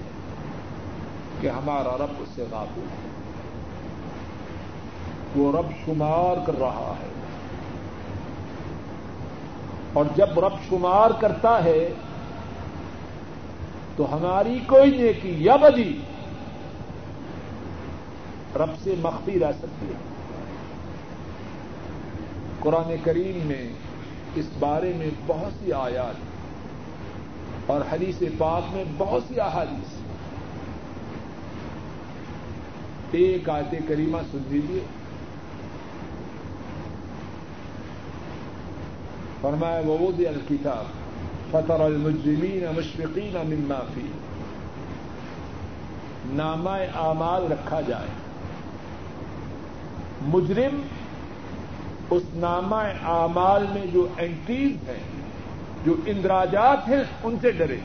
کہ 1.41 1.47
ہمارا 1.47 1.97
رب 1.97 2.11
اس 2.19 2.27
سے 2.35 2.43
ہے۔ 2.77 3.09
وہ 5.35 5.57
رب 5.57 5.65
شمار 5.85 6.45
کر 6.45 6.59
رہا 6.59 6.93
ہے۔ 6.99 7.07
اور 9.93 10.05
جب 10.15 10.39
رب 10.39 10.53
شمار 10.69 11.11
کرتا 11.19 11.63
ہے 11.63 11.89
تو 13.95 14.15
ہماری 14.15 14.59
کوئی 14.67 14.97
نیکی 14.97 15.35
یا 15.37 15.55
بدی 15.55 15.99
رب 18.55 18.69
سے 18.83 18.93
مخفی 18.97 19.39
رہ 19.39 19.51
سکتی 19.51 19.85
ہے۔ 19.87 19.93
قرآن 22.59 22.95
کریم 23.03 23.47
میں 23.47 23.69
اس 24.35 24.45
بارے 24.59 24.93
میں 24.95 25.09
بہت 25.27 25.51
سی 25.59 25.73
آیات 25.73 26.15
اور 27.65 27.81
حدیث 27.91 28.23
پاک 28.37 28.73
میں 28.73 28.83
بہت 28.97 29.23
سی 29.27 29.39
احادیث۔ 29.39 30.01
ایک 33.11 33.49
آیت 33.49 33.75
کریمہ 33.87 34.17
سن 34.31 34.37
لیجیے 34.47 34.79
فرمایا، 39.41 39.79
ووضع 39.79 40.27
الكتاب۔ 40.27 41.02
فطر 41.53 41.79
المجرمین 41.79 42.65
مشفقین 42.75 43.33
مما 43.33 43.79
فی۔ 43.93 44.01
نامہ 46.25 46.69
اعمال 46.95 47.51
رکھا 47.51 47.81
جائے۔ 47.81 48.07
مجرم 50.21 50.81
اس 52.09 52.23
نامہ 52.33 52.75
اعمال 53.05 53.65
میں 53.73 53.85
جو 53.93 54.07
اینٹریز 54.17 54.89
ہیں، 54.89 54.99
جو 55.85 55.95
اندراجات 56.05 56.89
ہیں، 56.89 57.03
ان 57.23 57.37
سے 57.41 57.51
ڈرے۔ 57.51 57.77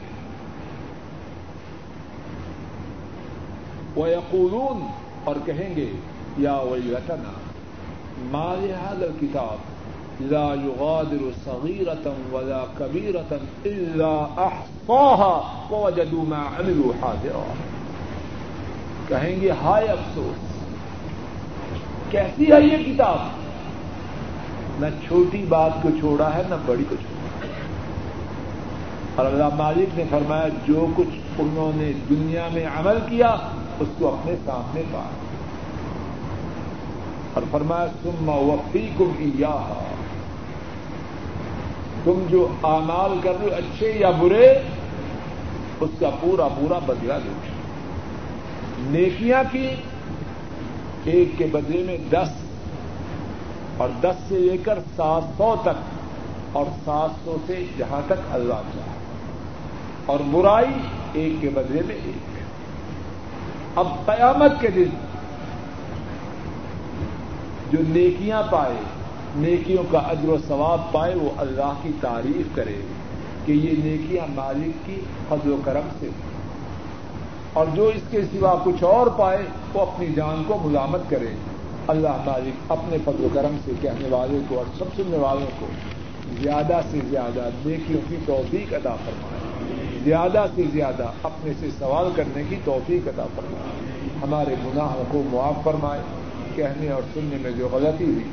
وہ 3.94 4.08
یقولون 4.08 4.86
اور 5.24 5.36
کہیں 5.44 5.76
گے، 5.76 5.92
یا 6.38 6.56
وہی 6.56 6.94
رتنا 6.94 7.32
مال 8.18 8.72
حاضر 8.86 9.08
کتاب 9.20 9.67
لا 10.20 10.54
يغادر 10.64 11.30
صغيرة 11.44 12.10
ولا 12.32 12.64
كبيرة 12.78 13.36
إلا 13.66 14.26
أحصاها 14.36 15.40
ووجدوا 15.70 16.24
ما 16.28 16.42
عملوا 16.58 16.92
حاضرا. 17.02 17.52
کہیں 19.08 19.40
گے، 19.40 19.50
ہائے 19.50 19.88
افسوس، 19.88 20.54
کیسی 22.10 22.52
ہے 22.52 22.60
یہ 22.60 22.92
کتاب؟ 22.92 23.18
نہ 24.80 24.86
چھوٹی 25.06 25.44
بات 25.48 25.70
کو 25.82 25.88
چھوڑا 26.00 26.34
ہے، 26.34 26.42
نہ 26.48 26.54
بڑی 26.66 26.84
کو 26.90 26.96
چھوڑا 26.96 27.46
ہے۔ 27.46 27.52
اور 29.14 29.26
اللہ 29.26 29.48
مالک 29.56 29.98
نے 29.98 30.04
فرمایا، 30.10 30.48
جو 30.66 30.86
کچھ 30.96 31.16
انہوں 31.38 31.72
نے 31.74 31.92
دنیا 32.10 32.48
میں 32.52 32.66
عمل 32.66 32.98
کیا، 33.08 33.36
اس 33.80 33.88
کو 33.98 34.08
اپنے 34.08 34.32
سامنے 34.44 34.82
پا۔ 34.92 35.02
اور 37.34 37.42
فرمایا 37.50 37.86
تم 38.02 38.28
وفی 38.28 38.88
کم 38.98 39.12
یا 39.18 39.74
تم 42.08 42.22
جو 42.28 42.48
آمال 42.62 43.18
کر 43.22 43.30
رہے 43.30 43.48
ہو 43.48 43.54
اچھے 43.54 43.92
یا 43.96 44.10
برے، 44.10 44.58
اس 45.80 45.90
کا 46.00 46.10
پورا 46.20 46.48
پورا 46.48 46.78
بدلا 46.78 47.18
دو۔ 47.18 47.32
نیکیاں 48.78 49.42
کی، 49.52 49.74
ایک 51.04 51.28
کے 51.38 51.46
بدلے 51.52 51.82
میں 51.82 51.96
دس، 52.10 52.28
اور 53.76 53.88
دس 54.00 54.28
سے 54.28 54.38
لے 54.38 54.56
کر 54.56 54.78
سات 54.96 55.22
سو 55.38 55.54
تک، 55.62 55.78
اور 56.52 56.64
سات 56.84 57.10
سو 57.24 57.36
سے 57.46 57.64
جہاں 57.78 58.00
تک 58.06 58.20
اللہ 58.30 58.60
چاہے 58.74 58.96
اور 60.06 60.20
برائی 60.30 60.78
ایک 61.12 61.32
کے 61.40 61.48
بدلے 61.54 61.82
میں 61.86 61.96
ایک۔ 62.04 63.78
اب 63.78 63.86
قیامت 64.06 64.60
کے 64.60 64.68
دن 64.68 64.96
جو 67.70 67.78
نیکیاں 67.88 68.42
پائے 68.50 68.76
نیکیوں 69.36 69.84
کا 69.90 69.98
اجر 69.98 70.28
و 70.28 70.36
ثواب 70.48 70.92
پائے، 70.92 71.14
وہ 71.14 71.30
اللہ 71.36 71.72
کی 71.82 71.88
تعریف 72.00 72.56
کرے 72.56 72.74
کہ 73.46 73.52
یہ 73.52 73.70
نیکیاں 73.84 74.26
مالک 74.34 74.86
کی 74.86 75.00
فضل 75.28 75.52
و 75.52 75.56
کرم 75.64 75.88
سے 76.00 76.08
اور 77.52 77.66
جو 77.74 77.86
اس 77.86 78.02
کے 78.10 78.22
سوا 78.22 78.58
کچھ 78.64 78.84
اور 78.84 79.06
پائے، 79.06 79.38
وہ 79.74 79.80
اپنی 79.80 80.06
جان 80.16 80.42
کو 80.46 80.58
ملامت 80.64 81.00
کرے۔ 81.08 81.26
اللہ 81.86 82.16
مالک 82.26 82.72
اپنے 82.72 82.96
فضل 83.04 83.24
و 83.24 83.28
کرم 83.32 83.56
سے 83.64 83.72
کہنے 83.80 84.08
والے 84.10 84.38
کو 84.48 84.56
اور 84.58 84.64
سب 84.78 84.84
سننے 84.96 85.16
والوں 85.16 85.50
کو 85.58 85.66
زیادہ 86.40 86.80
سے 86.90 86.98
زیادہ 87.10 87.48
نیکیوں 87.64 88.00
کی 88.08 88.16
توفیق 88.26 88.74
ادا 88.74 88.96
فرمائے۔ 89.04 89.40
زیادہ 90.04 90.46
سے 90.54 90.62
زیادہ 90.72 91.06
اپنے 91.22 91.52
سے 91.60 91.68
سوال 91.78 92.08
کرنے 92.16 92.42
کی 92.48 92.56
توفیق 92.64 93.08
ادا 93.08 93.26
فرمائے۔ 93.36 93.88
ہمارے 94.22 94.54
گناہوں 94.64 95.04
کو 95.10 95.22
معاف 95.30 95.64
فرمائے۔ 95.64 96.00
کہنے 96.54 96.90
اور 96.90 97.02
سننے 97.14 97.36
میں 97.40 97.50
جو 97.50 97.68
غلطی 97.72 98.04
ہوئی 98.04 98.24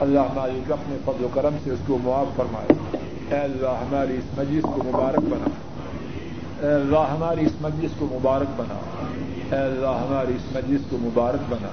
اللہ 0.00 0.20
مالک 0.34 0.72
اپنے 0.72 0.96
فضل 1.04 1.24
و 1.24 1.28
کرم 1.34 1.56
سے 1.64 1.70
اس 1.70 1.78
کو 1.86 1.98
معاف 2.02 2.26
فرمائے۔ 2.36 2.96
اے 3.30 3.40
اللہ 3.40 3.68
ہماری 3.68 4.16
اس 4.16 4.38
مجلس 4.38 4.62
کو 4.62 4.82
مبارک 4.84 5.20
بنا۔ 5.20 5.50
اے 6.66 6.74
اللہ 6.74 6.98
ہماری 6.98 7.46
اس 7.46 7.52
مجلس 7.60 7.90
کو 7.98 8.06
مبارک 8.12 8.60
بنا۔ 8.60 8.74
اے 9.56 9.62
اللہ 9.62 9.86
ہماری 9.86 10.32
اس 10.32 10.56
مجلس 10.56 10.80
کو 10.90 10.96
مبارک 11.00 11.52
بنا۔ 11.52 11.68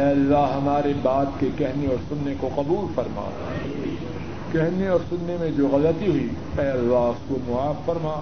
اے 0.00 0.06
اللہ 0.06 0.52
ہمارے 0.56 0.92
بات 1.02 1.26
کے 1.40 1.48
کہنے 1.56 1.86
اور 1.86 1.96
سننے 2.08 2.34
کو 2.40 2.48
قبول 2.54 2.92
فرما۔ 2.94 3.30
کہنے 4.52 4.88
اور 4.88 5.00
سننے 5.08 5.36
میں 5.40 5.50
جو 5.50 5.68
غلطی 5.68 6.10
ہوئی، 6.10 6.28
اے 6.58 6.68
اللہ 6.68 6.94
اس 6.94 7.28
کو 7.28 7.36
معاف 7.46 7.74
فرما۔ 7.86 8.20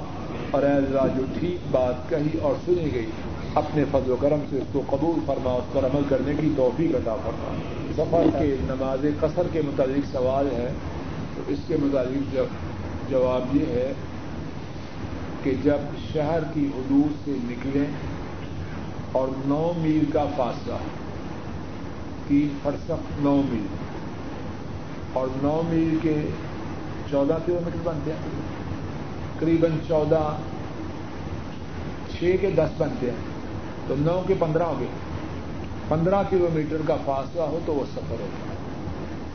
اور 0.51 0.63
اے 0.63 0.73
اللہ 0.73 1.03
جو 1.17 1.23
ٹھیک 1.41 1.59
بات 1.71 2.11
کہی 2.11 2.39
اور 2.43 2.55
سنی 2.65 2.95
گئی، 2.95 3.11
اپنے 3.55 3.85
فضل 3.91 4.11
و 4.11 4.17
کرم 4.21 4.39
سے 4.51 4.57
اس 4.57 4.65
کو 4.73 4.83
قبول 4.91 5.21
فرما 5.27 5.53
اس 5.53 5.73
پر 5.73 5.85
عمل 5.85 6.03
کرنے 6.09 6.33
کی 6.41 6.49
توفیق 6.57 6.95
عطا 6.95 7.15
فرما۔ 7.15 7.55
سفر 7.97 8.27
کے 8.39 8.57
نماز 8.61 9.05
قصر 9.21 9.47
کے 9.53 9.61
متعلق 9.65 10.07
سوال 10.13 10.49
ہے، 10.53 10.73
تو 11.35 11.43
اس 11.49 11.59
کے 11.67 11.77
متعلق 11.83 12.35
جواب 13.11 13.55
یہ 13.57 13.67
ہے 13.67 13.93
کہ 15.43 15.53
جب 15.63 15.97
شہر 16.13 16.45
کی 16.55 16.67
حدود 16.75 17.25
سے 17.25 17.37
نکلیں 17.45 17.87
اور 19.13 19.29
نو 19.47 19.73
میل 19.77 20.11
کا 20.13 20.25
فاصلہ، 20.37 20.79
تین 22.29 22.59
فرسخ 22.63 23.21
نو 23.21 23.37
میل، 23.51 23.67
اور 25.13 25.29
نو 25.43 25.61
میل 25.69 25.97
کے 26.03 26.17
چودہ 27.11 27.39
کلو 27.47 27.61
میٹر 27.65 27.83
بنتے 27.85 28.13
ہیں 28.13 28.41
قریب 29.39 29.67
چودہ، 29.89 30.37
چھ 32.13 32.37
کے 32.41 32.51
دس 32.51 32.79
بنتے 32.79 33.11
ہیں، 33.11 33.23
تو 33.87 33.95
نو 33.99 34.21
کے 34.27 34.35
پندرہ 34.39 34.63
ہو 34.63 34.81
گئے۔ 34.81 35.04
پندرہ 35.89 36.23
کلو 36.31 36.49
میٹر 36.53 36.77
کا 36.87 36.97
فاصلہ 37.05 37.43
ہو 37.43 37.59
تو 37.67 37.75
وہ 37.75 37.85
سفر 37.93 38.21
ہوتا 38.21 38.49
ہے 38.49 38.53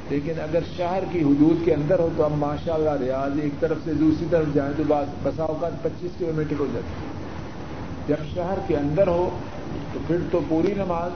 لیکن 0.09 0.39
اگر 0.41 0.59
شہر 0.77 1.03
کی 1.11 1.23
حدود 1.23 1.65
کے 1.65 1.73
اندر 1.73 1.99
ہو 1.99 2.09
تو 2.17 2.23
اب 2.23 2.31
ماشاء 2.37 2.73
اللہ 2.73 2.89
ریاض 2.99 3.39
ایک 3.39 3.59
طرف 3.59 3.77
سے 3.83 3.93
دوسری 3.93 4.25
طرف 4.29 4.45
جائیں 4.53 4.73
تو 4.77 4.83
بسا 5.23 5.43
اوقات 5.43 5.83
پچیس 5.83 6.11
کلو 6.19 6.31
میٹر 6.35 6.59
ہو 6.59 6.65
جاتی 6.73 6.87
ہے۔ 6.87 7.07
جب 8.07 8.15
شہر 8.33 8.59
کے 8.67 8.77
اندر 8.77 9.07
ہو 9.07 9.29
تو 9.93 9.99
پھر 10.07 10.17
تو 10.31 10.39
پوری 10.47 10.73
نماز، 10.73 11.11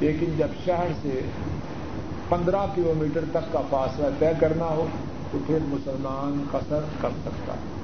لیکن 0.00 0.26
جب 0.36 0.48
شہر 0.64 0.92
سے 1.02 1.20
پندرہ 2.28 2.66
کلو 2.74 2.92
میٹر 2.96 3.24
تک 3.30 3.52
کا 3.52 3.60
فاصلہ 3.70 4.06
طے 4.18 4.32
کرنا 4.40 4.64
ہو 4.64 4.86
تو 5.30 5.38
پھر 5.46 5.58
مسلمان 5.62 6.44
قصر 6.50 6.80
کر 7.00 7.08
سکتا 7.22 7.52
ہے۔ 7.52 7.74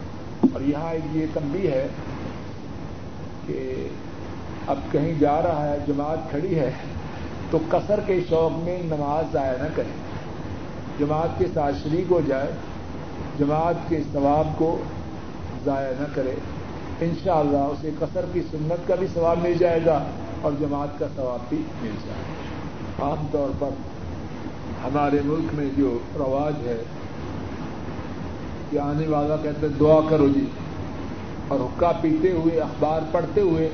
اور 0.53 0.61
یہاں 0.61 0.93
ایک 0.93 1.17
یہ 1.17 1.27
تنبی 1.35 1.67
ہے 1.67 1.87
کہ 3.47 3.89
اب 4.67 4.79
کہیں 4.93 5.15
جا 5.21 5.43
رہا 5.43 5.69
ہے، 5.69 5.79
جماعت 5.87 6.31
کھڑی 6.31 6.59
ہے، 6.59 6.71
تو 7.51 7.59
قصر 7.69 8.01
کے 8.07 8.21
شوق 8.29 8.65
میں 8.65 8.79
نماز 8.85 9.33
ضائع 9.33 9.63
نہ 9.63 9.69
کرے 9.75 9.93
جماعت 10.99 11.39
کے 11.39 11.47
ساتھ 11.55 11.75
شریک 11.83 12.11
ہو 12.11 12.21
جائے، 12.27 12.51
جماعت 13.39 13.89
کے 13.89 14.01
ثواب 14.13 14.59
کو 14.59 14.79
ضائع 15.65 15.93
نہ 16.01 16.07
کرے۔ 16.15 16.35
انشاءاللہ 17.01 17.59
اسے 17.59 17.91
قصر 17.99 18.25
کی 18.33 18.41
سنت 18.43 18.89
کا 18.89 18.95
بھی 18.95 19.07
ثواب 19.15 19.39
مل 19.43 19.55
جائے 19.55 19.81
گا 19.87 20.03
اور 20.41 20.53
جماعت 20.61 20.99
کا 20.99 21.07
ثواب 21.17 21.41
بھی 21.49 21.63
مل 21.83 21.91
جائے 22.07 22.23
گا۔ 22.29 23.07
عام 23.07 23.27
طور 23.31 23.49
پر 23.59 23.69
ہمارے 24.85 25.19
ملک 25.25 25.55
میں 25.55 25.69
جو 25.77 25.99
رواج 26.15 26.69
ہے، 26.69 26.83
کہ 28.71 28.79
آنے 28.79 29.07
والا 29.07 29.37
کہتے 29.37 29.69
دعا 29.69 30.01
کرو 30.09 30.29
جی۔ 30.29 30.45
اور 31.49 31.61
حکا 31.61 31.93
پیتے 32.01 32.31
ہوئے، 32.31 32.61
اخبار 32.61 33.01
پڑھتے 33.13 33.41
ہوئے 33.41 33.69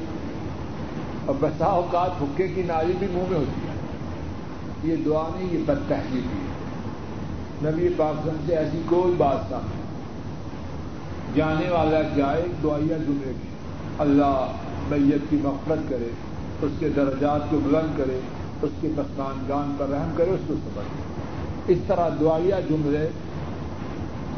اور 1.27 1.35
بسا 1.41 1.64
اوقات 1.64 2.22
حکے 2.22 2.49
کی 2.49 2.62
نالی 2.62 2.93
بھی 2.99 3.07
منہ 3.07 3.31
میں 3.31 3.39
ہوتی 3.39 3.68
ہے۔ 3.68 3.77
یہ 4.85 4.97
دعا 5.05 5.29
نہیں، 5.37 5.49
یہ 5.53 5.59
بد 5.66 5.89
تحریری 5.89 6.20
ہے۔ 6.20 6.57
نبی 7.62 7.89
پاکستان 7.97 8.37
سے 8.47 8.57
ایسی 8.57 8.83
کوئی 8.87 9.14
بات 9.16 9.51
نہ 9.51 9.57
جانے 11.35 11.68
والا 11.68 12.03
جائے، 12.16 12.45
دعائیاں 12.62 12.99
جملے 12.99 13.33
کی 13.43 13.49
اللہ 13.99 14.47
میت 14.89 15.31
کی 15.31 15.37
مفرت 15.43 15.91
کرے، 15.91 16.09
اس 16.62 16.70
کے 16.79 16.89
درجات 16.89 17.51
کو 17.51 17.59
بلند 17.64 17.99
کرے، 17.99 18.20
اس 18.62 18.70
کے 18.81 18.89
پسمان 18.97 19.45
گان 19.49 19.74
پر 19.79 19.89
رحم 19.89 20.11
کرے، 20.16 20.31
اس 20.31 20.41
کو 20.47 20.55
سمجھ۔ 20.55 20.87
اس 21.68 21.79
طرح 21.87 22.09
دعائیا 22.20 22.61
جملے 22.61 23.09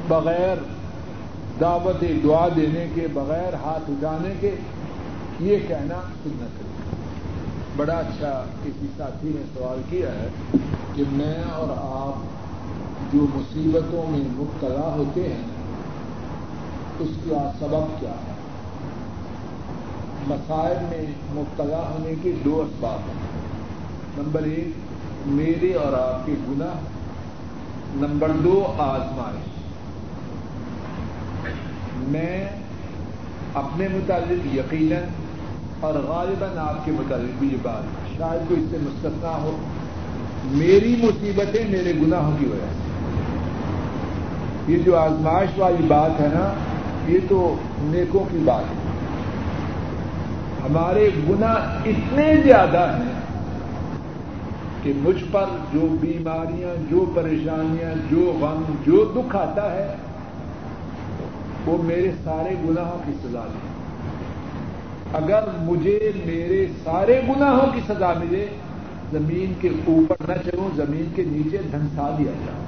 بغیر 0.09 0.57
دعوت 1.61 2.05
دعا 2.25 2.49
دینے 2.57 2.87
کے، 2.95 3.07
بغیر 3.13 3.55
ہاتھ 3.55 3.91
اٹھانے 3.91 4.35
کے، 4.41 4.55
یہ 5.41 5.57
کہنا 5.69 6.01
سنت 6.25 6.63
ہے۔ 6.63 6.68
بڑا 7.79 7.95
اچھا 7.95 8.45
کسی 8.65 8.87
ساتھی 8.97 9.29
نے 9.35 9.43
سوال 9.55 9.83
کیا 9.91 10.09
ہے 10.09 10.29
کہ 10.95 11.03
میں 11.13 11.43
اور 11.53 11.69
آپ 11.71 12.23
جو 13.13 13.27
مصیبتوں 13.35 14.11
میں 14.11 14.21
مبتلا 14.21 14.95
ہوتے 14.97 15.29
ہیں، 15.29 15.43
اس 16.99 17.09
کا 17.31 17.53
سبب 17.59 18.01
کیا 18.01 18.11
ہے؟ 18.11 18.35
مسائل 20.27 20.77
میں 20.91 21.05
مبتلا 21.35 21.79
ہونے 21.79 22.15
کے 22.23 22.33
دو 22.45 22.61
اسباب 22.61 22.99
ہیں۔ 22.99 23.43
نمبر 24.19 24.43
ایک، 24.43 24.69
میرے 25.27 25.75
اور 25.75 25.93
آپ 25.93 26.27
کے 26.27 26.35
گناہ۔ 26.49 26.75
نمبر 27.95 28.29
دو، 28.45 28.75
آزمائش۔ 28.79 29.49
میں 31.97 32.49
اپنے 33.55 33.89
متعلق 33.89 34.55
یقیناً 34.55 35.03
اور 35.81 35.95
غالباً 35.95 36.49
آپ 36.59 36.85
کے 36.85 36.93
متعلق 36.93 37.39
بھی 37.39 37.49
یہ 37.49 37.57
بات 37.63 37.83
شاید 38.19 38.49
کوئی 38.49 38.63
اس 38.63 38.71
سے 38.71 38.77
مستثنا 38.83 39.39
ہو۔ 39.43 39.57
میری 40.45 40.97
مصیبتیں 41.03 41.69
میرے 41.69 41.93
گناہوں 42.03 42.37
کی 42.39 42.47
وجہ 42.47 42.73
سے۔ 42.73 42.89
یہ 44.73 44.79
جو 44.79 44.99
آزمائش 44.99 45.59
والی 45.59 45.87
بات 45.87 46.21
ہے 46.21 46.29
نا، 46.35 46.53
یہ 47.09 47.19
تو 47.29 47.55
نیکوں 47.79 48.25
کی 48.31 48.39
بات 48.45 48.65
ہے۔ 48.65 48.89
ہمارے 50.69 51.11
گناہ 51.29 51.55
اتنے 51.87 52.37
زیادہ 52.45 52.79
ہیں 52.79 53.13
کہ 54.83 54.93
مجھ 54.97 55.25
پر 55.33 55.45
جو 55.73 55.81
بیماریاں، 56.01 56.83
جو 56.91 57.13
پریشانیاں، 57.15 57.91
جو 58.11 58.33
غم، 58.41 58.63
جو 58.87 59.13
دکھ 59.17 59.37
آتا 59.37 59.73
ہے، 59.73 59.95
وہ 61.67 61.83
میرے 61.83 62.11
سارے 62.25 62.55
گناہوں 62.69 62.99
کی 63.07 63.13
سزا 63.25 63.47
دے۔ 63.47 63.78
اگر 65.13 65.43
مجھے 65.59 66.13
میرے 66.15 66.67
سارے 66.85 67.21
گناہوں 67.29 67.73
کی 67.75 67.81
سزا 67.89 68.13
ملے، 68.13 68.47
زمین 69.13 69.53
کے 69.61 69.69
اوپر 69.69 70.17
نہ 70.29 70.51
چلوں، 70.51 70.77
زمین 70.77 71.05
کے 71.17 71.23
نیچے 71.27 71.59
دھنسا 71.73 72.15
دیا 72.19 72.33
جائے۔ 72.47 72.65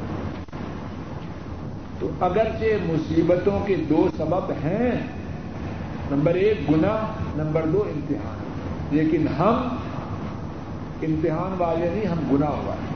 تو 1.98 2.10
اگرچہ 2.20 2.92
مصیبتوں 2.92 3.66
کے 3.66 3.76
دو 3.76 4.08
سبب 4.16 4.50
ہیں، 4.50 4.90
نمبر 6.10 6.34
ایک 6.34 6.70
گنا 6.70 7.06
نمبر 7.36 7.66
دو 7.66 7.84
امتحان۔ 7.94 8.38
لیکن 8.90 9.26
ہم 9.28 9.76
امتحان 11.02 11.54
والے 11.58 11.90
نہیں، 11.92 12.06
ہم 12.06 12.36
گناہ 12.36 12.50
والے 12.50 12.94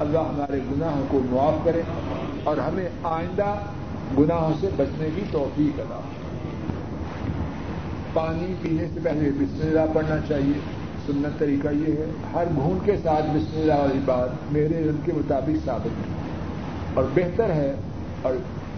اللہ 0.00 0.18
ہمارے 0.18 0.58
گناہوں 0.58 1.02
کو 1.08 1.20
معاف 1.30 1.64
کرے 1.64 1.82
اور 2.44 2.56
ہمیں 2.56 2.88
آئندہ 3.02 3.54
گناہوں 4.18 4.54
سے 4.60 4.68
بچنے 4.76 5.08
کی 5.14 5.22
توفیق 5.30 5.80
ادا 5.80 6.00
پانی 8.12 8.54
پینے 8.62 8.84
سے 8.94 9.00
پہلے 9.02 9.30
بسم 9.30 9.58
اللہ 9.62 9.80
پڑھنا 9.92 10.16
چاہیے۔ 10.28 10.60
سنت 11.06 11.38
طریقہ 11.38 11.68
یہ 11.68 11.92
ہے۔ 11.92 12.06
ہر 12.34 12.44
گھون 12.56 12.78
کے 12.84 12.92
ساتھ 13.02 13.24
بسم 13.24 13.60
اللہ 13.60 13.74
والی 13.74 14.00
بات 14.04 14.52
میرے 14.52 14.78
علم 14.78 14.96
کے 15.04 15.12
مطابق 15.12 15.64
ثابت 15.64 15.86
ہے۔ 15.86 16.30
اور 16.94 17.04
بہتر 17.14 17.50
ہے 17.50 17.74
اور 18.22 18.34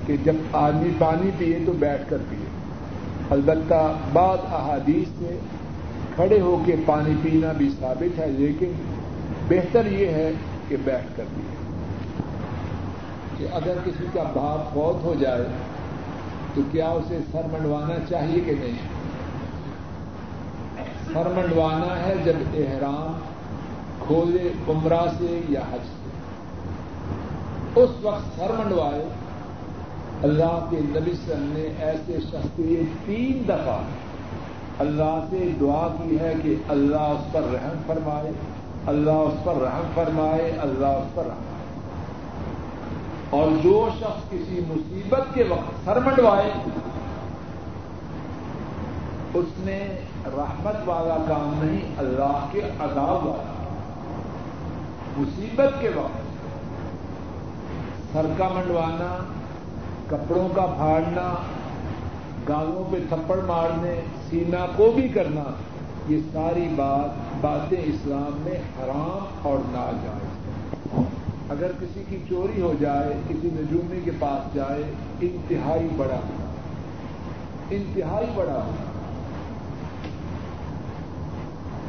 کہ 0.07 0.16
جب 0.24 0.33
آدمی 0.53 0.91
پانی 0.99 1.30
پیے 1.39 1.59
تو 1.66 1.72
بیٹھ 1.72 2.11
کر 2.11 2.16
پیے۔ 2.30 2.47
البتہ 3.30 3.93
بعض 4.12 4.39
احادیث 4.45 5.09
سے 5.18 5.39
کھڑے 6.14 6.41
ہو 6.41 6.62
کے 6.66 6.76
پانی 6.87 7.14
پینا 7.22 7.53
بھی 7.53 7.70
ثابت 7.80 8.18
ہے، 8.18 8.26
لیکن 8.26 8.72
بہتر 9.49 9.87
یہ 9.87 10.07
ہے 10.07 10.33
کہ 10.68 10.76
بیٹھ 10.85 11.16
کر 11.16 11.24
پیے۔ 11.35 11.62
کہ 13.39 13.55
اگر 13.55 13.74
کسی 13.85 14.05
کا 14.12 14.22
باپ 14.22 14.74
فوت 14.74 15.05
ہو 15.05 15.14
جائے 15.20 15.45
تو 16.55 16.62
کیا 16.72 16.89
اسے 16.89 17.18
سر 17.33 17.41
منڈوانا 17.53 17.95
چاہیے 18.09 18.41
کہ 18.41 18.53
نہیں؟ 18.61 19.01
منڈوانا 21.17 22.07
ہے 22.07 22.15
جب 22.25 22.33
احرام 22.55 23.21
کھولے 24.07 24.53
عمرہ 24.69 25.01
سے 25.19 25.41
یا 25.49 25.61
حج 25.61 25.87
سے۔ 25.87 26.11
اس 27.81 27.91
وقت 28.03 28.37
سر 28.37 28.51
منڈوائے 28.59 29.09
اللہ 30.23 30.67
کے 30.71 30.77
نبی 30.81 31.13
سن 31.13 31.43
نے 31.55 31.85
ایسے 31.85 32.19
شخص 32.21 32.57
کے 32.57 32.83
تین 33.07 33.43
دفعہ 33.49 33.79
اللہ 34.79 35.27
سے 35.31 35.49
دعا 35.61 35.89
کی 36.03 36.19
ہے 36.19 36.33
کہ 36.43 36.55
اللہ 36.69 36.97
اس 36.97 37.33
پر 37.33 37.41
رحم 37.53 37.83
فرمائے، 37.87 38.33
اللہ 38.87 39.11
اس 39.11 39.45
پر 39.45 39.55
رحم 39.55 39.91
فرمائے، 39.95 40.53
اللہ 40.61 40.87
اس 40.87 41.15
پر 41.15 41.25
رحم 41.27 41.51
اور 43.31 43.51
جو 43.63 43.89
شخص 43.99 44.31
کسی 44.31 44.61
مصیبت 44.69 45.35
کے 45.35 45.45
وقت 45.49 45.85
سر 45.85 46.01
منڈوائے، 46.01 46.51
اس 49.35 49.45
نے 49.59 50.01
رحمت 50.27 50.89
والا 50.89 51.25
کام 51.29 51.64
نہیں، 51.64 51.81
اللہ 51.99 52.47
کے 52.53 52.61
عذاب 52.81 53.27
والا۔ 53.27 53.53
مصیبت 55.18 55.81
کے 55.81 55.89
وقت 55.95 56.33
سر 58.12 58.27
کا 58.39 58.49
منڈوانا، 58.49 59.25
کپڑوں 60.07 60.49
کا 60.49 60.66
پھاڑنا 60.77 61.35
گالوں 62.49 62.93
پہ 62.93 62.97
تھپڑ 63.09 63.41
مارنے، 63.47 64.01
سینا 64.31 64.66
کو 64.77 64.93
بھی 64.95 65.09
کرنا، 65.09 65.43
یہ 66.09 66.20
ساری 66.33 66.68
بات 66.77 67.35
باتیں 67.41 67.83
اسلام 67.85 68.41
میں 68.45 68.53
حرام 68.53 69.27
اور 69.43 69.59
ناجائز 69.59 70.43
اگر 71.51 71.73
کسی 71.81 72.03
کی 72.09 72.16
چوری 72.29 72.62
ہو 72.62 72.73
جائے، 72.81 73.14
کسی 73.29 73.51
نجومی 73.53 74.01
کے 74.05 74.11
پاس 74.18 74.55
جائے، 74.55 74.83
انتہائی 75.20 75.89
بڑا 75.97 76.14
ہونا۔ 76.14 76.51
انتہائی 77.70 78.27
بڑا 78.35 78.62
ہونا۔ 78.66 78.91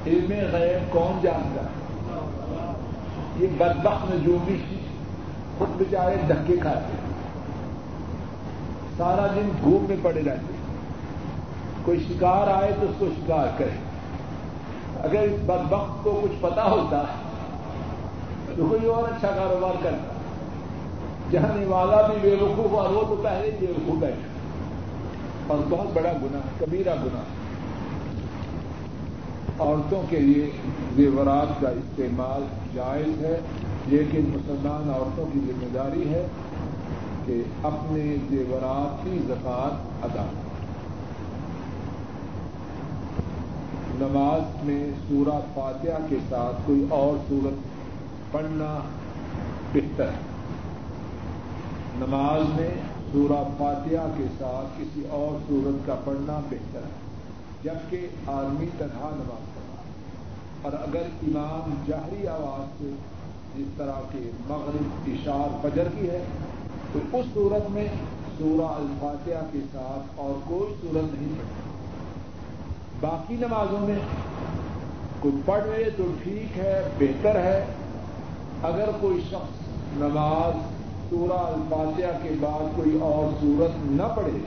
علم 0.08 0.56
غیب 0.56 0.94
کون 0.94 1.20
جانتا 1.22 1.62
یہ 3.40 3.48
بدبخت 3.58 4.12
نجومی 4.12 4.78
خود 5.58 5.82
بچارے 5.82 6.16
دھکے 6.28 6.58
کھاتے 6.58 6.94
سارا 8.98 9.28
دن 9.36 9.50
گھوم 9.64 9.86
میں 9.88 9.96
پڑے 10.02 10.22
رہتے 10.26 10.54
کوئی 11.86 12.00
شکار 12.00 12.48
آئے 12.48 12.72
تو 12.80 12.86
اس 12.90 12.96
کو 12.98 13.06
شکار 13.18 13.48
کرے۔ 13.58 13.76
اگر 15.04 15.20
اس 15.20 15.40
بدبخت 15.46 16.04
کو 16.04 16.20
کچھ 16.24 16.42
پتا 16.42 16.64
ہوتا 16.64 17.04
تو 18.56 18.66
کوئی 18.70 18.86
اور 18.86 19.04
اچھا 19.04 19.30
کاروبار 19.30 19.84
کرتا۔ 19.84 20.14
جہاں 21.32 21.66
والا 21.66 22.08
بھی 22.08 22.18
بے 22.22 22.36
وقوف 22.42 22.76
اور 22.76 22.90
وہ 22.90 23.02
تو 23.02 23.22
پہلے 23.24 23.52
ہی 23.52 23.66
بے 23.66 23.74
وقوف 23.78 24.00
بیٹھا۔ 24.00 24.28
اور 25.48 25.58
بہت 25.70 25.88
بڑا 25.94 26.12
گنا 26.12 26.40
کبیرہ 26.60 26.96
گنا 27.04 27.24
عورتوں 29.64 30.02
کے 30.10 30.20
لیے 30.20 30.50
زیورات 30.96 31.62
کا 31.62 31.70
استعمال 31.70 32.46
جائز 32.74 33.22
ہے، 33.24 33.40
لیکن 33.88 34.30
مسلمان 34.30 34.90
عورتوں 34.90 35.26
کی 35.34 35.40
ذمہ 35.48 35.74
داری 35.74 36.10
ہے 36.10 36.26
کہ 37.26 37.42
اپنے 37.64 38.16
زیورات 38.30 39.04
کی 39.04 39.20
زکات 39.28 40.06
ادا 40.06 40.26
نماز 44.00 44.64
میں 44.64 44.84
سورہ 45.08 45.40
فاتحہ 45.54 46.06
کے 46.10 46.18
ساتھ 46.30 46.62
کوئی 46.66 46.86
اور 46.90 47.18
سورت 47.30 48.34
پڑھنا 48.34 48.74
بہتر 49.74 50.08
ہے۔ 50.08 50.22
نماز 51.98 52.60
میں 52.60 52.70
سورہ 53.12 53.44
فاتحہ 53.58 54.08
کے 54.18 54.26
ساتھ 54.38 54.80
کسی 54.80 55.04
اور 55.10 55.40
سورت 55.48 55.88
کا 55.88 55.96
پڑھنا 56.04 56.40
بہتر 56.50 56.80
ہے، 56.80 57.02
جبکہ 57.64 58.08
آدمی 58.28 58.68
تنہا 58.78 59.10
نماز۔ 59.16 59.53
اور 60.64 60.72
اگر 60.74 61.02
امام 61.24 61.74
جہری 61.88 62.28
آواز 62.28 62.78
سے 62.78 62.90
جس 63.58 63.68
طرح 63.78 64.00
کے 64.12 64.20
مغرب 64.48 65.08
اشار 65.08 65.50
فجر 65.62 65.88
کی 66.00 66.10
ہے، 66.10 66.24
تو 66.94 67.00
اس 67.14 67.26
صورت 67.34 67.70
میں 67.70 67.88
سورہ 68.38 68.66
الفاتحہ 68.66 69.46
کے 69.52 69.60
ساتھ 69.72 70.20
اور 70.20 70.34
کوئی 70.48 70.74
صورت 70.82 71.14
نہیں 71.14 71.30
پڑتی 71.30 71.72
باقی 73.00 73.36
نمازوں 73.36 73.80
میں 73.80 74.00
کوئی 75.20 75.42
پڑھ 75.46 75.64
لے 75.64 75.90
تو 75.90 76.04
ٹھیک 76.24 76.58
ہے، 76.58 76.90
بہتر 77.00 77.36
ہے۔ 77.36 77.66
اگر 78.62 78.90
کوئی 79.00 79.22
شخص 79.22 79.68
نماز 79.98 80.54
سورہ 81.10 81.38
الفاتحہ 81.38 82.24
کے 82.24 82.30
بعد 82.40 82.76
کوئی 82.76 83.00
اور 83.02 83.34
صورت 83.42 83.72
نہ 83.86 84.04
پڑھے، 84.16 84.40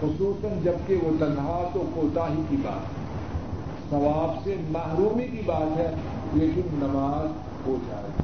خصوصاً 0.00 0.60
جبکہ 0.62 0.96
وہ 1.02 1.10
تنہا 1.18 1.68
تو 1.72 1.84
کوتا 1.94 2.28
ہی 2.28 2.42
کی 2.48 2.56
بات۔ 2.56 2.98
ہے 2.98 3.03
ثواب 3.90 4.44
سے 4.44 4.56
محرومی 4.68 5.26
کی 5.26 5.42
بات 5.46 5.78
ہے 5.78 5.90
لیکن 6.32 6.74
نماز 6.74 7.26
ہو 7.66 7.76
جائے 7.88 8.23